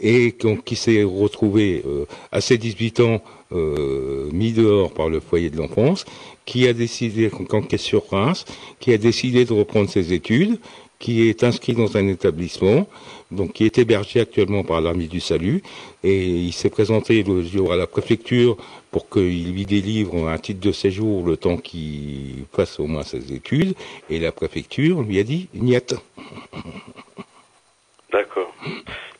et 0.00 0.34
qui 0.64 0.76
s'est 0.76 1.04
retrouvé 1.04 1.84
à 2.32 2.40
ses 2.40 2.58
18 2.58 3.00
ans 3.00 3.22
mis 4.32 4.52
dehors 4.52 4.92
par 4.92 5.08
le 5.08 5.20
foyer 5.20 5.50
de 5.50 5.56
l'enfance, 5.56 6.04
qui 6.46 6.66
a 6.66 6.72
décidé, 6.72 7.30
quand 7.48 7.72
est 7.72 7.78
sur 7.78 8.08
Reims, 8.10 8.44
qui 8.80 8.92
a 8.92 8.98
décidé 8.98 9.44
de 9.44 9.52
reprendre 9.52 9.88
ses 9.88 10.12
études, 10.12 10.58
qui 10.98 11.28
est 11.28 11.44
inscrit 11.44 11.74
dans 11.74 11.96
un 11.96 12.06
établissement, 12.08 12.86
donc 13.30 13.52
qui 13.54 13.64
est 13.64 13.78
hébergé 13.78 14.20
actuellement 14.20 14.64
par 14.64 14.80
l'armée 14.80 15.06
du 15.06 15.20
salut, 15.20 15.62
et 16.02 16.24
il 16.24 16.52
s'est 16.52 16.70
présenté 16.70 17.22
le 17.22 17.42
jour 17.42 17.72
à 17.72 17.76
la 17.76 17.86
préfecture 17.86 18.56
pour 18.90 19.08
qu'il 19.10 19.52
lui 19.52 19.66
délivre 19.66 20.28
un 20.28 20.38
titre 20.38 20.60
de 20.60 20.72
séjour 20.72 21.26
le 21.26 21.36
temps 21.36 21.58
qu'il 21.58 22.44
fasse 22.52 22.80
au 22.80 22.86
moins 22.86 23.02
ses 23.02 23.32
études, 23.32 23.74
et 24.08 24.18
la 24.18 24.32
préfecture 24.32 25.02
lui 25.02 25.18
a 25.18 25.22
dit 25.22 25.48
niet. 25.54 25.94
D'accord. 28.12 28.54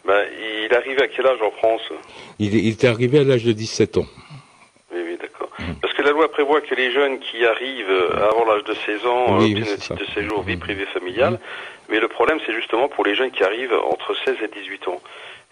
Ben, 0.06 0.24
il 0.40 0.72
arrive 0.74 1.00
à 1.00 1.08
quel 1.08 1.26
âge 1.26 1.42
en 1.42 1.50
France? 1.50 1.82
Il, 2.38 2.54
il 2.54 2.68
est 2.68 2.84
arrivé 2.84 3.18
à 3.18 3.24
l'âge 3.24 3.44
de 3.44 3.52
17 3.52 3.98
ans. 3.98 4.06
Oui, 4.94 5.00
oui, 5.04 5.16
d'accord. 5.20 5.50
Mmh. 5.55 5.55
Parce 5.80 5.94
que 5.94 6.02
la 6.02 6.10
loi 6.10 6.30
prévoit 6.30 6.60
que 6.60 6.74
les 6.74 6.90
jeunes 6.92 7.18
qui 7.18 7.44
arrivent 7.44 8.12
avant 8.16 8.44
l'âge 8.44 8.64
de 8.64 8.74
16 8.74 9.06
ans 9.06 9.38
oui, 9.38 9.52
obtiennent 9.52 9.64
oui, 9.64 9.70
le 9.70 9.76
titre 9.78 9.94
de 9.94 10.04
séjour 10.14 10.42
vie 10.42 10.56
privée 10.56 10.86
familiale. 10.86 11.34
Mmh. 11.34 11.38
Mais 11.88 12.00
le 12.00 12.08
problème, 12.08 12.38
c'est 12.44 12.54
justement 12.54 12.88
pour 12.88 13.04
les 13.04 13.14
jeunes 13.14 13.30
qui 13.30 13.44
arrivent 13.44 13.74
entre 13.74 14.14
16 14.24 14.36
et 14.42 14.48
18 14.48 14.88
ans. 14.88 15.00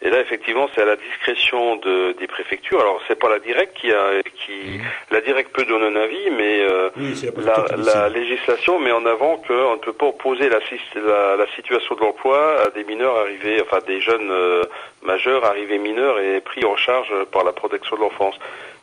Et 0.02 0.10
là, 0.10 0.20
effectivement, 0.20 0.68
c'est 0.74 0.82
à 0.82 0.84
la 0.84 0.96
discrétion 0.96 1.76
de, 1.76 2.14
des 2.18 2.26
préfectures. 2.26 2.80
Alors, 2.80 3.00
c'est 3.06 3.18
pas 3.18 3.30
la 3.30 3.38
directe 3.38 3.74
qui 3.76 3.92
a, 3.92 4.22
qui, 4.44 4.78
mmh. 4.78 4.82
la 5.12 5.20
directe 5.20 5.52
peut 5.54 5.64
donner 5.64 5.86
un 5.86 5.96
avis, 5.96 6.30
mais 6.36 6.60
euh, 6.60 6.90
oui, 6.96 7.14
la, 7.38 7.64
la, 7.76 7.76
la 7.76 8.08
législation 8.08 8.78
met 8.80 8.92
en 8.92 9.06
avant 9.06 9.36
qu'on 9.36 9.72
ne 9.72 9.78
peut 9.78 9.92
pas 9.92 10.06
opposer 10.06 10.50
la, 10.50 10.58
la, 10.96 11.36
la 11.36 11.46
situation 11.54 11.94
de 11.94 12.00
l'emploi 12.00 12.66
à 12.66 12.70
des 12.70 12.84
mineurs 12.84 13.16
arrivés, 13.16 13.62
enfin 13.62 13.78
des 13.86 14.00
jeunes 14.00 14.30
euh, 14.30 14.64
majeurs 15.02 15.44
arrivés 15.44 15.78
mineurs 15.78 16.18
et 16.18 16.40
pris 16.40 16.64
en 16.64 16.76
charge 16.76 17.12
par 17.30 17.44
la 17.44 17.52
protection 17.52 17.96
de 17.96 18.02
l'enfance. 18.02 18.34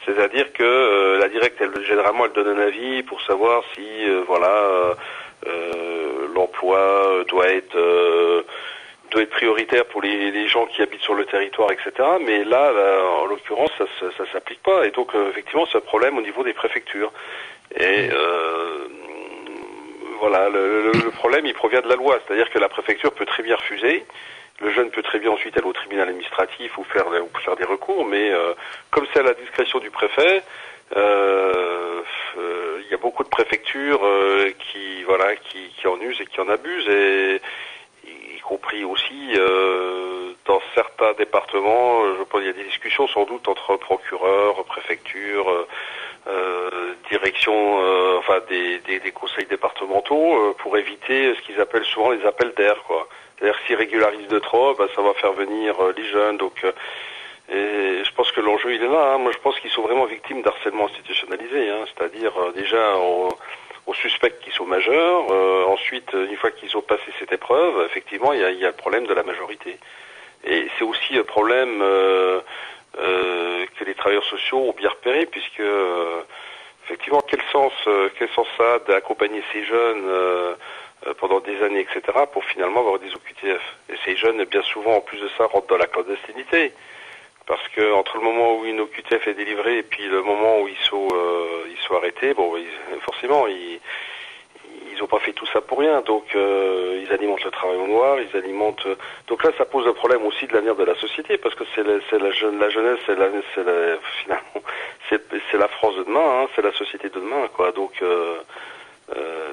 C'est-à-dire 0.06 0.52
que 0.54 0.64
euh, 0.64 1.20
la 1.20 1.30
directe, 1.30 1.62
elle, 1.62 1.86
généralement, 1.86 2.26
elle 2.26 2.32
donne 2.32 2.60
un 2.60 2.62
avis 2.62 3.04
pour 3.04 3.22
savoir 3.22 3.64
si, 3.76 3.86
euh, 4.10 4.24
voilà, 4.28 4.96
euh, 5.48 6.28
l'emploi 6.34 7.24
doit 7.28 7.48
être 7.50 8.46
doit 9.12 9.24
être 9.24 9.30
prioritaire 9.30 9.86
pour 9.86 10.02
les, 10.02 10.48
gens 10.48 10.66
qui 10.68 10.82
habitent 10.82 11.02
sur 11.02 11.16
le 11.16 11.26
territoire, 11.26 11.70
etc. 11.72 11.92
Mais 12.26 12.46
là, 12.46 12.72
en 13.22 13.26
l'occurrence, 13.26 13.70
ça, 13.78 13.86
ça, 14.00 14.06
ça 14.18 14.32
s'applique 14.32 14.64
pas. 14.64 14.86
Et 14.86 14.92
donc, 14.92 15.12
effectivement, 15.30 15.66
c'est 15.70 15.78
un 15.78 15.82
problème 15.82 16.18
au 16.18 16.22
niveau 16.22 16.44
des 16.44 16.54
préfectures. 16.54 17.12
Et 17.78 18.10
voilà, 20.20 20.50
le, 20.50 21.12
problème, 21.12 21.46
il 21.46 21.54
provient 21.54 21.82
de 21.82 21.90
la 21.90 21.96
loi. 21.96 22.20
C'est-à-dire 22.26 22.50
que 22.52 22.60
la 22.60 22.70
préfecture 22.70 23.12
peut 23.12 23.26
très 23.26 23.44
bien 23.44 23.58
refuser. 23.58 24.06
Le 24.62 24.70
jeune 24.70 24.92
peut 24.92 25.02
très 25.02 25.20
bien 25.20 25.32
ensuite 25.32 25.58
aller 25.58 25.68
au 25.68 25.74
tribunal 25.74 26.10
administratif 26.10 26.78
ou 26.78 26.84
faire, 26.84 27.08
ou 27.08 27.38
faire 27.40 27.56
des 27.56 27.66
recours, 27.66 28.06
mais 28.06 28.32
euh, 28.32 28.54
comme 28.92 29.06
c'est 29.12 29.20
à 29.20 29.24
la 29.24 29.34
discrétion 29.34 29.80
du 29.80 29.90
préfet, 29.90 30.44
euh, 30.96 32.02
il 32.84 32.92
y 32.92 32.94
a 32.94 32.98
beaucoup 32.98 33.24
de 33.24 33.30
préfectures 33.30 34.02
qui, 34.60 35.04
voilà, 35.04 35.36
qui, 35.36 35.70
qui 35.78 35.88
en 35.88 36.00
usent 36.00 36.20
et 36.20 36.26
qui 36.26 36.40
en 36.42 36.50
abusent. 36.50 36.90
Et 36.90 37.42
compris 38.52 38.84
aussi 38.84 39.32
euh, 39.38 40.34
dans 40.46 40.62
certains 40.76 41.14
départements, 41.14 42.04
je 42.18 42.24
pense 42.24 42.42
il 42.42 42.48
y 42.48 42.50
a 42.50 42.54
des 42.54 42.66
discussions 42.66 43.08
sans 43.08 43.24
doute 43.24 43.48
entre 43.48 43.78
procureurs, 43.78 44.66
préfectures, 44.66 45.50
euh, 45.50 45.68
euh, 46.28 46.94
direction, 47.10 47.54
euh, 47.82 48.18
enfin 48.20 48.40
des, 48.50 48.80
des, 48.80 49.00
des, 49.00 49.12
conseils 49.14 49.46
départementaux 49.46 50.36
euh, 50.36 50.54
pour 50.58 50.78
éviter 50.78 51.34
ce 51.36 51.42
qu'ils 51.44 51.62
appellent 51.62 51.86
souvent 51.86 52.12
les 52.12 52.26
appels 52.26 52.54
d'air, 52.58 52.76
quoi. 52.88 53.08
C'est-à-dire 53.42 53.60
s'ils 53.66 53.76
régularisent 53.76 54.28
de 54.28 54.40
trop, 54.40 54.76
bah, 54.76 54.86
ça 54.96 55.02
va 55.02 55.14
faire 55.16 55.34
venir 55.34 55.74
les 55.98 56.06
jeunes, 56.06 56.38
donc 56.38 56.64
Et 57.50 58.04
je 58.04 58.12
pense 58.14 58.32
que 58.32 58.40
l'enjeu 58.40 58.74
il 58.76 58.84
est 58.84 58.88
là. 58.88 59.14
Hein. 59.14 59.18
Moi 59.18 59.32
je 59.34 59.40
pense 59.40 59.60
qu'ils 59.60 59.72
sont 59.72 59.82
vraiment 59.82 60.06
victimes 60.06 60.44
d'harcèlement 60.44 60.86
institutionnalisé, 60.86 61.70
hein. 61.70 61.86
c'est-à-dire 61.88 62.32
euh, 62.40 62.52
déjà 62.54 62.96
aux 62.98 63.94
suspects 63.94 64.40
qui 64.42 64.52
sont 64.52 64.66
majeurs. 64.66 65.26
Euh, 65.32 65.66
ensuite, 65.66 66.14
une 66.14 66.38
fois 66.38 66.52
qu'ils 66.52 66.78
ont 66.78 66.82
passé 66.82 67.04
cette 67.20 67.34
épreuve, 67.34 67.86
effectivement, 67.86 68.32
il 68.32 68.40
y 68.40 68.44
a, 68.44 68.52
y 68.52 68.64
a, 68.64 68.68
le 68.68 68.76
problème 68.76 69.06
de 69.06 69.14
la 69.14 69.24
majorité. 69.24 69.78
Et 70.46 70.68
c'est 70.78 70.86
aussi 70.86 71.18
un 71.18 71.24
problème 71.24 71.82
euh, 71.82 72.40
euh, 73.00 73.66
que 73.78 73.84
les 73.84 73.94
travailleurs 73.96 74.24
sociaux 74.26 74.60
ont 74.70 74.74
bien 74.74 74.90
repéré, 74.90 75.26
puisque 75.26 75.60
euh, 75.60 76.22
effectivement, 76.86 77.22
quel 77.28 77.42
sens, 77.52 77.74
euh, 77.88 78.10
quel 78.18 78.30
sens 78.30 78.48
ça 78.58 78.76
a 78.76 78.80
d'accompagner 78.80 79.44
ces 79.52 79.64
jeunes 79.64 80.06
pendant 81.20 81.40
des 81.40 81.62
années, 81.64 81.80
etc., 81.80 82.02
pour 82.32 82.44
finalement 82.46 82.82
avoir 82.82 83.00
des 83.00 83.14
OQTF. 83.14 83.62
Et 83.90 83.96
ces 84.06 84.16
jeunes, 84.16 84.44
bien 84.46 84.62
souvent, 84.62 84.96
en 84.98 85.02
plus 85.02 85.20
de 85.20 85.30
ça, 85.38 85.46
rentrent 85.46 85.68
dans 85.68 85.78
la 85.78 85.88
clandestinité. 85.88 86.74
Parce 87.48 87.68
que 87.70 87.94
entre 87.94 88.18
le 88.18 88.24
moment 88.24 88.58
où 88.58 88.66
une 88.66 88.80
OQTF 88.82 89.28
est 89.28 89.34
délivrée 89.34 89.80
et 89.80 89.84
puis 89.84 90.08
le 90.08 90.22
moment 90.22 90.62
où 90.62 90.68
ils 90.68 90.86
sont, 90.90 91.08
ils 91.70 91.78
sont 91.88 91.96
arrêtés, 91.96 92.34
bon, 92.36 92.54
forcément, 93.02 93.48
ils, 93.48 93.80
ils 94.92 95.00
n'ont 95.00 95.08
pas 95.08 95.20
fait 95.20 95.34
tout 95.34 95.46
ça 95.48 95.62
pour 95.62 95.80
rien. 95.80 96.02
Donc 96.02 96.36
euh, 96.36 97.02
ils 97.04 97.12
alimentent 97.14 97.44
le 97.44 97.52
travail 97.52 97.78
au 97.78 97.88
noir, 97.88 98.18
ils 98.20 98.38
alimentent. 98.38 98.86
Euh, 98.86 98.96
donc 99.28 99.44
là, 99.44 99.52
ça 99.58 99.66
pose 99.66 99.88
un 99.88 99.94
problème 99.94 100.26
aussi 100.26 100.48
de 100.48 100.54
l'avenir 100.54 100.76
de 100.76 100.84
la 100.84 100.96
société 100.96 101.38
parce 101.38 101.56
que 101.56 101.64
c'est 101.76 101.84
la, 101.84 101.96
la, 102.12 102.20
la 102.20 102.70
jeunesse, 102.70 103.00
c'est 103.06 103.16
la, 103.16 103.28
la, 103.28 103.98
finalement, 104.22 104.64
c'est 105.10 105.58
la 105.58 105.68
France 105.68 105.96
de 105.96 106.04
demain, 106.04 106.44
hein, 106.44 106.48
c'est 106.56 106.62
la 106.62 106.74
société 106.74 107.10
de 107.10 107.16
demain, 107.16 107.48
quoi. 107.56 107.72
Donc 107.72 108.02
euh, 108.02 108.36
euh 109.16 109.48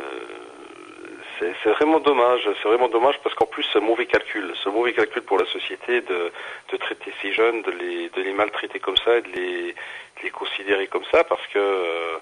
c'est 1.39 1.71
vraiment 1.71 2.01
dommage, 2.01 2.49
c'est 2.63 2.69
vraiment 2.69 2.89
dommage 2.89 3.19
parce 3.23 3.35
qu'en 3.35 3.47
plus 3.47 3.65
c'est 3.73 3.79
un 3.79 3.83
mauvais 3.83 4.07
calcul, 4.07 4.53
un 4.65 4.71
mauvais 4.71 4.93
calcul 4.93 5.23
pour 5.23 5.39
la 5.39 5.47
société 5.47 6.01
de, 6.01 6.33
de 6.73 6.77
traiter 6.77 7.13
ces 7.23 7.33
jeunes, 7.33 7.63
de 7.63 7.71
les, 7.71 8.09
de 8.11 8.23
les 8.23 8.33
maltraiter 8.33 8.81
comme 8.81 8.97
ça 8.97 9.17
et 9.19 9.23
de 9.23 9.29
les, 9.29 9.73
de 9.73 10.23
les 10.25 10.31
considérer 10.31 10.87
comme 10.87 11.05
ça 11.13 11.25
parce 11.25 11.47
que 11.49 12.19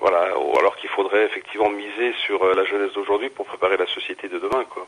voilà, 0.00 0.32
alors 0.58 0.76
qu'il 0.76 0.88
faudrait 0.88 1.24
effectivement 1.24 1.68
miser 1.68 2.14
sur 2.24 2.42
euh, 2.42 2.54
la 2.54 2.64
jeunesse 2.64 2.92
d'aujourd'hui 2.94 3.28
pour 3.28 3.44
préparer 3.44 3.76
la 3.76 3.86
société 3.86 4.28
de 4.28 4.38
demain, 4.38 4.64
quoi. 4.64 4.86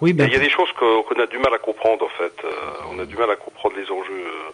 Oui, 0.00 0.12
ben... 0.12 0.26
Il 0.26 0.32
y 0.32 0.36
a 0.36 0.40
des 0.40 0.50
choses 0.50 0.72
qu'on 0.72 1.20
a 1.20 1.26
du 1.26 1.38
mal 1.38 1.54
à 1.54 1.58
comprendre, 1.58 2.04
en 2.04 2.08
fait. 2.08 2.34
Euh, 2.44 2.50
on 2.90 2.98
a 2.98 3.04
du 3.04 3.16
mal 3.16 3.30
à 3.30 3.36
comprendre 3.36 3.76
les 3.76 3.88
enjeux. 3.88 4.26
Euh. 4.26 4.50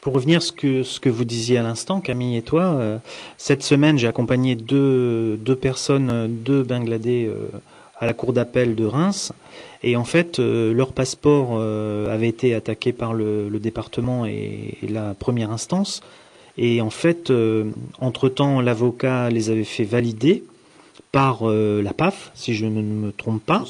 Pour 0.00 0.14
revenir 0.14 0.38
à 0.38 0.40
ce 0.40 0.52
que, 0.52 0.82
ce 0.82 1.00
que 1.00 1.08
vous 1.08 1.24
disiez 1.24 1.58
à 1.58 1.62
l'instant, 1.62 2.00
Camille 2.00 2.36
et 2.36 2.42
toi, 2.42 3.00
cette 3.36 3.62
semaine, 3.62 3.98
j'ai 3.98 4.06
accompagné 4.06 4.54
deux, 4.54 5.36
deux 5.36 5.56
personnes, 5.56 6.28
deux 6.28 6.62
Bangladais, 6.62 7.28
à 7.98 8.06
la 8.06 8.14
cour 8.14 8.32
d'appel 8.32 8.76
de 8.76 8.84
Reims. 8.84 9.32
Et 9.82 9.96
en 9.96 10.04
fait, 10.04 10.38
leur 10.38 10.92
passeport 10.92 11.60
avait 11.60 12.28
été 12.28 12.54
attaqué 12.54 12.92
par 12.92 13.12
le, 13.12 13.48
le 13.48 13.58
département 13.58 14.24
et, 14.24 14.78
la 14.88 15.14
première 15.14 15.50
instance. 15.50 16.00
Et 16.58 16.80
en 16.80 16.90
fait, 16.90 17.30
euh, 17.30 17.70
entre-temps, 18.00 18.60
l'avocat 18.60 19.30
les 19.30 19.48
avait 19.48 19.64
fait 19.64 19.84
valider 19.84 20.42
par 21.12 21.48
euh, 21.48 21.80
la 21.80 21.94
PAF, 21.94 22.32
si 22.34 22.52
je 22.52 22.66
ne 22.66 22.82
me 22.82 23.12
trompe 23.12 23.42
pas. 23.42 23.64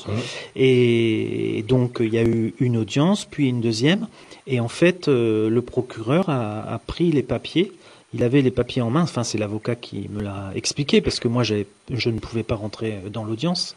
Et, 0.56 1.64
donc, 1.68 1.98
il 2.00 2.12
y 2.12 2.18
a 2.18 2.24
eu 2.24 2.54
une 2.58 2.78
audience, 2.78 3.26
puis 3.26 3.48
une 3.48 3.60
deuxième. 3.60 4.08
Et 4.48 4.60
en 4.60 4.68
fait, 4.68 5.08
euh, 5.08 5.48
le 5.48 5.62
procureur 5.62 6.28
a, 6.28 6.80
pris 6.86 7.12
les 7.12 7.22
papiers. 7.22 7.72
Il 8.14 8.24
avait 8.24 8.42
les 8.42 8.50
papiers 8.50 8.82
en 8.82 8.90
main. 8.90 9.02
Enfin, 9.02 9.22
c'est 9.22 9.38
l'avocat 9.38 9.76
qui 9.76 10.08
me 10.10 10.22
l'a 10.22 10.50
expliqué, 10.54 11.00
parce 11.00 11.20
que 11.20 11.28
moi, 11.28 11.42
je 11.44 12.10
ne 12.10 12.18
pouvais 12.18 12.42
pas 12.42 12.54
rentrer 12.54 12.98
dans 13.12 13.24
l'audience, 13.24 13.76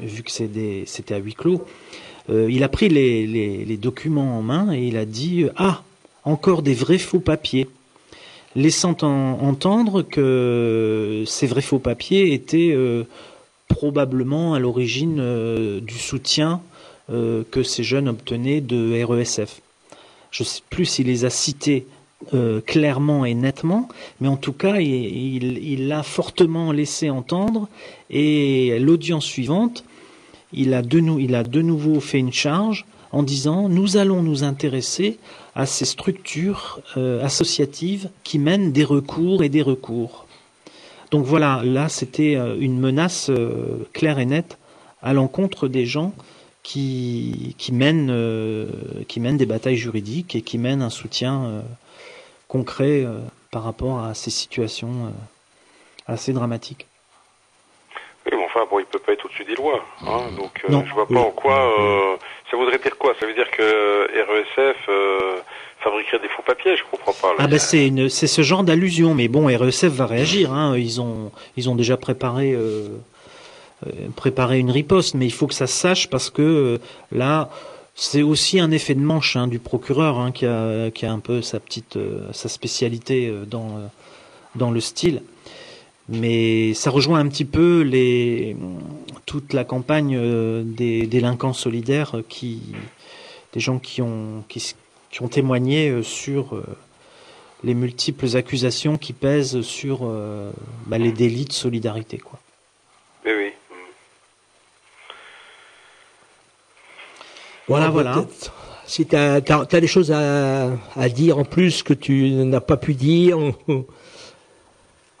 vu 0.00 0.22
que 0.22 0.30
c'était 0.30 1.14
à 1.14 1.18
huis 1.18 1.34
clos. 1.34 1.64
il 2.28 2.64
a 2.64 2.68
pris 2.68 2.88
les, 2.88 3.76
documents 3.76 4.38
en 4.38 4.42
main 4.42 4.72
et 4.72 4.86
il 4.86 4.96
a 4.96 5.04
dit 5.04 5.44
Ah, 5.56 5.82
encore 6.24 6.62
des 6.62 6.74
vrais 6.74 6.98
faux 6.98 7.20
papiers 7.20 7.68
laissant 8.56 8.96
entendre 9.02 10.02
que 10.02 11.24
ces 11.26 11.46
vrais 11.46 11.62
faux 11.62 11.78
papiers 11.78 12.32
étaient 12.32 12.72
euh, 12.72 13.04
probablement 13.68 14.54
à 14.54 14.58
l'origine 14.58 15.18
euh, 15.20 15.80
du 15.80 15.98
soutien 15.98 16.60
euh, 17.10 17.44
que 17.50 17.62
ces 17.62 17.84
jeunes 17.84 18.08
obtenaient 18.08 18.60
de 18.60 19.02
RESF. 19.04 19.60
Je 20.30 20.42
ne 20.42 20.46
sais 20.46 20.62
plus 20.70 20.84
s'il 20.84 21.06
les 21.06 21.24
a 21.24 21.30
cités 21.30 21.86
clairement 22.66 23.24
et 23.24 23.32
nettement, 23.32 23.88
mais 24.20 24.28
en 24.28 24.36
tout 24.36 24.52
cas, 24.52 24.78
il 24.78 25.88
l'a 25.88 26.02
fortement 26.02 26.70
laissé 26.70 27.08
entendre. 27.08 27.66
Et 28.10 28.78
l'audience 28.78 29.24
suivante, 29.24 29.84
il 30.52 30.74
a, 30.74 30.82
de 30.82 31.62
nouveau 31.62 32.00
fait 32.00 32.18
une 32.18 32.32
charge 32.32 32.84
en 33.12 33.22
disant 33.22 33.68
nous 33.68 33.96
allons 33.96 34.22
nous 34.22 34.44
intéresser 34.44 35.18
à 35.54 35.66
ces 35.66 35.84
structures 35.84 36.80
euh, 36.96 37.24
associatives 37.24 38.08
qui 38.24 38.38
mènent 38.38 38.72
des 38.72 38.84
recours 38.84 39.42
et 39.42 39.48
des 39.48 39.62
recours. 39.62 40.26
Donc 41.10 41.24
voilà, 41.24 41.62
là 41.64 41.88
c'était 41.88 42.36
euh, 42.36 42.56
une 42.58 42.78
menace 42.78 43.30
euh, 43.30 43.88
claire 43.92 44.18
et 44.18 44.26
nette 44.26 44.58
à 45.02 45.12
l'encontre 45.12 45.66
des 45.66 45.86
gens 45.86 46.12
qui, 46.62 47.54
qui, 47.58 47.72
mènent, 47.72 48.14
qui 49.08 49.20
mènent 49.20 49.36
des 49.36 49.46
batailles 49.46 49.76
juridiques 49.76 50.34
et 50.34 50.42
qui 50.42 50.58
mènent 50.58 50.82
un 50.82 50.90
soutien 50.90 51.62
concret 52.48 53.06
par 53.50 53.64
rapport 53.64 54.00
à 54.04 54.14
ces 54.14 54.30
situations 54.30 55.12
assez 56.06 56.32
dramatiques. 56.32 56.86
Oui, 58.26 58.32
mais 58.36 58.44
enfin, 58.44 58.66
bon, 58.70 58.78
il 58.78 58.84
peut 58.84 58.98
pas 58.98 59.12
être 59.12 59.24
au-dessus 59.24 59.44
des 59.44 59.54
lois. 59.54 59.84
Hein, 60.06 60.30
donc, 60.36 60.62
je 60.68 60.72
je 60.86 60.94
vois 60.94 61.08
pas 61.08 61.20
en 61.20 61.30
quoi 61.30 62.18
ça 62.50 62.56
voudrait 62.56 62.78
dire 62.78 62.96
quoi? 62.98 63.14
Ça 63.20 63.26
veut 63.26 63.34
dire 63.34 63.50
que 63.50 64.08
RESF 64.12 64.76
euh, 64.88 65.38
fabriquerait 65.80 66.18
des 66.18 66.28
faux 66.28 66.42
papiers 66.42 66.76
Je 66.76 66.82
comprends 66.90 67.12
pas. 67.12 67.34
Ah 67.38 67.46
ben 67.46 67.58
c'est 67.58 67.86
une, 67.86 68.08
c'est 68.08 68.26
ce 68.26 68.42
genre 68.42 68.64
d'allusion, 68.64 69.14
mais 69.14 69.28
bon, 69.28 69.46
RESF 69.46 69.84
va 69.86 70.06
réagir. 70.06 70.52
Hein. 70.52 70.76
Ils 70.76 71.00
ont, 71.00 71.30
ils 71.56 71.70
ont 71.70 71.76
déjà 71.76 71.96
préparé, 71.96 72.52
euh, 72.52 72.88
euh, 73.86 74.08
préparé 74.16 74.58
une 74.58 74.70
riposte, 74.70 75.14
mais 75.14 75.26
il 75.26 75.32
faut 75.32 75.46
que 75.46 75.54
ça 75.54 75.66
se 75.66 75.74
sache 75.74 76.08
parce 76.08 76.30
que 76.30 76.42
euh, 76.42 76.78
là, 77.12 77.50
c'est 77.94 78.22
aussi 78.22 78.60
un 78.60 78.70
effet 78.70 78.94
de 78.94 79.00
manche 79.00 79.36
hein, 79.36 79.46
du 79.46 79.58
procureur 79.58 80.18
hein, 80.18 80.32
qui 80.32 80.46
a, 80.46 80.90
qui 80.90 81.06
a 81.06 81.12
un 81.12 81.18
peu 81.18 81.42
sa 81.42 81.60
petite, 81.60 81.98
sa 82.32 82.48
spécialité 82.48 83.32
dans, 83.48 83.90
dans 84.54 84.70
le 84.70 84.80
style 84.80 85.22
mais 86.10 86.74
ça 86.74 86.90
rejoint 86.90 87.20
un 87.20 87.28
petit 87.28 87.44
peu 87.44 87.82
les, 87.82 88.56
toute 89.26 89.52
la 89.52 89.64
campagne 89.64 90.16
euh, 90.16 90.62
des 90.64 91.06
délinquants 91.06 91.52
solidaires 91.52 92.16
qui, 92.28 92.60
des 93.52 93.60
gens 93.60 93.78
qui 93.78 94.02
ont, 94.02 94.44
qui, 94.48 94.74
ont 95.20 95.28
témoigné 95.28 95.88
euh, 95.88 96.02
sur 96.02 96.56
euh, 96.56 96.64
les 97.62 97.74
multiples 97.74 98.36
accusations 98.36 98.98
qui 98.98 99.12
pèsent 99.12 99.60
sur 99.60 100.10
bah, 100.86 100.96
les 100.98 101.12
délits 101.12 101.44
de 101.44 101.52
solidarité. 101.52 102.16
Quoi. 102.16 102.40
Oui, 103.26 103.32
oui. 103.36 103.52
Voilà, 107.70 107.88
voilà. 107.88 108.26
Si 108.84 109.06
tu 109.06 109.14
as, 109.14 109.40
des 109.40 109.86
choses 109.86 110.10
à, 110.10 110.72
à, 110.96 111.08
dire 111.08 111.38
en 111.38 111.44
plus 111.44 111.84
que 111.84 111.94
tu 111.94 112.32
n'as 112.32 112.60
pas 112.60 112.76
pu 112.76 112.94
dire. 112.94 113.38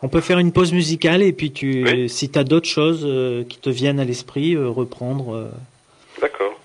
On 0.02 0.08
peut 0.08 0.20
faire 0.20 0.40
une 0.40 0.50
pause 0.50 0.72
musicale 0.72 1.22
et 1.22 1.32
puis 1.32 1.52
tu, 1.52 2.08
si 2.08 2.28
tu 2.28 2.38
as 2.38 2.42
d'autres 2.42 2.68
choses 2.68 3.02
euh, 3.04 3.44
qui 3.44 3.58
te 3.58 3.70
viennent 3.70 4.00
à 4.00 4.04
l'esprit, 4.04 4.54
euh, 4.54 4.68
reprendre. 4.68 5.34
Euh. 5.34 5.50
D'accord. 6.20 6.58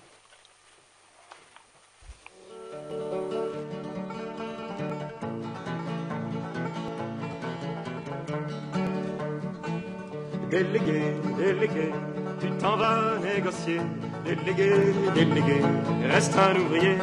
Délégué, 10.50 11.02
délégué, 11.38 11.92
tu 12.40 12.50
t'en 12.58 12.78
vas 12.78 13.20
négocier. 13.20 13.82
Délégué, 14.26 14.72
délégué, 15.14 15.62
reste 16.12 16.36
un 16.38 16.60
ouvrier. 16.60 16.98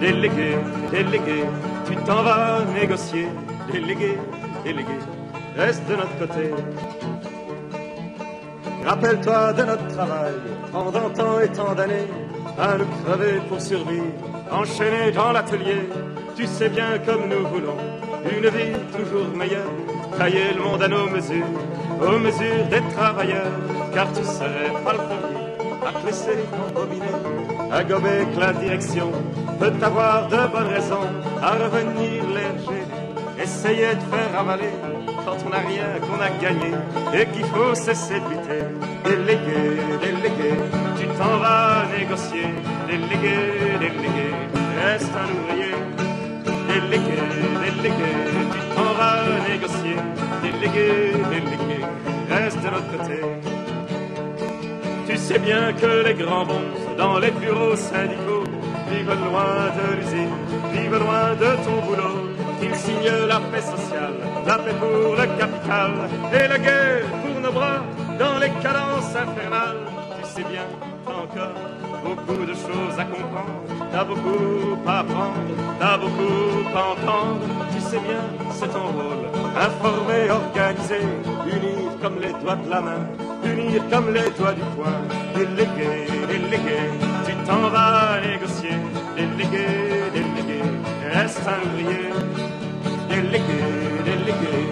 Délégué, 0.00 0.56
délégué, 0.90 1.44
tu 1.86 1.96
t'en 1.96 2.22
vas 2.22 2.64
négocier. 2.74 3.28
Délégué, 3.72 4.18
délégué 4.64 4.98
reste 5.56 5.86
de 5.88 5.96
notre 5.96 6.18
côté. 6.18 6.50
Rappelle-toi 8.84 9.52
de 9.54 9.62
notre 9.62 9.88
travail 9.88 10.34
pendant 10.72 11.10
tant 11.10 11.40
et 11.40 11.48
tant 11.48 11.74
d'années 11.74 12.08
à 12.58 12.76
nous 12.76 12.86
crever 13.04 13.40
pour 13.48 13.60
survivre, 13.60 14.04
enchaînés 14.50 15.12
dans 15.12 15.32
l'atelier. 15.32 15.88
Tu 16.36 16.46
sais 16.46 16.68
bien 16.68 16.98
comme 17.06 17.28
nous 17.28 17.46
voulons 17.48 17.76
une 18.24 18.48
vie 18.48 18.76
toujours 18.96 19.28
meilleure, 19.36 19.70
tailler 20.18 20.54
le 20.56 20.62
monde 20.62 20.82
à 20.82 20.88
nos 20.88 21.08
mesures, 21.08 21.44
aux 22.00 22.18
mesures 22.18 22.66
des 22.70 22.80
travailleurs, 22.94 23.52
car 23.92 24.12
tu 24.12 24.24
serais 24.24 24.72
pas 24.82 24.92
le 24.92 24.98
premier 24.98 25.43
laisser 26.04 26.38
combiner, 26.74 27.16
à 27.72 27.84
gober 27.84 28.26
que 28.34 28.40
la 28.40 28.52
direction 28.52 29.10
peut 29.58 29.72
avoir 29.82 30.28
de 30.28 30.36
bonnes 30.52 30.72
raisons 30.72 31.08
à 31.42 31.52
revenir 31.52 32.22
léger, 32.36 32.84
essayer 33.42 33.94
de 33.94 34.04
faire 34.12 34.38
avaler 34.38 34.72
quand 35.24 35.36
on 35.46 35.50
n'a 35.50 35.58
rien 35.58 35.88
qu'on 36.00 36.20
a 36.20 36.30
gagné 36.42 36.72
et 37.14 37.26
qu'il 37.26 37.44
faut 37.46 37.74
cesser 37.74 38.20
de 38.20 38.28
lutter. 38.30 38.64
Délégué, 39.04 39.80
délégué, 40.00 40.50
tu 40.98 41.06
t'en 41.18 41.38
vas 41.38 41.84
négocier. 41.96 42.48
Délégué, 42.86 43.36
délégué, 43.80 44.28
reste 44.82 45.12
un 45.22 45.28
ouvrier. 45.34 45.74
Délégué, 46.68 47.18
délégué, 47.62 48.10
tu 48.52 48.60
t'en 48.74 48.92
vas 48.98 49.24
négocier. 49.48 49.96
Délégué, 50.42 51.12
délégué, 51.30 51.80
reste 52.30 52.60
de 52.62 52.68
l'autre 52.68 52.90
côté. 52.96 53.63
Sais 55.26 55.38
bien 55.38 55.72
que 55.72 56.04
les 56.06 56.12
grands 56.12 56.44
bons 56.44 56.68
dans 56.98 57.18
les 57.18 57.30
bureaux 57.30 57.74
syndicaux 57.76 58.44
vivent 58.90 59.18
loin 59.26 59.72
de 59.78 59.96
l'usine, 59.96 60.36
vivent 60.70 60.98
loin 60.98 61.32
de 61.44 61.50
ton 61.64 61.76
boulot. 61.86 62.18
Ils 62.62 62.74
signent 62.74 63.26
la 63.26 63.40
paix 63.50 63.62
sociale, 63.62 64.18
la 64.46 64.58
paix 64.58 64.74
pour 64.78 65.16
le 65.16 65.26
capital 65.40 65.92
et 66.30 66.46
la 66.46 66.58
guerre 66.58 67.06
pour 67.22 67.40
nos 67.40 67.52
bras 67.52 67.80
dans 68.18 68.38
les 68.38 68.50
cadences 68.62 69.16
infernales. 69.16 69.84
Tu 70.18 70.28
sais 70.28 70.46
bien, 70.52 70.66
encore 71.06 71.56
beaucoup 72.04 72.44
de 72.44 72.52
choses 72.52 72.96
à 72.98 73.04
comprendre, 73.04 73.64
t'as 73.92 74.04
beaucoup 74.04 74.76
à 74.86 74.98
apprendre, 74.98 75.40
t'as 75.80 75.96
beaucoup 75.96 76.68
à 76.76 76.82
entendre. 76.92 77.46
Tu 77.72 77.80
sais 77.80 78.00
bien, 78.08 78.24
c'est 78.52 78.68
ton 78.68 78.88
rôle, 78.96 79.24
informer, 79.56 80.30
organiser, 80.30 81.06
unir 81.46 81.98
comme 82.02 82.20
les 82.20 82.32
doigts 82.42 82.56
de 82.56 82.70
la 82.70 82.80
main, 82.80 83.06
unir 83.44 83.82
comme 83.90 84.12
les 84.12 84.28
doigts 84.38 84.52
du 84.52 84.62
poing, 84.74 85.00
délégué, 85.34 86.06
délégué, 86.28 86.78
tu 87.24 87.32
t'en 87.46 87.68
vas 87.70 88.20
négocier, 88.20 88.76
délégué, 89.16 89.66
délégué, 90.12 90.60
reste 91.12 91.40
un 91.46 91.60
ouvrier, 91.66 92.10
délégué, 93.08 93.62
délégué, 94.04 94.63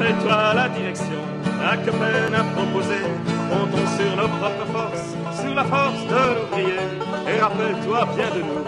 Rappelle-toi 0.00 0.54
la 0.54 0.68
direction, 0.70 1.20
à 1.62 1.76
que 1.76 1.90
peine 1.90 2.34
à 2.34 2.42
proposer. 2.56 3.04
Comptons 3.50 3.86
sur 3.98 4.16
nos 4.16 4.28
propres 4.38 4.72
forces, 4.72 5.14
sur 5.38 5.54
la 5.54 5.64
force 5.64 6.06
de 6.08 6.22
l'ouvrier. 6.36 6.80
Et 7.28 7.38
rappelle-toi 7.38 8.08
bien 8.16 8.30
de 8.30 8.40
nous, 8.40 8.64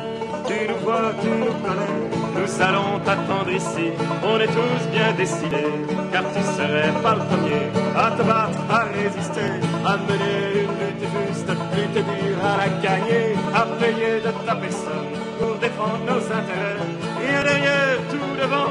tu 0.46 0.68
nous 0.68 0.80
vois, 0.84 1.14
tu 1.22 1.28
nous 1.28 1.54
connais. 1.64 1.96
Nous 2.36 2.62
allons 2.62 2.98
t'attendre 3.02 3.50
ici, 3.50 3.92
on 4.22 4.38
est 4.40 4.46
tous 4.58 4.82
bien 4.92 5.12
décidés. 5.16 5.72
Car 6.12 6.24
tu 6.34 6.42
serais 6.54 6.92
pas 7.02 7.14
le 7.14 7.24
premier 7.30 7.64
à 7.96 8.10
te 8.10 8.22
battre, 8.22 8.60
à 8.68 8.84
résister, 8.92 9.52
à 9.86 9.96
mener 9.96 10.64
une 10.64 10.74
lutte 10.80 11.08
juste, 11.16 11.48
lutte 11.48 11.94
dure 11.94 12.44
à 12.44 12.58
la 12.60 12.68
gagner, 12.84 13.36
à 13.54 13.62
payer 13.80 14.20
de 14.20 14.32
ta 14.46 14.54
personne 14.54 15.08
pour 15.38 15.54
défendre 15.56 16.04
nos 16.06 16.22
intérêts. 16.38 16.76
Rien 17.24 17.42
derrière, 17.42 17.96
tout 18.10 18.36
devant, 18.38 18.68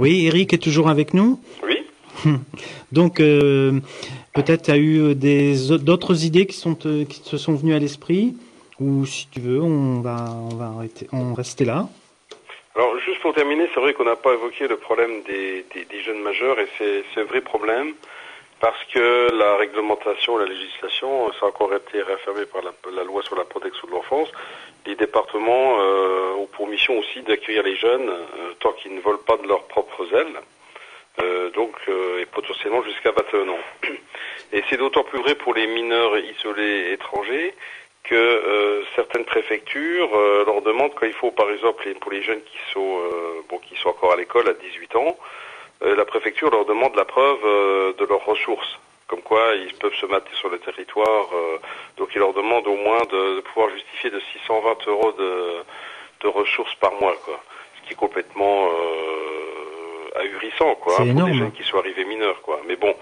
Oui, 0.00 0.24
Eric 0.26 0.54
est 0.54 0.62
toujours 0.62 0.88
avec 0.88 1.12
nous. 1.12 1.38
Oui. 1.62 1.84
Donc, 2.90 3.20
euh, 3.20 3.80
peut-être 4.32 4.62
tu 4.62 4.70
as 4.70 4.78
eu 4.78 5.14
des 5.14 5.54
d'autres 5.78 6.24
idées 6.24 6.46
qui 6.46 6.56
sont 6.56 6.78
euh, 6.86 7.04
qui 7.04 7.20
te 7.20 7.36
sont 7.36 7.54
venues 7.54 7.74
à 7.74 7.78
l'esprit, 7.78 8.34
ou 8.80 9.04
si 9.04 9.28
tu 9.30 9.40
veux, 9.40 9.60
on 9.60 10.00
va 10.00 10.34
on 10.50 10.54
va 10.56 10.72
arrêter, 10.74 11.06
on 11.12 11.34
rester 11.34 11.66
là. 11.66 11.86
Alors, 12.74 12.98
juste 13.00 13.20
pour 13.20 13.34
terminer, 13.34 13.68
c'est 13.74 13.80
vrai 13.80 13.92
qu'on 13.92 14.06
n'a 14.06 14.16
pas 14.16 14.32
évoqué 14.32 14.68
le 14.68 14.78
problème 14.78 15.20
des, 15.26 15.66
des, 15.74 15.84
des 15.84 16.00
jeunes 16.02 16.22
majeurs 16.22 16.58
et 16.58 16.68
c'est 16.78 17.04
c'est 17.12 17.20
un 17.20 17.24
vrai 17.24 17.42
problème 17.42 17.92
parce 18.60 18.84
que 18.92 19.32
la 19.32 19.56
réglementation, 19.56 20.36
la 20.36 20.44
législation, 20.44 21.32
ça 21.32 21.46
a 21.46 21.48
encore 21.48 21.74
été 21.74 22.02
réaffirmé 22.02 22.44
par 22.44 22.62
la, 22.62 23.04
loi 23.04 23.22
sur 23.22 23.36
la 23.36 23.44
protection 23.44 23.88
de 23.88 23.92
l'enfance. 23.92 24.28
Les 24.86 24.94
départements 24.96 25.78
euh, 25.80 26.34
ont 26.34 26.46
pour 26.46 26.68
mission 26.68 26.98
aussi 26.98 27.22
d'accueillir 27.22 27.62
les 27.62 27.76
jeunes 27.76 28.08
euh, 28.08 28.52
tant 28.60 28.72
qu'ils 28.72 28.94
ne 28.94 29.00
volent 29.00 29.24
pas 29.26 29.38
de 29.38 29.48
leurs 29.48 29.64
propres 29.64 30.14
ailes, 30.14 30.40
euh, 31.22 31.50
donc 31.50 31.74
euh, 31.88 32.20
et 32.20 32.26
potentiellement 32.26 32.82
jusqu'à 32.82 33.12
21 33.12 33.48
ans. 33.48 33.58
Et 34.52 34.62
c'est 34.68 34.76
d'autant 34.76 35.04
plus 35.04 35.20
vrai 35.20 35.34
pour 35.36 35.54
les 35.54 35.66
mineurs 35.66 36.18
isolés 36.18 36.92
étrangers 36.92 37.54
que 38.04 38.14
euh, 38.14 38.82
certaines 38.96 39.24
préfectures 39.24 40.10
euh, 40.14 40.44
leur 40.44 40.62
demandent 40.62 40.94
quand 40.94 41.06
il 41.06 41.12
faut, 41.12 41.30
par 41.30 41.50
exemple, 41.50 41.86
pour 42.00 42.10
les 42.10 42.22
jeunes 42.22 42.42
qui 42.42 42.58
sont 42.72 42.98
euh, 42.98 43.42
bon, 43.48 43.58
qui 43.58 43.76
sont 43.76 43.90
encore 43.90 44.12
à 44.12 44.16
l'école 44.16 44.48
à 44.48 44.54
18 44.54 44.96
ans, 44.96 45.16
euh, 45.16 45.49
la 45.82 46.04
préfecture 46.04 46.50
leur 46.50 46.64
demande 46.66 46.94
la 46.96 47.04
preuve 47.04 47.38
euh, 47.44 47.92
de 47.98 48.04
leurs 48.04 48.24
ressources, 48.24 48.78
comme 49.06 49.22
quoi 49.22 49.54
ils 49.54 49.74
peuvent 49.74 49.94
se 49.94 50.06
mater 50.06 50.30
sur 50.34 50.48
le 50.48 50.58
territoire. 50.58 51.28
euh, 51.34 51.58
donc 51.96 52.08
ils 52.14 52.18
leur 52.18 52.32
demandent 52.34 52.66
au 52.66 52.76
moins 52.76 53.02
de, 53.10 53.36
de 53.36 53.40
pouvoir 53.40 53.70
justifier 53.70 54.10
de 54.10 54.20
620 54.32 54.86
euros 54.88 55.12
de, 55.18 55.62
de 56.22 56.28
ressources 56.28 56.74
par 56.76 56.92
mois, 57.00 57.16
quoi. 57.24 57.40
Ce 57.76 57.86
qui 57.86 57.92
est 57.94 57.96
complètement 57.96 58.68
euh, 58.70 60.20
ahurissant, 60.20 60.74
quoi, 60.76 60.94
hein, 61.00 61.14
pour 61.14 61.24
des 61.26 61.34
jeunes 61.38 61.52
qui 61.52 61.64
sont 61.64 61.78
arrivés 61.78 62.04
mineurs, 62.04 62.40
quoi. 62.42 62.60
Mais 62.66 62.76
bon. 62.76 62.94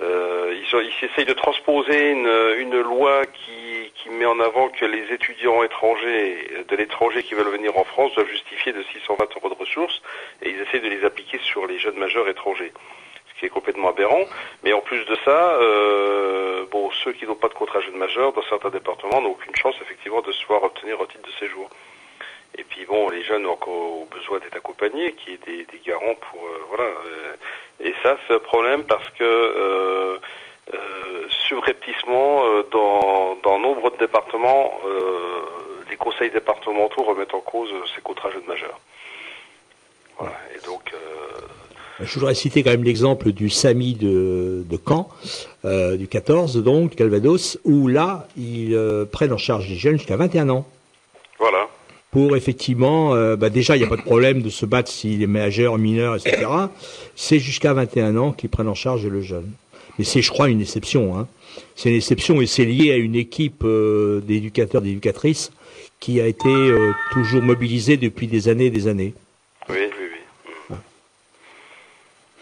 Euh, 0.00 0.54
ils, 0.54 0.78
ils 0.80 1.04
essayent 1.04 1.26
de 1.26 1.34
transposer 1.34 2.10
une, 2.10 2.30
une 2.58 2.80
loi 2.80 3.26
qui, 3.26 3.92
qui 3.94 4.08
met 4.08 4.24
en 4.24 4.40
avant 4.40 4.68
que 4.68 4.84
les 4.84 5.12
étudiants 5.12 5.62
étrangers 5.62 6.64
de 6.66 6.76
l'étranger 6.76 7.22
qui 7.22 7.34
veulent 7.34 7.50
venir 7.50 7.76
en 7.76 7.84
France 7.84 8.14
doivent 8.14 8.28
justifier 8.28 8.72
de 8.72 8.82
620 8.82 9.26
euros 9.36 9.50
de 9.50 9.54
ressources 9.54 10.00
et 10.42 10.50
ils 10.50 10.60
essayent 10.60 10.80
de 10.80 10.88
les 10.88 11.04
appliquer 11.04 11.38
sur 11.38 11.66
les 11.66 11.78
jeunes 11.78 11.98
majeurs 11.98 12.28
étrangers, 12.28 12.72
ce 13.28 13.38
qui 13.38 13.46
est 13.46 13.50
complètement 13.50 13.90
aberrant. 13.90 14.24
Mais 14.64 14.72
en 14.72 14.80
plus 14.80 15.04
de 15.04 15.16
ça, 15.24 15.54
euh, 15.60 16.64
bon, 16.70 16.90
ceux 17.04 17.12
qui 17.12 17.26
n'ont 17.26 17.34
pas 17.34 17.48
de 17.48 17.54
contrat 17.54 17.80
jeune 17.80 17.96
majeur 17.96 18.32
dans 18.32 18.42
certains 18.44 18.70
départements 18.70 19.20
n'ont 19.20 19.32
aucune 19.32 19.54
chance 19.56 19.74
effectivement 19.82 20.22
de 20.22 20.32
se 20.32 20.46
voir 20.46 20.62
obtenir 20.62 20.96
un 21.00 21.06
titre 21.06 21.26
de 21.26 21.32
séjour. 21.38 21.68
Et 22.58 22.64
puis 22.64 22.84
bon, 22.84 23.10
les 23.10 23.22
jeunes 23.22 23.46
ont 23.46 23.52
encore 23.52 24.06
besoin 24.06 24.38
d'être 24.38 24.56
accompagnés, 24.56 25.12
qui 25.12 25.32
est 25.32 25.46
des, 25.46 25.64
des 25.64 25.80
garants 25.86 26.16
pour 26.30 26.44
euh, 26.44 26.64
voilà. 26.68 26.90
Et 27.82 27.94
ça, 28.02 28.16
c'est 28.26 28.34
un 28.34 28.38
problème 28.38 28.84
parce 28.84 29.08
que 29.18 29.24
euh, 29.24 30.18
euh, 30.74 31.26
subrepticement, 31.48 32.44
euh, 32.44 32.62
dans, 32.70 33.36
dans 33.42 33.58
nombre 33.58 33.90
de 33.90 33.96
départements, 33.98 34.72
euh, 34.86 35.42
les 35.90 35.96
conseils 35.96 36.30
départementaux 36.30 37.02
remettent 37.02 37.34
en 37.34 37.40
cause 37.40 37.70
euh, 37.72 37.82
ces 37.94 38.02
contrats 38.02 38.30
jeunes 38.30 38.46
majeurs. 38.46 38.78
Voilà. 40.18 40.34
Et 40.54 40.64
donc, 40.66 40.82
euh, 40.92 42.04
Je 42.04 42.14
voudrais 42.18 42.34
citer 42.34 42.62
quand 42.62 42.70
même 42.70 42.84
l'exemple 42.84 43.32
du 43.32 43.48
SAMI 43.48 43.94
de, 43.94 44.62
de 44.68 44.78
Caen, 44.86 45.08
euh, 45.64 45.96
du 45.96 46.06
14 46.06 46.62
donc, 46.62 46.94
Calvados, 46.96 47.58
où 47.64 47.88
là, 47.88 48.28
ils 48.36 48.76
prennent 49.10 49.32
en 49.32 49.38
charge 49.38 49.68
les 49.68 49.76
jeunes 49.76 49.96
jusqu'à 49.96 50.16
21 50.16 50.50
ans. 50.50 50.66
Pour 52.10 52.36
effectivement, 52.36 53.14
euh, 53.14 53.36
bah 53.36 53.50
déjà, 53.50 53.76
il 53.76 53.80
n'y 53.80 53.84
a 53.86 53.88
pas 53.88 53.96
de 53.96 54.02
problème 54.02 54.42
de 54.42 54.50
se 54.50 54.66
battre 54.66 54.90
s'il 54.90 55.22
est 55.22 55.28
majeur, 55.28 55.78
mineur, 55.78 56.16
etc. 56.16 56.44
C'est 57.14 57.38
jusqu'à 57.38 57.72
21 57.72 58.16
ans 58.16 58.32
qu'ils 58.32 58.50
prennent 58.50 58.68
en 58.68 58.74
charge 58.74 59.06
le 59.06 59.20
jeune. 59.20 59.50
Mais 59.98 60.04
c'est, 60.04 60.20
je 60.22 60.30
crois, 60.30 60.48
une 60.48 60.60
exception. 60.60 61.16
Hein. 61.16 61.28
C'est 61.76 61.90
une 61.90 61.96
exception 61.96 62.40
et 62.40 62.46
c'est 62.46 62.64
lié 62.64 62.90
à 62.92 62.96
une 62.96 63.14
équipe 63.14 63.62
euh, 63.64 64.20
d'éducateurs, 64.20 64.82
d'éducatrices 64.82 65.52
qui 66.00 66.20
a 66.20 66.26
été 66.26 66.48
euh, 66.48 66.92
toujours 67.12 67.42
mobilisée 67.42 67.96
depuis 67.96 68.26
des 68.26 68.48
années 68.48 68.66
et 68.66 68.70
des 68.70 68.88
années. 68.88 69.14
Oui, 69.68 69.76
oui, 69.78 70.06
oui. 70.70 70.76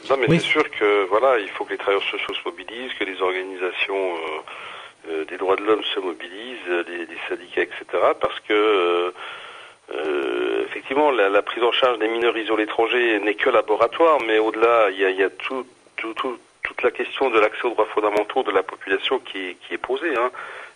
Non, 0.08 0.16
mais 0.18 0.26
Oui. 0.28 0.38
c'est 0.40 0.46
sûr 0.46 0.70
que 0.70 1.06
voilà, 1.10 1.38
il 1.40 1.48
faut 1.48 1.64
que 1.64 1.72
les 1.72 1.78
travailleurs 1.78 2.04
sociaux 2.04 2.34
se 2.34 2.48
mobilisent, 2.48 2.92
que 2.98 3.04
les 3.04 3.20
organisations 3.20 4.14
euh, 4.14 5.10
euh, 5.10 5.24
des 5.26 5.36
droits 5.36 5.56
de 5.56 5.62
l'homme 5.64 5.82
se 5.94 6.00
mobilisent, 6.00 6.86
les, 6.88 6.98
les 7.00 7.18
syndicats, 7.28 7.62
etc. 7.62 7.84
Parce 8.20 8.38
que 8.48 9.12
euh, 9.95 10.64
effectivement, 10.66 11.11
la, 11.11 11.28
la 11.28 11.43
prise 11.43 11.62
en 11.62 11.72
charge 11.72 11.99
des 11.99 12.09
mineurs 12.09 12.36
isolés 12.36 12.64
étrangers 12.64 13.18
n'est 13.20 13.34
que 13.34 13.51
laboratoire, 13.51 14.18
mais 14.26 14.39
au-delà, 14.39 14.89
il 14.91 14.99
y 15.01 15.05
a, 15.05 15.11
y 15.11 15.22
a 15.22 15.30
tout, 15.30 15.66
tout, 15.97 16.14
tout- 16.14 16.39
toute 16.62 16.82
la 16.82 16.91
question 16.91 17.30
de 17.30 17.39
l'accès 17.41 17.64
aux 17.64 17.70
droits 17.70 17.86
fondamentaux 17.86 18.43
de 18.43 18.51
la 18.51 18.62
population 18.62 19.18
qui, 19.20 19.57
qui 19.66 19.74
est 19.74 19.78
posée. 19.78 20.14
Hein. 20.16 20.30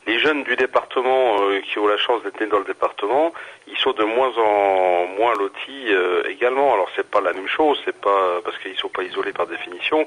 Les 0.06 0.18
jeunes 0.18 0.42
du 0.42 0.56
département 0.56 1.36
euh, 1.42 1.60
qui 1.60 1.78
ont 1.78 1.86
la 1.86 1.98
chance 1.98 2.22
d'être 2.22 2.40
nés 2.40 2.46
dans 2.46 2.58
le 2.58 2.64
département, 2.64 3.32
ils 3.68 3.76
sont 3.76 3.92
de 3.92 4.02
moins 4.02 4.32
en 4.36 5.06
moins 5.18 5.34
lotis 5.36 5.86
euh, 5.90 6.22
également. 6.28 6.72
Alors 6.72 6.88
c'est 6.96 7.08
pas 7.08 7.20
la 7.20 7.32
même 7.34 7.46
chose, 7.46 7.80
c'est 7.84 7.94
pas 8.00 8.40
parce 8.44 8.56
qu'ils 8.58 8.76
sont 8.78 8.88
pas 8.88 9.02
isolés 9.02 9.32
par 9.32 9.46
définition, 9.46 10.04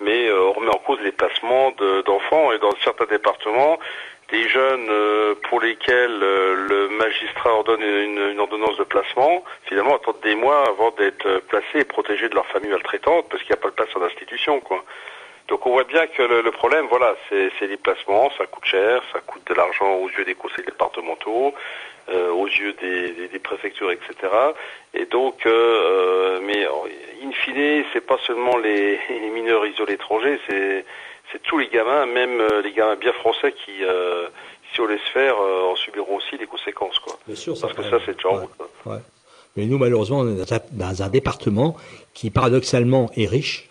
mais 0.00 0.28
euh, 0.28 0.40
on 0.48 0.52
remet 0.52 0.70
en 0.74 0.78
cause 0.78 0.98
les 1.02 1.12
placements 1.12 1.72
de- 1.72 2.02
d'enfants 2.02 2.52
et 2.52 2.58
dans 2.58 2.74
certains 2.84 3.04
départements, 3.06 3.78
des 4.34 4.48
jeunes 4.48 4.88
euh, 4.90 5.34
pour 5.48 5.60
lesquels 5.60 6.20
euh, 6.22 6.66
le 6.68 6.88
magistrat 6.88 7.52
ordonne 7.52 7.82
une, 7.82 8.40
ordonnance 8.40 8.76
de 8.76 8.82
placement, 8.82 9.44
finalement 9.66 9.94
attendent 9.94 10.20
des 10.24 10.34
mois 10.34 10.64
avant 10.68 10.90
d'être 10.98 11.38
placés 11.48 11.80
et 11.80 11.84
protégés 11.84 12.28
de 12.28 12.34
leur 12.34 12.46
famille 12.46 12.70
maltraitante 12.70 13.28
parce 13.28 13.42
qu'il 13.42 13.52
n'y 13.52 13.60
a 13.60 13.62
pas 13.62 13.70
de 13.70 13.74
place 13.74 13.94
en 13.94 14.02
institution, 14.02 14.58
quoi. 14.60 14.84
Donc 15.46 15.66
on 15.66 15.70
voit 15.70 15.84
bien 15.84 16.06
que 16.06 16.22
le, 16.22 16.50
problème, 16.50 16.86
voilà, 16.88 17.14
c'est 17.28 17.66
les 17.66 17.76
placements, 17.76 18.30
ça 18.38 18.46
coûte 18.46 18.64
cher, 18.64 19.02
ça 19.12 19.20
coûte 19.20 19.42
de 19.46 19.54
l'argent 19.54 19.92
aux 19.96 20.08
yeux 20.08 20.24
des 20.24 20.34
conseils 20.34 20.64
départementaux, 20.64 21.54
euh, 22.08 22.30
aux 22.30 22.46
yeux 22.46 22.72
des, 22.80 23.38
préfectures, 23.38 23.90
etc. 23.92 24.14
Et 24.94 25.04
donc, 25.04 25.44
euh, 25.44 26.40
mais 26.42 26.66
in 27.22 27.32
fine, 27.32 27.84
c'est 27.92 28.06
pas 28.06 28.18
seulement 28.26 28.56
les, 28.56 28.98
les 29.10 29.30
mineurs 29.30 29.66
isolés 29.66 29.94
étrangers, 29.94 30.40
c'est 30.48 30.84
c'est 31.34 31.42
tous 31.42 31.58
les 31.58 31.68
gamins, 31.68 32.06
même 32.06 32.40
euh, 32.40 32.62
les 32.62 32.72
gamins 32.72 32.94
bien 32.94 33.12
français 33.12 33.52
qui, 33.52 33.82
euh, 33.82 34.28
si 34.72 34.80
on 34.80 34.86
laisse 34.86 35.00
faire, 35.12 35.34
euh, 35.34 35.72
en 35.72 35.74
subiront 35.74 36.16
aussi 36.16 36.38
les 36.38 36.46
conséquences. 36.46 36.98
Quoi. 37.00 37.18
Bien 37.26 37.34
sûr, 37.34 37.58
Parce 37.60 37.72
que 37.72 37.82
ça, 37.82 37.98
c'est 38.06 38.14
déjà 38.14 38.30
ouais, 38.30 38.46
ouais. 38.86 38.98
Mais 39.56 39.66
nous, 39.66 39.78
malheureusement, 39.78 40.20
on 40.20 40.28
est 40.28 40.72
dans 40.72 41.02
un 41.02 41.08
département 41.08 41.76
qui, 42.12 42.30
paradoxalement, 42.30 43.10
est 43.16 43.26
riche. 43.26 43.68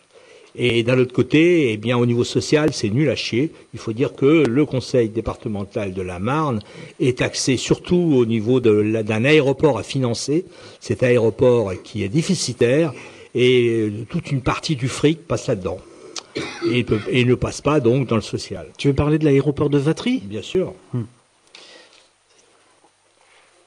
Et 0.56 0.84
d'un 0.84 1.00
autre 1.00 1.14
côté, 1.14 1.72
eh 1.72 1.78
bien, 1.78 1.98
au 1.98 2.06
niveau 2.06 2.24
social, 2.24 2.74
c'est 2.74 2.90
nul 2.90 3.10
à 3.10 3.16
chier. 3.16 3.52
Il 3.74 3.80
faut 3.80 3.94
dire 3.94 4.14
que 4.14 4.44
le 4.46 4.66
conseil 4.66 5.10
départemental 5.10 5.94
de 5.94 6.02
la 6.02 6.20
Marne 6.20 6.60
est 7.00 7.22
axé 7.22 7.58
surtout 7.58 8.14
au 8.18 8.26
niveau 8.26 8.60
d'un 8.60 9.26
aéroport 9.26 9.80
à 9.80 9.84
financer. 9.84 10.46
Cet 10.80 11.02
aéroport 11.02 11.72
qui 11.84 12.04
est 12.04 12.10
déficitaire 12.10 12.94
et 13.34 13.90
toute 14.10 14.32
une 14.32 14.42
partie 14.42 14.76
du 14.76 14.88
fric 14.88 15.28
passe 15.28 15.48
là-dedans 15.48 15.80
et, 16.36 16.86
il 17.12 17.28
ne 17.28 17.36
passe 17.36 17.62
pas 17.62 17.80
donc 17.80 18.08
dans 18.08 18.16
le 18.16 18.22
social. 18.22 18.68
Tu 18.78 18.88
veux 18.88 18.96
parler 18.96 19.18
de 19.18 19.26
l'aéroport 19.26 19.70
de 19.70 19.78
Vatry? 19.78 20.22
Bien 20.24 20.42
sûr. 20.42 20.74
Hmm. 20.94 21.04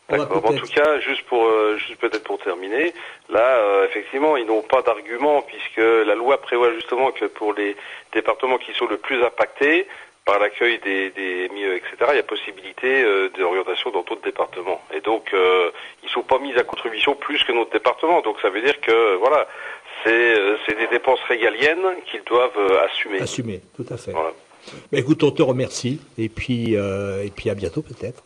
En 0.09 0.53
tout 0.53 0.67
cas, 0.73 1.01
juste 1.01 1.23
pour, 1.23 1.45
euh, 1.45 1.77
juste 1.79 1.99
peut-être 2.01 2.23
pour 2.23 2.39
terminer, 2.39 2.95
là, 3.29 3.59
euh, 3.59 3.87
effectivement, 3.87 4.37
ils 4.37 4.47
n'ont 4.47 4.63
pas 4.63 4.83
d'argument 4.83 5.43
puisque 5.43 5.79
la 5.79 6.15
loi 6.15 6.41
prévoit 6.41 6.73
justement 6.75 7.11
que 7.11 7.25
pour 7.25 7.53
les 7.55 7.77
départements 8.13 8.59
qui 8.59 8.73
sont 8.75 8.87
le 8.87 8.99
plus 8.99 9.21
impactés 9.25 9.89
par 10.27 10.41
l'accueil 10.41 10.79
des, 10.81 11.11
des 11.11 11.49
milieux, 11.51 11.77
etc., 11.77 11.95
il 12.11 12.17
y 12.17 12.19
a 12.19 12.25
possibilité 12.25 13.03
euh, 13.03 13.31
d'orientation 13.39 13.91
dans 13.91 14.03
d'autres 14.03 14.25
départements. 14.25 14.83
Et 14.93 15.01
donc, 15.01 15.33
euh, 15.33 15.71
ils 16.03 16.11
sont 16.11 16.23
pas 16.23 16.41
mis 16.41 16.53
à 16.59 16.65
contribution 16.65 17.15
plus 17.15 17.43
que 17.45 17.53
notre 17.53 17.71
département. 17.71 18.21
Donc, 18.23 18.37
ça 18.43 18.51
veut 18.51 18.61
dire 18.61 18.81
que, 18.81 19.15
voilà, 19.17 19.39
euh, 19.39 19.45
c'est 20.05 20.77
des 20.79 20.87
dépenses 20.89 21.21
régaliennes 21.29 21.97
qu'ils 22.11 22.23
doivent 22.25 22.59
euh, 22.59 22.85
assumer. 22.85 23.21
Assumer, 23.21 23.61
tout 23.77 23.87
à 23.91 23.97
fait. 23.97 24.13
Voilà. 24.13 24.33
Bah, 24.93 24.99
écoute, 24.99 25.23
on 25.23 25.31
te 25.31 25.43
remercie 25.43 26.01
et 26.19 26.29
puis, 26.29 26.77
euh, 26.77 27.25
et 27.25 27.31
puis 27.31 27.51
à 27.51 27.55
bientôt 27.55 27.83
peut-être. 27.83 28.23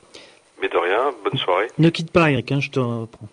Mais 0.60 0.68
de 0.68 0.76
rien, 0.76 1.12
bonne 1.24 1.38
soirée. 1.38 1.68
Ne 1.78 1.90
quitte 1.90 2.10
pas 2.12 2.30
Eric, 2.30 2.52
hein, 2.52 2.60
je 2.60 2.70
te 2.70 2.80
reprends. 2.80 3.28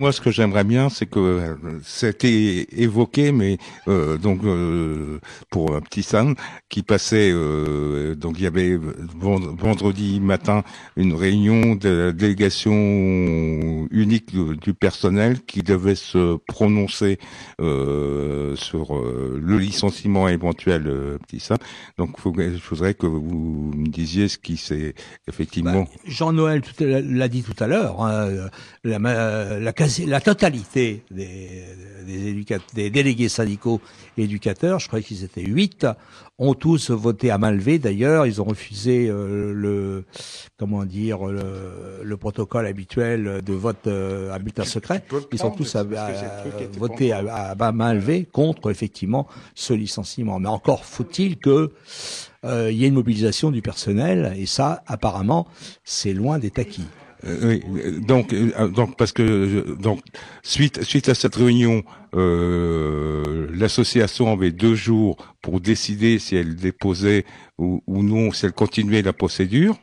Moi, 0.00 0.12
ce 0.12 0.20
que 0.20 0.30
j'aimerais 0.30 0.62
bien, 0.62 0.90
c'est 0.90 1.06
que 1.06 1.56
c'était 1.82 2.68
évoqué, 2.70 3.32
mais 3.32 3.58
euh, 3.88 4.16
donc 4.16 4.44
euh, 4.44 5.18
pour 5.50 5.74
un 5.74 5.80
petit 5.80 6.04
Sam 6.04 6.36
qui 6.68 6.84
passait, 6.84 7.32
euh, 7.32 8.14
donc 8.14 8.36
il 8.38 8.44
y 8.44 8.46
avait 8.46 8.78
vendredi 9.16 10.20
matin 10.20 10.62
une 10.96 11.14
réunion 11.14 11.74
de 11.74 11.88
la 11.88 12.12
délégation 12.12 13.88
unique 13.90 14.30
du, 14.60 14.72
personnel 14.72 15.40
qui 15.42 15.64
devait 15.64 15.96
se 15.96 16.36
prononcer 16.46 17.18
sur 17.58 19.02
le 19.02 19.58
licenciement 19.58 20.28
éventuel, 20.28 21.18
petit 21.26 21.40
Sam. 21.40 21.58
Donc, 21.96 22.16
il 22.38 22.60
faudrait 22.60 22.94
que 22.94 23.06
vous 23.06 23.72
me 23.74 23.88
disiez 23.88 24.28
ce 24.28 24.38
qui 24.38 24.56
s'est 24.56 24.94
effectivement. 25.26 25.82
Bah, 25.82 25.88
Jean-Noël 26.06 26.62
l'a 26.78 27.28
dit 27.28 27.42
tout 27.42 27.56
à 27.58 27.66
l'heure. 27.66 28.02
Hein, 28.02 28.48
la, 28.84 28.98
la 29.58 29.72
la 30.06 30.20
totalité 30.20 31.02
des, 31.10 31.64
des, 32.06 32.44
des 32.74 32.90
délégués 32.90 33.28
syndicaux 33.28 33.80
éducateurs, 34.16 34.78
je 34.78 34.88
crois 34.88 35.00
qu'ils 35.00 35.24
étaient 35.24 35.42
huit, 35.42 35.86
ont 36.38 36.54
tous 36.54 36.90
voté 36.90 37.30
à 37.30 37.38
main 37.38 37.50
levée. 37.50 37.78
D'ailleurs, 37.78 38.26
ils 38.26 38.40
ont 38.40 38.44
refusé 38.44 39.08
euh, 39.08 39.52
le 39.52 40.04
comment 40.56 40.84
dire 40.84 41.26
le, 41.26 42.16
protocole 42.16 42.66
habituel 42.66 43.42
de 43.42 43.52
vote 43.52 43.86
euh, 43.86 44.32
à 44.32 44.38
bulletin 44.38 44.64
secret. 44.64 45.04
Ils 45.32 45.44
ont 45.44 45.50
tous 45.50 45.76
voté 46.76 47.12
à, 47.12 47.18
à, 47.58 47.72
main 47.72 47.94
levée 47.94 48.24
contre 48.24 48.70
effectivement 48.70 49.26
ce 49.54 49.72
licenciement. 49.72 50.38
Mais 50.38 50.48
encore 50.48 50.84
faut-il 50.84 51.38
que 51.38 51.72
euh, 52.44 52.70
il 52.70 52.78
y 52.78 52.84
ait 52.84 52.88
une 52.88 52.94
mobilisation 52.94 53.50
du 53.50 53.62
personnel 53.62 54.34
et 54.36 54.46
ça, 54.46 54.82
apparemment, 54.86 55.48
c'est 55.84 56.12
loin 56.12 56.38
d'être 56.38 56.58
acquis. 56.58 56.86
Euh, 57.24 57.58
oui, 57.66 58.00
donc, 58.00 58.32
euh, 58.32 58.68
donc 58.68 58.96
parce 58.96 59.12
que 59.12 59.74
donc 59.80 60.00
suite 60.42 60.82
suite 60.82 61.08
à 61.08 61.14
cette 61.14 61.34
réunion, 61.34 61.82
euh, 62.14 63.48
l'association 63.52 64.32
avait 64.32 64.52
deux 64.52 64.74
jours 64.74 65.16
pour 65.42 65.60
décider 65.60 66.18
si 66.18 66.36
elle 66.36 66.54
déposait 66.54 67.24
ou, 67.58 67.82
ou 67.86 68.02
non, 68.02 68.32
si 68.32 68.46
elle 68.46 68.52
continuait 68.52 69.02
la 69.02 69.12
procédure. 69.12 69.76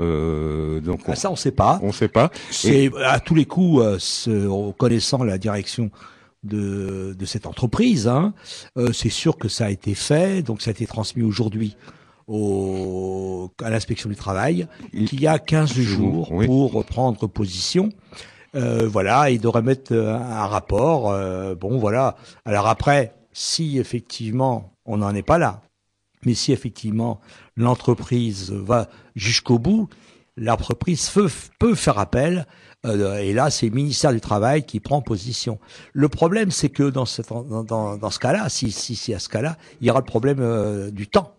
Euh, 0.00 0.80
donc 0.80 1.00
ah, 1.06 1.14
ça 1.14 1.30
on 1.30 1.36
sait 1.36 1.52
pas. 1.52 1.80
On 1.82 1.92
sait 1.92 2.08
pas. 2.08 2.30
C'est 2.50 2.90
à 3.04 3.20
tous 3.20 3.34
les 3.34 3.46
coups, 3.46 3.82
euh, 4.28 4.72
connaissant 4.78 5.24
la 5.24 5.38
direction 5.38 5.90
de, 6.42 7.14
de 7.16 7.24
cette 7.24 7.46
entreprise, 7.46 8.08
hein, 8.08 8.34
c'est 8.92 9.10
sûr 9.10 9.38
que 9.38 9.46
ça 9.46 9.66
a 9.66 9.70
été 9.70 9.94
fait, 9.94 10.42
donc 10.42 10.60
ça 10.60 10.70
a 10.70 10.72
été 10.72 10.86
transmis 10.86 11.22
aujourd'hui 11.22 11.76
au, 12.26 13.50
à 13.62 13.70
l'inspection 13.70 14.08
du 14.08 14.16
travail 14.16 14.66
qu'il 14.92 15.20
y 15.20 15.26
a 15.26 15.38
15 15.38 15.72
jours 15.72 16.32
pour 16.46 16.84
prendre 16.84 17.26
position. 17.26 17.90
Euh, 18.54 18.86
voilà, 18.86 19.30
et 19.30 19.38
de 19.38 19.48
remettre 19.48 19.94
euh, 19.94 20.14
un, 20.14 20.46
rapport. 20.46 21.10
Euh, 21.10 21.54
bon, 21.54 21.78
voilà. 21.78 22.16
Alors 22.44 22.66
après, 22.66 23.14
si 23.32 23.78
effectivement 23.78 24.74
on 24.84 24.98
n'en 24.98 25.14
est 25.14 25.22
pas 25.22 25.38
là, 25.38 25.62
mais 26.26 26.34
si 26.34 26.52
effectivement 26.52 27.20
l'entreprise 27.56 28.50
va 28.52 28.88
jusqu'au 29.14 29.58
bout, 29.58 29.88
l'entreprise 30.36 31.08
peut, 31.10 31.30
peut, 31.58 31.74
faire 31.74 31.98
appel. 31.98 32.46
Euh, 32.84 33.18
et 33.18 33.32
là, 33.32 33.50
c'est 33.50 33.66
le 33.66 33.74
ministère 33.74 34.12
du 34.12 34.20
Travail 34.20 34.64
qui 34.64 34.80
prend 34.80 35.02
position. 35.02 35.58
Le 35.92 36.08
problème, 36.08 36.50
c'est 36.50 36.68
que 36.68 36.90
dans, 36.90 37.06
ce, 37.06 37.22
dans, 37.22 37.62
dans, 37.64 37.96
dans 37.96 38.10
ce 38.10 38.18
cas-là, 38.18 38.48
si, 38.48 38.72
si, 38.72 38.96
si 38.96 39.14
à 39.14 39.18
ce 39.18 39.28
cas-là, 39.28 39.56
il 39.80 39.86
y 39.86 39.90
aura 39.90 40.00
le 40.00 40.06
problème 40.06 40.40
euh, 40.40 40.90
du 40.90 41.06
temps. 41.06 41.36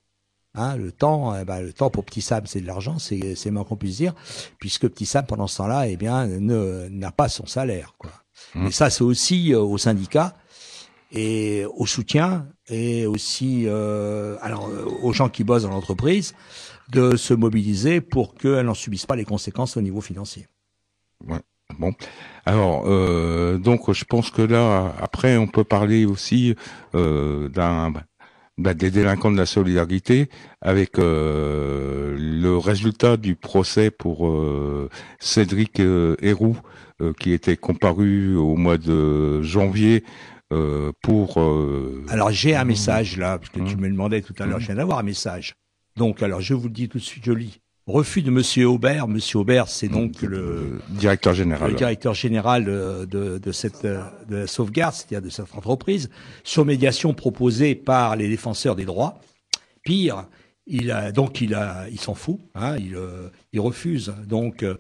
Hein, 0.56 0.78
le 0.78 0.92
temps, 0.92 1.36
eh 1.36 1.46
ben, 1.46 1.62
le 1.62 1.74
temps 1.74 1.90
pour 1.90 2.06
Petit 2.06 2.22
Sam, 2.22 2.46
c'est 2.46 2.62
de 2.62 2.68
l'argent, 2.68 3.00
c'est 3.00 3.34
c'est 3.36 3.50
moins 3.50 3.64
qu'on 3.64 3.76
puisse 3.76 3.98
dire, 3.98 4.14
puisque 4.60 4.88
Petit 4.88 5.08
Sam 5.08 5.26
pendant 5.26 5.48
ce 5.48 5.58
temps-là, 5.58 5.88
eh 5.88 5.98
bien, 5.98 6.28
ne 6.28 6.88
n'a 6.90 7.12
pas 7.12 7.28
son 7.28 7.48
salaire. 7.48 7.96
Quoi. 7.98 8.12
Mmh. 8.54 8.68
Et 8.68 8.72
ça, 8.72 8.92
c'est 8.92 9.04
aussi 9.04 9.54
euh, 9.54 9.60
aux 9.60 9.80
syndicats 9.80 10.36
et 11.14 11.66
au 11.76 11.86
soutien 11.86 12.48
et 12.68 13.06
aussi 13.06 13.64
euh, 13.68 14.36
alors 14.42 14.68
euh, 14.68 14.86
aux 15.02 15.14
gens 15.14 15.30
qui 15.30 15.44
bossent 15.44 15.64
dans 15.64 15.70
l'entreprise 15.70 16.34
de 16.90 17.16
se 17.16 17.34
mobiliser 17.34 18.02
pour 18.02 18.36
qu'elles 18.36 18.66
n'en 18.66 18.74
subissent 18.74 19.06
pas 19.06 19.16
les 19.16 19.26
conséquences 19.26 19.78
au 19.78 19.82
niveau 19.82 20.02
financier. 20.02 20.48
Ouais. 21.26 21.40
Bon, 21.80 21.94
alors 22.46 22.84
euh, 22.86 23.58
donc 23.58 23.92
je 23.92 24.06
pense 24.06 24.30
que 24.30 24.42
là 24.42 24.94
après 25.00 25.38
on 25.38 25.48
peut 25.48 25.64
parler 25.64 26.06
aussi 26.06 26.56
euh, 26.94 27.50
d'un 27.50 27.94
bah, 28.58 28.74
des 28.76 28.92
délinquants 28.92 29.32
de 29.32 29.38
la 29.38 29.48
solidarité 29.48 30.30
avec 30.62 31.00
euh, 31.00 32.16
le 32.18 32.56
résultat 32.58 33.18
du 33.18 33.36
procès 33.36 33.90
pour 33.90 34.28
euh, 34.28 34.90
Cédric 35.20 35.80
euh, 35.80 36.16
Héroux 36.22 36.58
qui 37.20 37.34
était 37.34 37.58
comparu 37.58 38.38
au 38.38 38.56
mois 38.56 38.78
de 38.78 39.42
janvier 39.42 40.06
pour... 41.02 41.38
alors 42.08 42.32
j'ai 42.32 42.56
un 42.56 42.64
message 42.64 43.18
là, 43.18 43.40
parce 43.40 43.50
que 43.50 43.60
tu 43.60 43.76
me 43.76 43.90
demandais 43.90 44.22
tout 44.22 44.36
à 44.40 44.46
l'heure, 44.46 44.62
je 44.62 44.68
viens 44.68 44.76
d'avoir 44.76 45.00
un 45.00 45.04
message. 45.04 45.56
Donc 45.98 46.24
alors 46.24 46.40
je 46.40 46.54
vous 46.54 46.68
le 46.68 46.74
dis 46.74 46.88
tout 46.88 47.00
de 47.00 47.04
suite, 47.04 47.26
je 47.26 47.34
lis. 47.34 47.60
Refus 47.86 48.22
de 48.22 48.32
Monsieur 48.32 48.68
Aubert. 48.70 49.10
Monsieur 49.10 49.40
Aubert, 49.40 49.68
c'est 49.68 49.90
donc 49.90 50.22
le 50.22 50.80
directeur 50.88 51.34
général, 51.34 51.72
le 51.72 51.76
directeur 51.76 52.14
général 52.14 52.64
de, 52.64 53.38
de, 53.38 53.52
cette 53.52 53.86
de 53.86 54.36
la 54.38 54.48
sauvegarde, 54.48 54.94
c'est-à-dire 54.94 55.22
de 55.22 55.30
cette 55.30 55.54
entreprise, 55.54 56.10
sur 56.46 56.64
médiation 56.64 57.14
proposée 57.14 57.76
par 57.76 58.16
les 58.16 58.30
défenseurs 58.30 58.78
des 58.78 58.86
droits. 58.86 59.20
Pire, 59.84 60.28
il 60.66 60.92
a 60.92 61.12
donc 61.12 61.42
il 61.42 61.54
a, 61.56 61.90
il 61.92 62.00
s'en 62.00 62.14
fout, 62.14 62.40
hein, 62.56 62.78
il, 62.78 62.96
euh, 62.96 63.28
il 63.52 63.60
refuse 63.60 64.14
donc 64.28 64.64
euh, 64.64 64.78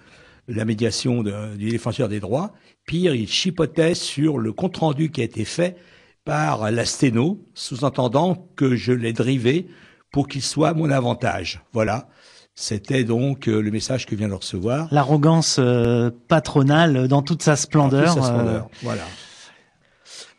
la 0.47 0.63
médiation 0.63 1.23
de, 1.23 1.57
du 1.57 1.71
défenseur 1.71 2.07
des 2.07 2.21
droits. 2.21 2.53
Pire, 2.85 3.15
il 3.15 3.27
chipotait 3.27 3.95
sur 3.95 4.37
le 4.37 4.53
compte 4.53 4.77
rendu 4.77 5.11
qui 5.11 5.19
a 5.19 5.25
été 5.25 5.43
fait 5.43 5.75
par 6.23 6.71
la 6.71 6.85
sténo, 6.85 7.45
sous-entendant 7.53 8.47
que 8.55 8.77
je 8.77 8.93
l'ai 8.93 9.11
drivé 9.11 9.67
pour 10.09 10.29
qu'il 10.29 10.41
soit 10.41 10.73
mon 10.73 10.89
avantage. 10.89 11.61
Voilà. 11.73 12.07
C'était 12.55 13.03
donc 13.03 13.47
euh, 13.47 13.61
le 13.61 13.71
message 13.71 14.05
que 14.05 14.15
vient 14.15 14.27
de 14.27 14.33
recevoir. 14.33 14.87
L'arrogance 14.91 15.57
euh, 15.59 16.11
patronale 16.27 17.07
dans 17.07 17.21
toute 17.23 17.41
sa 17.41 17.55
splendeur. 17.55 18.15
Euh. 18.23 18.59
Voilà. 18.83 19.01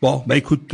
Bon, 0.01 0.23
bah 0.25 0.37
écoute, 0.37 0.73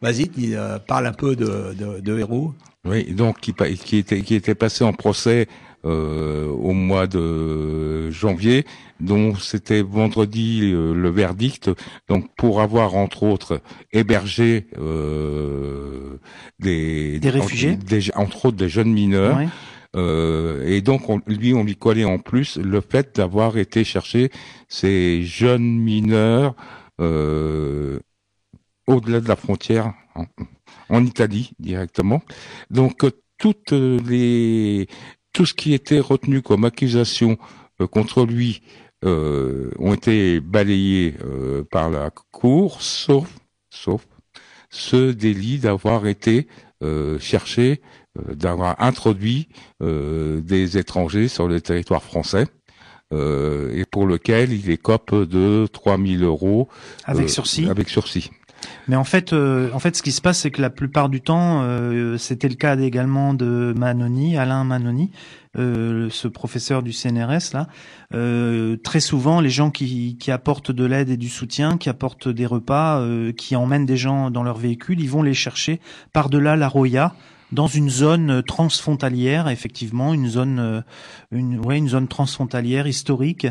Vas-y, 0.00 0.56
parle 0.86 1.06
un 1.06 1.12
peu 1.12 1.34
de, 1.36 1.74
de, 1.74 2.00
de 2.00 2.18
Héroux. 2.18 2.54
Oui, 2.84 3.12
donc 3.12 3.40
qui, 3.40 3.52
qui, 3.52 3.98
était, 3.98 4.22
qui 4.22 4.34
était 4.34 4.54
passé 4.54 4.84
en 4.84 4.92
procès 4.92 5.48
euh, 5.48 5.67
au 5.84 6.72
mois 6.72 7.06
de 7.06 8.10
janvier, 8.10 8.64
dont 9.00 9.34
c'était 9.36 9.82
vendredi 9.82 10.72
euh, 10.72 10.92
le 10.92 11.08
verdict. 11.08 11.70
Donc 12.08 12.28
pour 12.36 12.60
avoir 12.60 12.94
entre 12.94 13.22
autres 13.22 13.60
hébergé 13.92 14.66
euh, 14.78 16.18
des, 16.58 17.20
des 17.20 17.30
réfugiés, 17.30 17.78
entre 18.14 18.46
autres 18.46 18.56
des 18.56 18.68
jeunes 18.68 18.92
mineurs. 18.92 19.38
Euh, 19.96 20.66
et 20.66 20.82
donc 20.82 21.08
on, 21.08 21.20
lui 21.26 21.54
on 21.54 21.64
lui 21.64 21.74
collait 21.74 22.04
en 22.04 22.18
plus 22.18 22.58
le 22.58 22.82
fait 22.82 23.16
d'avoir 23.16 23.56
été 23.56 23.84
chercher 23.84 24.30
ces 24.68 25.22
jeunes 25.22 25.78
mineurs 25.78 26.54
euh, 27.00 27.98
au-delà 28.86 29.20
de 29.20 29.28
la 29.28 29.36
frontière 29.36 29.94
en, 30.14 30.26
en, 30.90 31.06
Italie 31.06 31.52
directement. 31.58 32.20
Donc 32.70 33.06
toutes 33.38 33.72
les 33.72 34.88
tout 35.32 35.46
ce 35.46 35.54
qui 35.54 35.74
était 35.74 36.00
retenu 36.00 36.42
comme 36.42 36.64
accusation 36.64 37.38
euh, 37.80 37.86
contre 37.86 38.24
lui 38.24 38.62
euh, 39.04 39.70
ont 39.78 39.94
été 39.94 40.40
balayés 40.40 41.14
euh, 41.24 41.62
par 41.70 41.90
la 41.90 42.10
cour, 42.32 42.82
sauf, 42.82 43.28
sauf 43.70 44.06
ce 44.70 45.12
délit 45.12 45.58
d'avoir 45.58 46.06
été 46.06 46.46
cherché, 47.18 47.80
d'avoir 48.34 48.80
introduit 48.80 49.48
des 49.80 50.78
étrangers 50.78 51.26
sur 51.26 51.48
le 51.48 51.60
territoire 51.60 52.04
français. 52.04 52.46
et 53.12 53.84
pour 53.90 54.06
lequel 54.06 54.52
il 54.52 54.70
écope 54.70 55.12
de 55.12 55.66
3000 55.72 56.22
euros 56.22 56.68
avec 57.04 57.30
sursis? 57.30 57.68
Avec 57.68 57.88
sursis. 57.88 58.30
Mais 58.88 58.96
en 58.96 59.04
fait, 59.04 59.32
euh, 59.32 59.70
en 59.72 59.78
fait, 59.78 59.96
ce 59.96 60.02
qui 60.02 60.12
se 60.12 60.20
passe, 60.20 60.40
c'est 60.40 60.50
que 60.50 60.62
la 60.62 60.70
plupart 60.70 61.08
du 61.08 61.20
temps, 61.20 61.62
euh, 61.62 62.16
c'était 62.16 62.48
le 62.48 62.54
cas 62.54 62.76
également 62.76 63.34
de 63.34 63.74
Manoni, 63.76 64.36
Alain 64.36 64.64
Manoni, 64.64 65.10
euh, 65.58 66.08
ce 66.10 66.28
professeur 66.28 66.82
du 66.82 66.92
CNRS 66.92 67.52
là. 67.52 67.68
très 68.82 69.00
souvent, 69.00 69.40
les 69.40 69.50
gens 69.50 69.70
qui, 69.70 70.16
qui 70.18 70.30
apportent 70.30 70.70
de 70.70 70.84
l'aide 70.84 71.10
et 71.10 71.16
du 71.16 71.28
soutien, 71.28 71.76
qui 71.76 71.88
apportent 71.88 72.28
des 72.28 72.46
repas, 72.46 73.04
qui 73.36 73.56
emmènent 73.56 73.86
des 73.86 73.96
gens 73.96 74.30
dans 74.30 74.42
leur 74.42 74.58
véhicule, 74.58 75.00
ils 75.00 75.10
vont 75.10 75.22
les 75.22 75.34
chercher 75.34 75.80
par-delà 76.12 76.56
la 76.56 76.68
Roya 76.68 77.14
dans 77.52 77.66
une 77.66 77.88
zone 77.88 78.42
transfrontalière, 78.42 79.48
effectivement, 79.48 80.12
une 80.12 80.28
zone, 80.28 80.58
euh, 80.58 80.82
une, 81.30 81.58
ouais, 81.58 81.78
une 81.78 81.88
zone 81.88 82.08
transfrontalière 82.08 82.86
historique. 82.86 83.46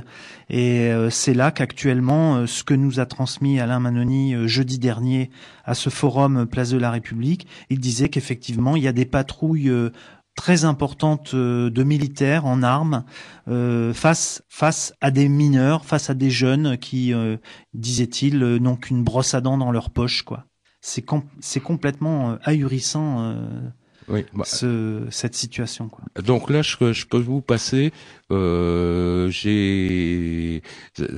Et 0.50 0.92
euh, 0.92 1.10
c'est 1.10 1.34
là 1.34 1.52
qu'actuellement, 1.52 2.36
euh, 2.36 2.48
ce 2.48 2.64
que 2.64 2.74
nous 2.74 3.00
a 3.00 3.06
transmis 3.06 3.60
Alain 3.60 3.80
Manoni 3.80 4.48
jeudi 4.48 4.78
dernier 4.78 5.32
à 5.66 5.74
ce 5.74 5.90
forum 5.90 6.46
Place 6.46 6.70
de 6.70 6.78
la 6.78 6.92
République, 6.92 7.48
il 7.70 7.80
disait 7.80 8.10
qu'effectivement, 8.10 8.76
il 8.76 8.84
y 8.84 8.88
a 8.88 8.94
des 8.94 9.06
patrouilles 9.06 9.72
très 10.36 10.66
importantes 10.66 11.34
de 11.36 11.84
militaires 11.84 12.46
en 12.46 12.62
armes 12.62 13.04
face 13.94 14.44
face 14.48 14.94
à 15.02 15.12
des 15.12 15.28
mineurs, 15.28 15.86
face 15.86 16.10
à 16.10 16.14
des 16.14 16.30
jeunes 16.30 16.78
qui, 16.78 17.14
disait-il, 17.74 18.40
n'ont 18.40 18.76
qu'une 18.76 19.04
brosse 19.04 19.34
à 19.34 19.42
dents 19.42 19.58
dans 19.58 19.72
leur 19.72 19.90
poche, 19.90 20.22
quoi. 20.22 20.46
C'est 20.80 21.06
c'est 21.42 21.60
complètement 21.60 22.38
ahurissant 22.44 23.36
oui, 24.10 24.26
bah, 24.34 24.46
ce, 24.46 25.06
cette 25.12 25.36
situation. 25.36 25.90
Quoi. 25.90 26.04
Donc 26.24 26.50
là, 26.50 26.62
je, 26.62 26.94
je 26.94 27.06
peux 27.06 27.18
vous 27.18 27.42
passer. 27.42 27.92
Euh, 28.32 29.30
j'ai 29.30 30.62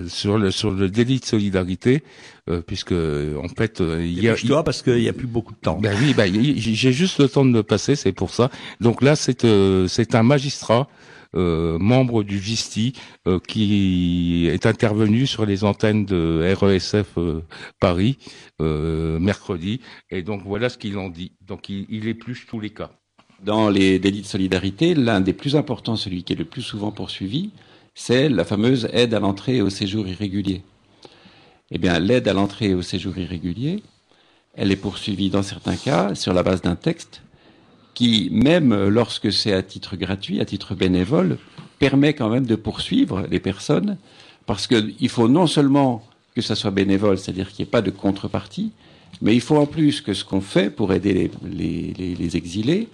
sur 0.07 0.37
le 0.37 0.51
sur 0.51 0.71
le 0.71 0.89
délit 0.89 1.19
de 1.19 1.25
solidarité, 1.25 2.03
euh, 2.49 2.61
puisque 2.61 2.91
en 2.93 3.47
fait 3.55 3.81
euh, 3.81 4.05
il 4.05 4.21
y 4.23 4.29
a. 4.29 4.35
toi 4.35 4.63
parce 4.63 4.81
qu'il 4.81 5.01
y 5.01 5.09
a 5.09 5.13
plus 5.13 5.27
beaucoup 5.27 5.53
de 5.53 5.59
temps. 5.59 5.79
Ben 5.79 5.95
oui, 5.99 6.13
ben, 6.13 6.31
j'ai 6.33 6.93
juste 6.93 7.19
le 7.19 7.29
temps 7.29 7.45
de 7.45 7.53
le 7.53 7.63
passer, 7.63 7.95
c'est 7.95 8.11
pour 8.11 8.31
ça. 8.31 8.49
Donc 8.79 9.01
là, 9.01 9.15
c'est 9.15 9.45
euh, 9.45 9.87
c'est 9.87 10.15
un 10.15 10.23
magistrat 10.23 10.87
euh, 10.87 11.18
membre 11.33 12.23
du 12.23 12.37
VISTI 12.37 12.93
euh, 13.27 13.39
qui 13.39 14.47
est 14.51 14.65
intervenu 14.65 15.27
sur 15.27 15.45
les 15.45 15.63
antennes 15.63 16.05
de 16.05 16.53
RESF 16.59 17.17
euh, 17.17 17.41
Paris 17.79 18.17
mercredi. 18.59 19.81
Et 20.09 20.21
donc 20.21 20.41
voilà 20.43 20.69
ce 20.69 20.77
qu'il 20.77 20.97
en 20.97 21.09
dit. 21.09 21.31
Donc 21.45 21.69
il, 21.69 21.85
il 21.89 22.07
épluche 22.07 22.45
tous 22.47 22.59
les 22.59 22.71
cas. 22.71 22.91
Dans 23.43 23.69
les 23.69 23.99
délits 23.99 24.21
de 24.21 24.27
solidarité, 24.27 24.93
l'un 24.95 25.21
des 25.21 25.33
plus 25.33 25.55
importants, 25.55 25.95
celui 25.95 26.23
qui 26.23 26.33
est 26.33 26.35
le 26.35 26.45
plus 26.45 26.61
souvent 26.61 26.91
poursuivi, 26.91 27.51
c'est 27.95 28.27
la 28.27 28.43
fameuse 28.43 28.89
aide 28.91 29.13
à 29.13 29.19
l'entrée 29.19 29.57
et 29.57 29.61
au 29.61 29.69
séjour 29.69 30.07
irrégulier. 30.07 30.61
Eh 31.71 31.77
bien, 31.77 31.99
l'aide 31.99 32.27
à 32.27 32.33
l'entrée 32.33 32.71
et 32.71 32.73
au 32.73 32.81
séjour 32.81 33.17
irrégulier, 33.17 33.83
elle 34.55 34.71
est 34.71 34.75
poursuivie 34.75 35.29
dans 35.29 35.43
certains 35.43 35.75
cas 35.75 36.15
sur 36.15 36.33
la 36.33 36.43
base 36.43 36.61
d'un 36.61 36.75
texte 36.75 37.21
qui, 37.99 38.29
même 38.31 38.87
lorsque 38.87 39.29
c'est 39.29 39.51
à 39.51 39.61
titre 39.61 39.97
gratuit, 39.97 40.39
à 40.39 40.45
titre 40.45 40.73
bénévole, 40.73 41.37
permet 41.79 42.13
quand 42.13 42.29
même 42.29 42.45
de 42.45 42.55
poursuivre 42.55 43.25
les 43.29 43.41
personnes, 43.41 43.97
parce 44.45 44.67
qu'il 44.67 45.09
faut 45.09 45.27
non 45.27 45.47
seulement 45.47 46.01
que 46.33 46.41
ça 46.41 46.55
soit 46.55 46.71
bénévole, 46.71 47.17
c'est-à-dire 47.17 47.49
qu'il 47.49 47.65
n'y 47.65 47.67
ait 47.67 47.71
pas 47.71 47.81
de 47.81 47.91
contrepartie, 47.91 48.71
mais 49.21 49.35
il 49.35 49.41
faut 49.41 49.57
en 49.57 49.65
plus 49.65 49.99
que 49.99 50.13
ce 50.13 50.23
qu'on 50.23 50.39
fait 50.39 50.69
pour 50.69 50.93
aider 50.93 51.29
les, 51.51 52.37
exilés 52.37 52.87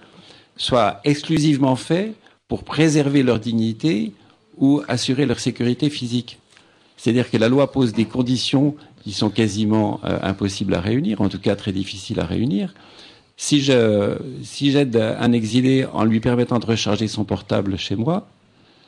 soit 0.56 1.00
exclusivement 1.04 1.76
fait 1.76 2.14
pour 2.48 2.64
préserver 2.64 3.22
leur 3.22 3.38
dignité 3.38 4.12
ou 4.56 4.82
assurer 4.88 5.24
leur 5.24 5.38
sécurité 5.38 5.88
physique. 5.88 6.40
C'est-à-dire 6.96 7.30
que 7.30 7.36
la 7.36 7.48
loi 7.48 7.70
pose 7.70 7.92
des 7.92 8.06
conditions 8.06 8.74
qui 9.04 9.12
sont 9.12 9.30
quasiment 9.30 10.00
euh, 10.02 10.18
impossibles 10.22 10.74
à 10.74 10.80
réunir, 10.80 11.20
en 11.20 11.28
tout 11.28 11.38
cas 11.38 11.54
très 11.54 11.70
difficiles 11.70 12.18
à 12.18 12.26
réunir, 12.26 12.74
si 13.36 13.60
je 13.60 14.16
si 14.42 14.70
j'aide 14.70 14.96
un 14.96 15.32
exilé 15.32 15.86
en 15.92 16.04
lui 16.04 16.20
permettant 16.20 16.58
de 16.58 16.66
recharger 16.66 17.08
son 17.08 17.24
portable 17.24 17.76
chez 17.76 17.96
moi, 17.96 18.26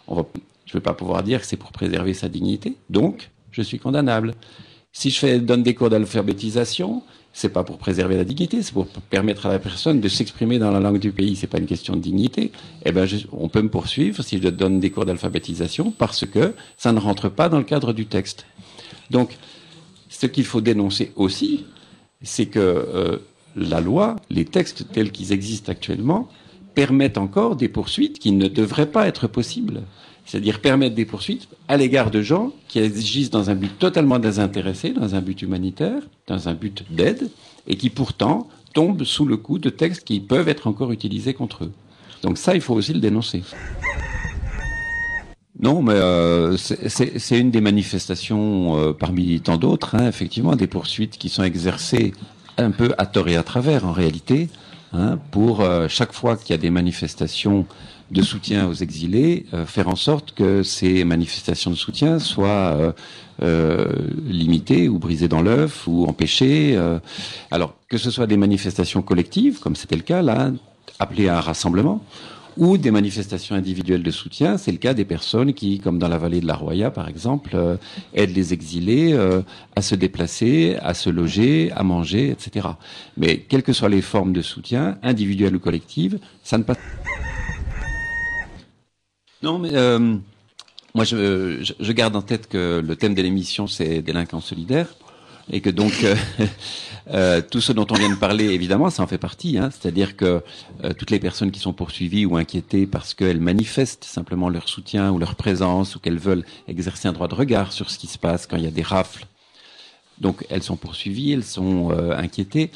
on 0.07 0.15
va, 0.15 0.27
je 0.65 0.73
ne 0.73 0.81
vais 0.81 0.83
pas 0.83 0.95
pouvoir 0.95 1.23
dire 1.23 1.41
que 1.41 1.47
c'est 1.47 1.57
pour 1.57 1.73
préserver 1.73 2.15
sa 2.15 2.29
dignité. 2.29 2.77
Donc, 2.91 3.31
je 3.53 3.63
suis 3.63 3.79
condamnable. 3.79 4.35
Si 4.93 5.11
je 5.11 5.19
fais, 5.19 5.39
donne 5.39 5.63
des 5.63 5.75
cours 5.75 5.91
d'alphabétisation, 5.91 7.03
c'est 7.33 7.51
pas 7.51 7.63
pour 7.63 7.79
préserver 7.79 8.17
la 8.17 8.25
dignité, 8.25 8.63
c'est 8.63 8.73
pour 8.73 8.87
permettre 8.87 9.47
à 9.47 9.51
la 9.51 9.59
personne 9.59 10.01
de 10.01 10.09
s'exprimer 10.09 10.59
dans 10.59 10.71
la 10.71 10.81
langue 10.81 10.99
du 10.99 11.13
pays. 11.13 11.37
C'est 11.37 11.47
pas 11.47 11.59
une 11.59 11.67
question 11.67 11.95
de 11.95 12.01
dignité. 12.01 12.53
Eh 12.85 12.93
ben, 12.93 13.07
on 13.33 13.49
peut 13.49 13.63
me 13.63 13.69
poursuivre 13.69 14.23
si 14.23 14.41
je 14.43 14.49
donne 14.49 14.81
des 14.81 14.91
cours 14.91 15.05
d'alphabétisation 15.05 15.91
parce 15.91 16.27
que 16.27 16.55
ça 16.77 16.93
ne 16.93 16.99
rentre 16.99 17.29
pas 17.29 17.49
dans 17.49 17.59
le 17.59 17.65
cadre 17.65 17.93
du 17.93 18.07
texte. 18.07 18.47
Donc, 19.11 19.37
ce 20.09 20.27
qu'il 20.27 20.45
faut 20.45 20.61
dénoncer 20.61 21.13
aussi, 21.17 21.65
c'est 22.23 22.47
que 22.47 22.59
euh, 22.59 23.19
la 23.65 23.81
loi, 23.81 24.17
les 24.31 24.45
textes 24.45 24.87
tels 24.93 25.13
qu'ils 25.13 25.33
existent 25.33 25.73
actuellement, 25.73 26.29
permettent 26.75 27.19
encore 27.19 27.57
des 27.57 27.69
poursuites 27.69 28.19
qui 28.19 28.33
ne 28.33 28.49
devraient 28.49 28.91
pas 28.91 29.09
être 29.09 29.27
possibles. 29.27 29.83
C'est-à-dire 30.25 30.61
permettre 30.61 30.95
des 30.95 31.07
poursuites 31.07 31.49
à 31.69 31.77
l'égard 31.77 32.11
de 32.11 32.21
gens 32.21 32.53
qui 32.69 32.81
agissent 32.81 33.31
dans 33.31 33.49
un 33.51 33.55
but 33.55 33.79
totalement 33.79 34.19
désintéressé, 34.19 34.91
dans 34.91 35.15
un 35.15 35.23
but 35.23 35.41
humanitaire, 35.41 36.03
dans 36.27 36.49
un 36.49 36.55
but 36.55 36.85
d'aide, 36.91 37.31
et 37.67 37.77
qui 37.77 37.89
pourtant 37.89 38.47
tombent 38.75 39.05
sous 39.05 39.25
le 39.25 39.39
coup 39.39 39.59
de 39.59 39.71
textes 39.71 40.05
qui 40.05 40.21
peuvent 40.21 40.49
être 40.49 40.67
encore 40.67 40.93
utilisés 40.93 41.35
contre 41.35 41.65
eux. 41.65 41.73
Donc 42.23 42.37
ça, 42.37 42.55
il 42.55 42.61
faut 42.61 42.75
aussi 42.75 42.93
le 42.93 43.01
dénoncer. 43.01 43.43
Non, 45.61 45.83
mais 45.83 45.95
euh, 45.95 46.57
c'est 46.57 47.39
une 47.39 47.51
des 47.51 47.61
manifestations 47.61 48.79
euh, 48.79 48.93
parmi 48.93 49.41
tant 49.41 49.57
d'autres, 49.57 49.97
hein, 49.97 50.07
effectivement, 50.07 50.55
des 50.55 50.69
poursuites 50.69 51.19
qui 51.19 51.29
sont 51.29 51.43
exercées 51.43 52.13
un 52.59 52.71
peu 52.71 52.93
à 52.99 53.07
tort 53.07 53.29
et 53.29 53.37
à 53.37 53.43
travers 53.43 53.87
en 53.87 53.93
réalité, 53.93 54.49
hein, 54.93 55.19
pour 55.31 55.61
euh, 55.61 55.87
chaque 55.89 56.13
fois 56.13 56.37
qu'il 56.37 56.51
y 56.51 56.55
a 56.55 56.59
des 56.59 56.71
manifestations 56.71 57.67
de 58.11 58.23
soutien 58.23 58.67
aux 58.67 58.75
exilés, 58.75 59.47
euh, 59.55 59.65
faire 59.65 59.89
en 59.89 59.97
sorte 59.97 60.33
que 60.33 60.63
ces 60.63 61.05
manifestations 61.05 61.71
de 61.71 61.77
soutien 61.77 62.19
soient 62.19 62.95
euh, 63.43 63.87
limitées 64.27 64.89
ou 64.89 64.99
brisées 64.99 65.29
dans 65.29 65.43
l'œuf 65.43 65.87
ou 65.87 66.07
empêchées. 66.07 66.79
alors 67.51 67.75
que 67.89 67.99
ce 67.99 68.11
soit 68.11 68.27
des 68.27 68.37
manifestations 68.37 69.03
collectives, 69.03 69.61
comme 69.61 69.77
c'était 69.77 69.97
le 69.97 70.03
cas 70.03 70.23
là, 70.23 70.51
appelées 70.99 71.29
à 71.29 71.39
un 71.39 71.41
rassemblement, 71.41 72.03
ou 72.59 72.77
des 72.77 72.91
manifestations 72.91 73.55
individuelles 73.55 74.03
de 74.03 74.11
soutien. 74.11 74.59
C'est 74.59 74.73
le 74.73 74.79
cas 74.79 74.93
des 74.93 75.05
personnes 75.05 75.55
qui, 75.55 75.79
comme 75.79 75.99
dans 75.99 76.09
la 76.09 76.19
vallée 76.19 76.41
de 76.41 76.47
la 76.47 76.55
Roya 76.55 76.91
par 76.91 77.09
exemple, 77.09 77.53
euh, 77.55 77.77
aident 78.13 78.35
les 78.35 78.53
exilés 78.53 79.13
euh, 79.13 79.43
à 79.77 79.83
se 79.83 79.95
déplacer, 79.95 80.77
à 80.83 80.93
se 80.93 81.09
loger, 81.09 81.71
à 81.75 81.85
manger, 81.85 82.31
etc. 82.31 82.69
Mais 83.17 83.39
quelles 83.39 83.63
que 83.63 83.73
soient 83.73 83.89
les 83.89 84.03
formes 84.03 84.33
de 84.33 84.43
soutien, 84.43 84.99
individuelles 85.03 85.55
ou 85.55 85.61
collectives, 85.61 86.19
ça 86.43 86.59
ne 86.59 86.65
passe. 86.65 86.79
Non, 89.41 89.61
mais 89.61 89.71
euh, 89.73 90.17
moi, 90.95 91.05
je, 91.05 91.93
garde 91.93 92.17
en 92.17 92.23
tête 92.23 92.49
que 92.49 92.83
le 92.85 92.97
thème 92.97 93.15
de 93.15 93.23
l'émission, 93.23 93.69
c'est 93.69 94.03
délinquance 94.03 94.47
solidaire 94.47 94.89
et 95.51 95.61
que 95.61 95.71
donc 95.71 96.05
euh, 97.13 97.41
tout 97.41 97.61
ce 97.61 97.73
dont 97.73 97.87
on 97.91 97.95
vient 97.95 98.11
de 98.11 98.19
parler, 98.19 98.47
évidemment, 98.47 98.91
ça 98.91 99.03
en 99.03 99.07
fait 99.07 99.19
partie. 99.19 99.57
Hein, 99.59 99.71
C'est-à-dire 99.71 100.17
que 100.17 100.43
euh, 100.85 100.93
toutes 100.93 101.11
les 101.11 101.19
personnes 101.19 101.51
qui 101.51 101.61
sont 101.61 101.73
poursuivies 101.73 102.27
ou 102.27 102.37
inquiétées 102.37 102.87
parce 102.87 103.15
qu'elles 103.15 103.41
manifestent 103.41 104.05
simplement 104.05 104.49
leur 104.49 104.69
soutien 104.69 105.11
ou 105.11 105.19
leur 105.19 105.35
présence 105.35 105.97
ou 105.97 106.01
qu'elles 106.01 106.19
veulent 106.19 106.45
exercer 106.67 107.09
un 107.09 107.13
droit 107.13 107.29
de 107.29 107.35
regard 107.35 107.73
sur 107.73 107.91
ce 107.91 107.99
qui 107.99 108.07
se 108.07 108.19
passe 108.19 108.47
quand 108.47 108.57
il 108.57 108.65
y 108.65 108.67
a 108.67 108.71
des 108.71 108.83
rafles 108.83 109.27
Donc 110.21 110.45
elles 110.51 110.63
sont 110.63 110.77
poursuivies, 110.77 111.33
elles 111.33 111.45
sont 111.45 111.91
euh, 111.93 112.17
inquiétées. 112.17 112.71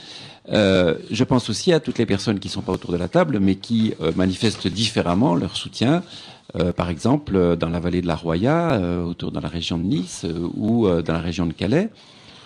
Je 0.48 1.24
pense 1.24 1.50
aussi 1.50 1.72
à 1.72 1.80
toutes 1.80 1.98
les 1.98 2.06
personnes 2.06 2.40
qui 2.40 2.48
ne 2.48 2.52
sont 2.52 2.62
pas 2.62 2.72
autour 2.72 2.92
de 2.92 2.96
la 2.96 3.08
table, 3.08 3.38
mais 3.38 3.54
qui 3.54 3.94
manifestent 4.16 4.66
différemment 4.66 5.36
leur 5.36 5.56
soutien. 5.56 6.02
Par 6.76 6.90
exemple, 6.90 7.56
dans 7.56 7.68
la 7.68 7.78
vallée 7.78 8.02
de 8.02 8.08
la 8.08 8.16
Roya, 8.16 8.80
autour 9.06 9.30
dans 9.30 9.40
la 9.40 9.48
région 9.48 9.78
de 9.78 9.84
Nice 9.84 10.26
ou 10.56 10.88
dans 10.88 11.12
la 11.12 11.20
région 11.20 11.46
de 11.46 11.52
Calais, 11.52 11.90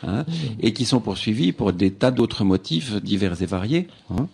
hein, 0.07 0.25
et 0.61 0.73
qui 0.73 0.85
sont 0.85 1.01
poursuivis 1.01 1.53
pour 1.53 1.73
des 1.73 1.91
tas 1.91 2.11
d'autres 2.11 2.45
motifs 2.45 3.03
divers 3.03 3.41
et 3.43 3.47
variés. 3.47 3.89
Hein. 4.11 4.29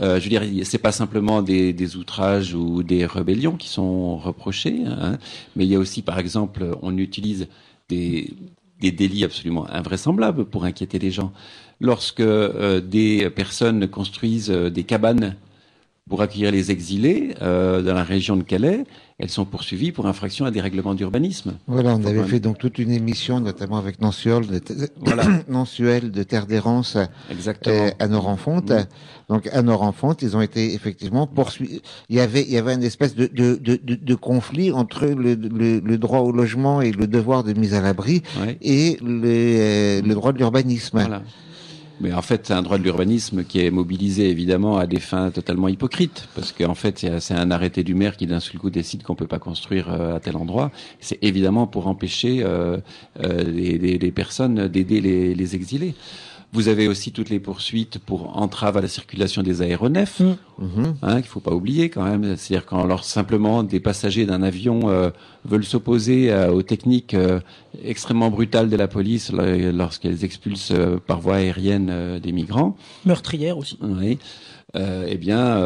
je 0.00 0.22
veux 0.22 0.28
dire, 0.28 0.42
c'est 0.64 0.78
pas 0.78 0.92
simplement 0.92 1.42
des, 1.42 1.96
outrages 1.96 2.54
ou 2.54 2.82
des 2.82 3.06
rébellions 3.06 3.56
qui 3.56 3.68
sont 3.68 4.16
reprochés, 4.16 4.82
hein, 4.86 5.18
mais 5.56 5.64
il 5.64 5.70
y 5.70 5.76
a 5.76 5.78
aussi, 5.78 6.02
par 6.02 6.18
exemple, 6.18 6.76
on 6.82 6.96
utilise 6.96 7.48
des, 7.88 8.34
des 8.80 8.92
délits 8.92 9.24
absolument 9.24 9.68
invraisemblables 9.70 10.44
pour 10.44 10.64
inquiéter 10.64 10.98
les 10.98 11.10
gens. 11.10 11.32
Lorsque 11.80 12.20
euh, 12.20 12.80
des 12.80 13.30
personnes 13.30 13.88
construisent 13.88 14.50
euh, 14.50 14.70
des 14.70 14.84
cabanes 14.84 15.36
pour 16.08 16.22
accueillir 16.22 16.50
les 16.50 16.70
exilés 16.70 17.34
euh, 17.42 17.82
dans 17.82 17.94
la 17.94 18.04
région 18.04 18.36
de 18.36 18.42
Calais, 18.42 18.84
elles 19.18 19.30
sont 19.30 19.44
poursuivies 19.44 19.92
pour 19.92 20.06
infraction 20.06 20.44
à 20.44 20.50
des 20.50 20.60
règlements 20.60 20.94
d'urbanisme. 20.94 21.54
Voilà, 21.66 21.94
on 21.96 22.04
avait 22.04 22.22
fait 22.24 22.40
donc 22.40 22.58
toute 22.58 22.78
une 22.78 22.92
émission, 22.92 23.40
notamment 23.40 23.76
avec 23.76 24.00
Nansuel 24.00 24.46
de, 24.46 24.60
voilà. 25.00 25.24
de 25.48 26.22
Terre 26.22 26.46
d'Errance 26.46 26.96
euh, 26.96 27.90
à 27.98 28.08
Norenfonte. 28.08 28.70
Mm. 28.70 28.86
Donc 29.28 29.48
à 29.48 29.62
Norenfonte, 29.62 30.22
ils 30.22 30.36
ont 30.36 30.40
été 30.40 30.72
effectivement 30.72 31.26
poursuivis. 31.26 31.82
Il 32.08 32.16
y 32.16 32.20
avait, 32.20 32.42
il 32.42 32.50
y 32.50 32.58
avait 32.58 32.74
une 32.74 32.84
espèce 32.84 33.14
de, 33.14 33.26
de, 33.26 33.56
de, 33.56 33.76
de 33.76 34.14
conflit 34.14 34.72
entre 34.72 35.06
le, 35.06 35.34
le, 35.34 35.80
le, 35.80 35.98
droit 35.98 36.20
au 36.20 36.32
logement 36.32 36.80
et 36.80 36.92
le 36.92 37.06
devoir 37.06 37.44
de 37.44 37.52
mise 37.52 37.74
à 37.74 37.82
l'abri 37.82 38.22
et 38.62 38.96
le, 39.02 39.20
euh, 39.24 40.02
le 40.02 40.14
droit 40.14 40.32
de 40.32 40.38
l'urbanisme. 40.38 41.00
Voilà. 41.00 41.22
Mais 42.00 42.12
en 42.12 42.22
fait, 42.22 42.46
c'est 42.46 42.54
un 42.54 42.62
droit 42.62 42.78
de 42.78 42.84
l'urbanisme 42.84 43.44
qui 43.44 43.60
est 43.60 43.70
mobilisé 43.70 44.30
évidemment 44.30 44.78
à 44.78 44.86
des 44.86 45.00
fins 45.00 45.30
totalement 45.30 45.68
hypocrites, 45.68 46.28
parce 46.34 46.52
qu'en 46.52 46.74
fait, 46.74 47.06
c'est 47.18 47.34
un 47.34 47.50
arrêté 47.50 47.82
du 47.82 47.94
maire 47.94 48.16
qui 48.16 48.26
d'un 48.26 48.40
seul 48.40 48.58
coup 48.58 48.70
décide 48.70 49.02
qu'on 49.02 49.16
peut 49.16 49.26
pas 49.26 49.40
construire 49.40 49.92
euh, 49.92 50.16
à 50.16 50.20
tel 50.20 50.36
endroit. 50.36 50.70
C'est 51.00 51.18
évidemment 51.22 51.66
pour 51.66 51.88
empêcher 51.88 52.42
euh, 52.42 52.78
euh, 53.24 53.42
les, 53.42 54.12
personnes 54.12 54.68
d'aider 54.68 55.00
les 55.00 55.54
exilés. 55.54 55.94
Vous 56.52 56.68
avez 56.68 56.88
aussi 56.88 57.12
toutes 57.12 57.28
les 57.28 57.40
poursuites 57.40 57.98
pour 57.98 58.38
entrave 58.38 58.78
à 58.78 58.80
la 58.80 58.88
circulation 58.88 59.42
des 59.42 59.60
aéronefs, 59.60 60.20
mmh. 60.20 60.84
hein, 61.02 61.20
qu'il 61.20 61.28
faut 61.28 61.40
pas 61.40 61.52
oublier 61.52 61.90
quand 61.90 62.04
même. 62.04 62.36
C'est-à-dire 62.36 62.64
quand 62.64 62.82
alors 62.82 63.04
simplement 63.04 63.62
des 63.62 63.80
passagers 63.80 64.24
d'un 64.24 64.42
avion 64.42 64.88
euh, 64.88 65.10
veulent 65.44 65.64
s'opposer 65.64 66.32
euh, 66.32 66.50
aux 66.50 66.62
techniques 66.62 67.12
euh, 67.12 67.40
extrêmement 67.84 68.30
brutales 68.30 68.70
de 68.70 68.76
la 68.76 68.88
police 68.88 69.30
lorsqu'elles 69.30 70.24
expulsent 70.24 70.72
par 71.06 71.20
voie 71.20 71.36
aérienne 71.36 72.18
des 72.18 72.32
migrants. 72.32 72.76
Meurtrières 73.04 73.58
aussi. 73.58 73.78
Oui. 73.82 74.18
eh 74.74 75.16
bien, 75.18 75.62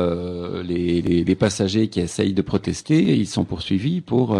les, 0.64 1.01
les, 1.01 1.22
les, 1.22 1.35
passagers 1.35 1.89
qui 1.89 2.01
essayent 2.01 2.35
de 2.35 2.43
protester, 2.43 3.16
ils 3.16 3.28
sont 3.28 3.45
poursuivis 3.45 4.01
pour 4.01 4.37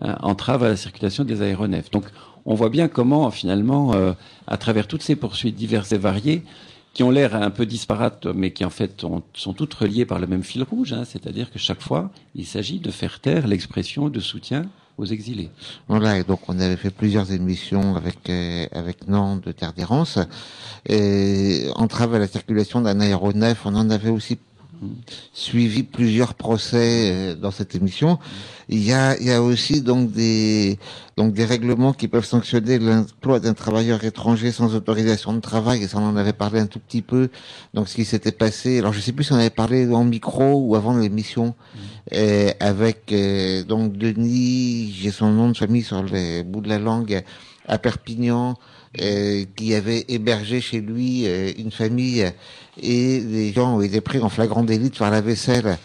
entrave 0.00 0.64
à 0.64 0.68
la 0.68 0.76
circulation 0.76 1.24
des 1.24 1.42
aéronefs. 1.42 1.90
Donc, 1.90 2.04
on 2.46 2.54
voit 2.54 2.68
bien 2.68 2.88
comment 2.88 3.30
finalement, 3.30 3.94
euh, 3.94 4.12
à 4.46 4.56
travers 4.56 4.86
toutes 4.86 5.02
ces 5.02 5.16
poursuites 5.16 5.56
diverses 5.56 5.92
et 5.92 5.98
variées, 5.98 6.42
qui 6.92 7.02
ont 7.02 7.10
l'air 7.10 7.34
un 7.34 7.50
peu 7.50 7.66
disparates, 7.66 8.26
mais 8.26 8.52
qui 8.52 8.64
en 8.64 8.70
fait 8.70 9.04
sont 9.34 9.52
toutes 9.52 9.74
reliées 9.74 10.06
par 10.06 10.20
le 10.20 10.28
même 10.28 10.44
fil 10.44 10.62
rouge, 10.62 10.92
hein, 10.92 11.04
c'est-à-dire 11.04 11.50
que 11.50 11.58
chaque 11.58 11.80
fois, 11.80 12.10
il 12.36 12.46
s'agit 12.46 12.78
de 12.78 12.90
faire 12.90 13.18
taire 13.18 13.48
l'expression 13.48 14.08
de 14.08 14.20
soutien 14.20 14.66
aux 14.96 15.04
exilés. 15.04 15.50
Voilà, 15.88 16.18
et 16.18 16.22
donc 16.22 16.48
on 16.48 16.60
avait 16.60 16.76
fait 16.76 16.90
plusieurs 16.90 17.32
émissions 17.32 17.96
avec 17.96 18.30
euh, 18.30 18.66
avec 18.70 19.08
Nantes 19.08 19.44
de 19.44 19.50
Terre 19.50 19.72
d'Errance. 19.72 20.20
Et 20.86 21.66
entrave 21.74 22.14
à 22.14 22.20
la 22.20 22.28
circulation 22.28 22.80
d'un 22.80 23.00
aéronef, 23.00 23.66
on 23.66 23.74
en 23.74 23.90
avait 23.90 24.10
aussi 24.10 24.38
suivi 25.32 25.82
plusieurs 25.82 26.34
procès 26.34 27.10
euh, 27.12 27.34
dans 27.34 27.50
cette 27.50 27.74
émission. 27.74 28.18
Il 28.68 28.82
y 28.82 28.92
a, 28.92 29.16
il 29.18 29.26
y 29.26 29.32
a 29.32 29.42
aussi 29.42 29.82
donc 29.82 30.10
des 30.10 30.78
donc 31.16 31.32
des 31.34 31.44
règlements 31.44 31.92
qui 31.92 32.08
peuvent 32.08 32.24
sanctionner 32.24 32.78
l'emploi 32.78 33.38
d'un 33.38 33.54
travailleur 33.54 34.02
étranger 34.04 34.52
sans 34.52 34.74
autorisation 34.74 35.32
de 35.32 35.40
travail. 35.40 35.82
Et 35.82 35.88
ça, 35.88 35.98
on 35.98 36.06
en 36.06 36.16
avait 36.16 36.32
parlé 36.32 36.60
un 36.60 36.66
tout 36.66 36.78
petit 36.78 37.02
peu. 37.02 37.28
Donc 37.74 37.88
ce 37.88 37.94
qui 37.94 38.04
s'était 38.04 38.32
passé. 38.32 38.78
Alors 38.78 38.92
je 38.92 39.00
sais 39.00 39.12
plus 39.12 39.24
si 39.24 39.32
on 39.32 39.36
avait 39.36 39.50
parlé 39.50 39.86
en 39.92 40.04
micro 40.04 40.60
ou 40.60 40.76
avant 40.76 40.96
l'émission 40.96 41.48
mmh. 41.48 41.78
euh, 42.14 42.50
avec 42.60 43.12
euh, 43.12 43.64
donc 43.64 43.96
Denis. 43.96 44.92
J'ai 44.98 45.10
son 45.10 45.30
nom 45.30 45.50
de 45.50 45.56
famille 45.56 45.82
sur 45.82 46.02
le 46.02 46.42
bout 46.42 46.60
de 46.60 46.68
la 46.68 46.78
langue 46.78 47.22
à 47.68 47.78
Perpignan. 47.78 48.56
qui 49.56 49.74
avait 49.74 50.04
hébergé 50.08 50.60
chez 50.60 50.80
lui 50.80 51.26
une 51.58 51.72
famille 51.72 52.24
et 52.80 53.20
les 53.20 53.52
gens 53.52 53.76
ont 53.76 53.80
été 53.80 54.00
pris 54.00 54.18
en 54.20 54.28
flagrant 54.28 54.62
délit 54.64 54.90
faire 54.92 55.10
la 55.10 55.20
vaisselle. 55.20 55.78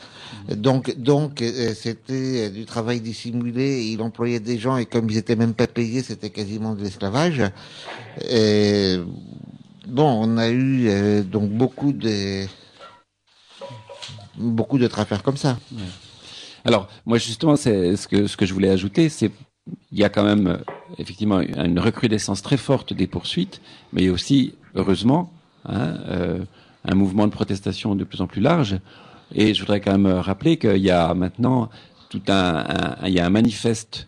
Donc, 0.55 0.95
donc, 0.97 1.41
euh, 1.41 1.73
c'était 1.75 2.49
du 2.49 2.65
travail 2.65 3.01
dissimulé. 3.01 3.83
Il 3.83 4.01
employait 4.01 4.39
des 4.39 4.57
gens 4.57 4.77
et 4.77 4.85
comme 4.85 5.09
ils 5.09 5.17
étaient 5.17 5.35
même 5.35 5.53
pas 5.53 5.67
payés, 5.67 6.01
c'était 6.01 6.31
quasiment 6.31 6.73
de 6.73 6.83
l'esclavage. 6.83 7.43
Bon, 9.89 10.21
on 10.21 10.37
a 10.37 10.49
eu 10.49 10.87
euh, 10.87 11.23
donc 11.23 11.49
beaucoup 11.49 11.93
de 11.93 12.45
beaucoup 14.37 14.77
d'autres 14.77 14.99
affaires 14.99 15.23
comme 15.23 15.37
ça. 15.37 15.57
Alors, 16.63 16.87
moi 17.05 17.17
justement, 17.17 17.55
c'est 17.55 17.95
ce 17.95 18.07
que 18.07 18.27
ce 18.27 18.37
que 18.37 18.45
je 18.45 18.53
voulais 18.53 18.69
ajouter, 18.69 19.09
c'est 19.09 19.31
il 19.91 19.97
y 19.97 20.03
a 20.03 20.09
quand 20.09 20.23
même 20.23 20.47
euh, 20.47 20.57
effectivement 20.99 21.41
une 21.41 21.79
recrudescence 21.79 22.41
très 22.43 22.57
forte 22.57 22.93
des 22.93 23.07
poursuites, 23.07 23.61
mais 23.91 24.09
aussi, 24.09 24.53
heureusement, 24.75 25.31
hein, 25.65 25.97
euh, 26.07 26.39
un 26.85 26.95
mouvement 26.95 27.27
de 27.27 27.31
protestation 27.31 27.95
de 27.95 28.03
plus 28.03 28.21
en 28.21 28.27
plus 28.27 28.41
large. 28.41 28.77
Et 29.33 29.53
je 29.53 29.61
voudrais 29.61 29.81
quand 29.81 29.97
même 29.97 30.07
rappeler 30.07 30.57
qu'il 30.57 30.77
y 30.77 30.89
a 30.89 31.13
maintenant 31.13 31.69
tout 32.09 32.21
un, 32.27 32.65
il 33.05 33.13
y 33.13 33.19
a 33.19 33.25
un 33.25 33.29
manifeste 33.29 34.07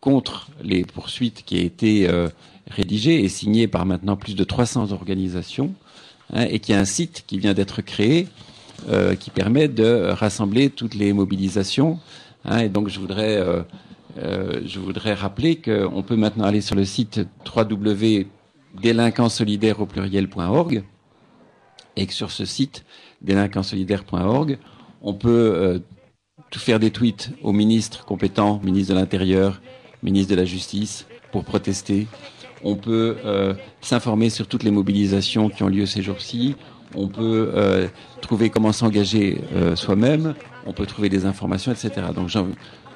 contre 0.00 0.48
les 0.62 0.84
poursuites 0.84 1.42
qui 1.44 1.58
a 1.58 1.62
été 1.62 2.08
euh, 2.08 2.28
rédigé 2.68 3.22
et 3.22 3.28
signé 3.28 3.68
par 3.68 3.84
maintenant 3.84 4.16
plus 4.16 4.34
de 4.34 4.44
300 4.44 4.92
organisations 4.92 5.74
hein, 6.32 6.46
et 6.48 6.60
qui 6.60 6.72
a 6.72 6.80
un 6.80 6.84
site 6.84 7.24
qui 7.26 7.38
vient 7.38 7.54
d'être 7.54 7.82
créé 7.82 8.28
euh, 8.88 9.14
qui 9.14 9.30
permet 9.30 9.68
de 9.68 10.08
rassembler 10.10 10.70
toutes 10.70 10.94
les 10.94 11.12
mobilisations. 11.12 11.98
Hein, 12.46 12.60
et 12.60 12.70
donc 12.70 12.88
je 12.88 12.98
voudrais, 12.98 13.36
euh, 13.36 13.60
euh 14.18 14.62
je 14.64 14.80
voudrais 14.80 15.12
rappeler 15.12 15.56
qu'on 15.56 16.02
peut 16.02 16.16
maintenant 16.16 16.44
aller 16.44 16.62
sur 16.62 16.76
le 16.76 16.86
site 16.86 17.20
www.délinquantsolidaire 17.54 19.80
au 19.80 19.86
pluriel.org 19.86 20.82
et 21.96 22.06
que 22.06 22.12
sur 22.12 22.30
ce 22.30 22.44
site 22.44 22.84
délinquantsolidaire.org, 23.22 24.58
on 25.02 25.14
peut 25.14 25.28
euh, 25.54 25.78
tout 26.50 26.58
faire 26.58 26.78
des 26.78 26.90
tweets 26.90 27.30
au 27.42 27.52
ministre 27.52 28.04
compétent, 28.04 28.60
ministre 28.62 28.94
de 28.94 28.98
l'Intérieur, 28.98 29.60
ministre 30.02 30.30
de 30.30 30.36
la 30.36 30.44
Justice, 30.44 31.06
pour 31.32 31.44
protester. 31.44 32.06
On 32.62 32.76
peut 32.76 33.16
euh, 33.24 33.54
s'informer 33.80 34.30
sur 34.30 34.46
toutes 34.46 34.62
les 34.62 34.70
mobilisations 34.70 35.48
qui 35.48 35.62
ont 35.62 35.68
lieu 35.68 35.86
ces 35.86 36.02
jours-ci. 36.02 36.56
On 36.94 37.08
peut 37.08 37.52
euh, 37.54 37.86
trouver 38.20 38.50
comment 38.50 38.72
s'engager 38.72 39.40
soi-même. 39.76 40.34
On 40.66 40.72
peut 40.72 40.86
trouver 40.86 41.08
des 41.08 41.24
informations, 41.24 41.72
etc. 41.72 42.08
Donc 42.14 42.28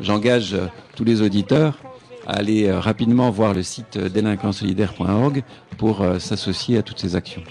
j'engage 0.01 0.57
tous 0.97 1.05
les 1.05 1.23
auditeurs 1.23 1.79
à 2.27 2.39
aller 2.39 2.71
rapidement 2.73 3.31
voir 3.31 3.55
le 3.55 3.63
site 3.63 3.97
délinquantsolidaire.org 3.97 5.45
pour 5.79 6.05
s'associer 6.19 6.79
à 6.79 6.83
toutes 6.83 6.99
ces 6.99 7.15
actions. 7.15 7.43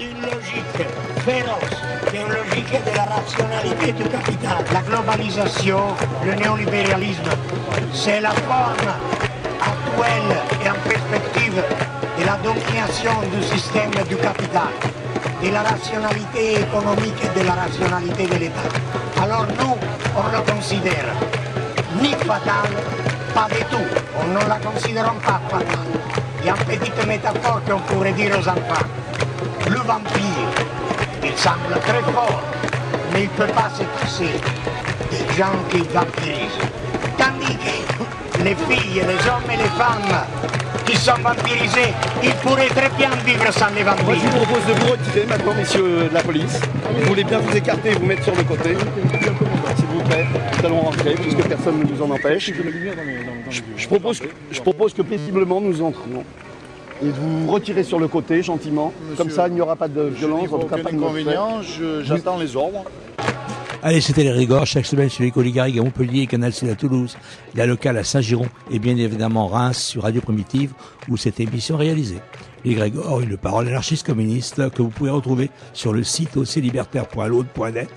Une 0.00 0.22
logique 0.22 0.88
féroce, 1.26 1.78
une 2.14 2.32
logique 2.32 2.72
de 2.72 2.96
la 2.96 3.04
rationalité 3.04 3.92
du. 3.92 4.04
La 4.72 4.80
globalisation, 4.80 5.80
le 6.24 6.34
néolibéralisme, 6.34 7.30
c'est 7.92 8.20
la 8.20 8.30
forme 8.30 8.90
actuelle 9.60 10.36
et 10.64 10.70
en 10.70 10.88
perspective 10.88 11.62
de 12.18 12.24
la 12.24 12.36
domination 12.38 13.12
du 13.34 13.42
système 13.42 13.90
du 14.08 14.16
capital, 14.16 14.72
de 15.42 15.50
la 15.50 15.62
rationalité 15.62 16.60
économique 16.60 17.20
et 17.22 17.38
de 17.38 17.46
la 17.46 17.52
rationalité 17.52 18.26
de 18.26 18.34
l'État. 18.36 19.22
Alors 19.22 19.46
on 20.16 20.36
le 20.36 20.52
considère 20.52 21.14
ni 22.00 22.12
fatal, 22.12 22.70
pas 23.34 23.48
du 23.50 23.62
tout. 23.64 23.88
On 24.18 24.28
ne 24.28 24.48
la 24.48 24.58
considère 24.58 25.12
pas 25.14 25.40
fatale. 25.50 25.78
Il 26.40 26.46
y 26.46 26.50
a 26.50 26.54
une 26.54 26.78
petite 26.78 27.06
métaphore 27.06 27.60
qu'on 27.68 27.80
pourrait 27.80 28.12
dire 28.12 28.32
aux 28.38 28.48
enfants 28.48 28.86
le 29.70 29.76
vampire, 29.76 30.50
il 31.22 31.36
semble 31.36 31.78
très 31.82 32.02
fort, 32.12 32.42
mais 33.12 33.22
il 33.22 33.30
ne 33.30 33.46
peut 33.46 33.52
pas 33.52 33.70
se 33.70 33.84
passer 34.00 34.32
des 35.10 35.36
gens 35.36 35.56
qui 35.70 35.78
vampirisent. 35.94 36.66
Tandis 37.16 37.56
que 37.56 38.42
les 38.42 38.54
filles, 38.54 39.02
les 39.06 39.28
hommes 39.28 39.50
et 39.52 39.56
les 39.56 39.70
femmes 39.78 40.24
qui 40.86 40.96
sont 40.96 41.20
vampirisés, 41.22 41.92
ils 42.22 42.34
pourraient 42.42 42.68
très 42.68 42.88
bien 42.98 43.10
vivre 43.24 43.52
sans 43.52 43.70
les 43.76 43.84
vampires. 43.84 44.04
Moi, 44.04 44.14
je 44.14 44.28
vous 44.28 44.44
propose 44.44 44.66
de 44.66 44.72
vous 44.72 44.90
retirer 44.92 45.26
maintenant, 45.26 45.54
messieurs 45.54 46.08
de 46.08 46.14
la 46.14 46.22
police. 46.22 46.60
Vous 46.92 47.06
voulez 47.06 47.24
bien 47.24 47.38
vous 47.38 47.56
écarter 47.56 47.90
et 47.90 47.94
vous 47.94 48.06
mettre 48.06 48.24
sur 48.24 48.34
le 48.34 48.42
côté 48.42 48.76
S'il 49.76 49.86
vous 49.86 50.02
plaît, 50.02 50.26
nous 50.58 50.66
allons 50.66 50.80
rentrer 50.80 51.14
puisque 51.14 51.46
personne 51.46 51.78
ne 51.78 51.84
nous 51.84 52.02
en 52.02 52.10
empêche. 52.10 52.52
Je, 53.76 53.86
propose, 53.86 54.20
je 54.50 54.60
propose 54.60 54.94
que 54.94 55.02
paisiblement 55.02 55.60
nous 55.60 55.80
entrions. 55.80 56.24
Et 57.02 57.06
de 57.06 57.12
vous 57.12 57.50
retirer 57.50 57.82
sur 57.82 57.98
le 57.98 58.08
côté 58.08 58.42
gentiment. 58.42 58.92
Comme 59.16 59.30
ça, 59.30 59.48
il 59.48 59.54
n'y 59.54 59.60
aura 59.60 59.76
pas 59.76 59.88
de 59.88 60.02
violence, 60.02 60.46
Je 60.48 60.54
en 60.54 60.58
n'y 60.58 60.64
tout 60.64 60.68
cas 60.68 60.76
vois 60.76 60.90
pas 60.90 60.96
inconvénient, 60.96 61.60
j'attends 62.02 62.38
les 62.38 62.56
ordres. 62.56 62.84
Allez, 63.82 64.02
c'était 64.02 64.24
les 64.24 64.30
Rigors, 64.30 64.66
chaque 64.66 64.84
semaine 64.84 65.08
sur 65.08 65.24
les 65.24 65.52
Garrigue 65.52 65.78
à 65.78 65.82
Montpellier, 65.82 66.26
Canal 66.26 66.52
C 66.52 66.68
à 66.70 66.74
Toulouse, 66.74 67.16
la 67.54 67.64
locale 67.64 67.96
à 67.96 68.04
Saint-Giron 68.04 68.46
et 68.70 68.78
bien 68.78 68.94
évidemment 68.98 69.46
Reims 69.46 69.78
sur 69.78 70.02
Radio 70.02 70.20
Primitive 70.20 70.72
où 71.08 71.16
cette 71.16 71.40
émission 71.40 71.76
est 71.76 71.84
réalisée. 71.84 72.18
Les 72.66 72.74
Grégor, 72.74 73.22
une 73.22 73.38
parole 73.38 73.68
anarchiste 73.68 74.04
communiste 74.04 74.68
que 74.70 74.82
vous 74.82 74.90
pouvez 74.90 75.08
retrouver 75.08 75.48
sur 75.72 75.94
le 75.94 76.04
site 76.04 76.36
aussi 76.36 76.60
libertaire.l'aude.net 76.60 77.88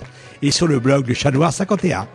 et 0.42 0.52
sur 0.52 0.68
le 0.68 0.80
blog 0.80 1.04
du 1.04 1.16
Chat 1.16 1.32
Noir 1.32 1.52
51. 1.52 2.08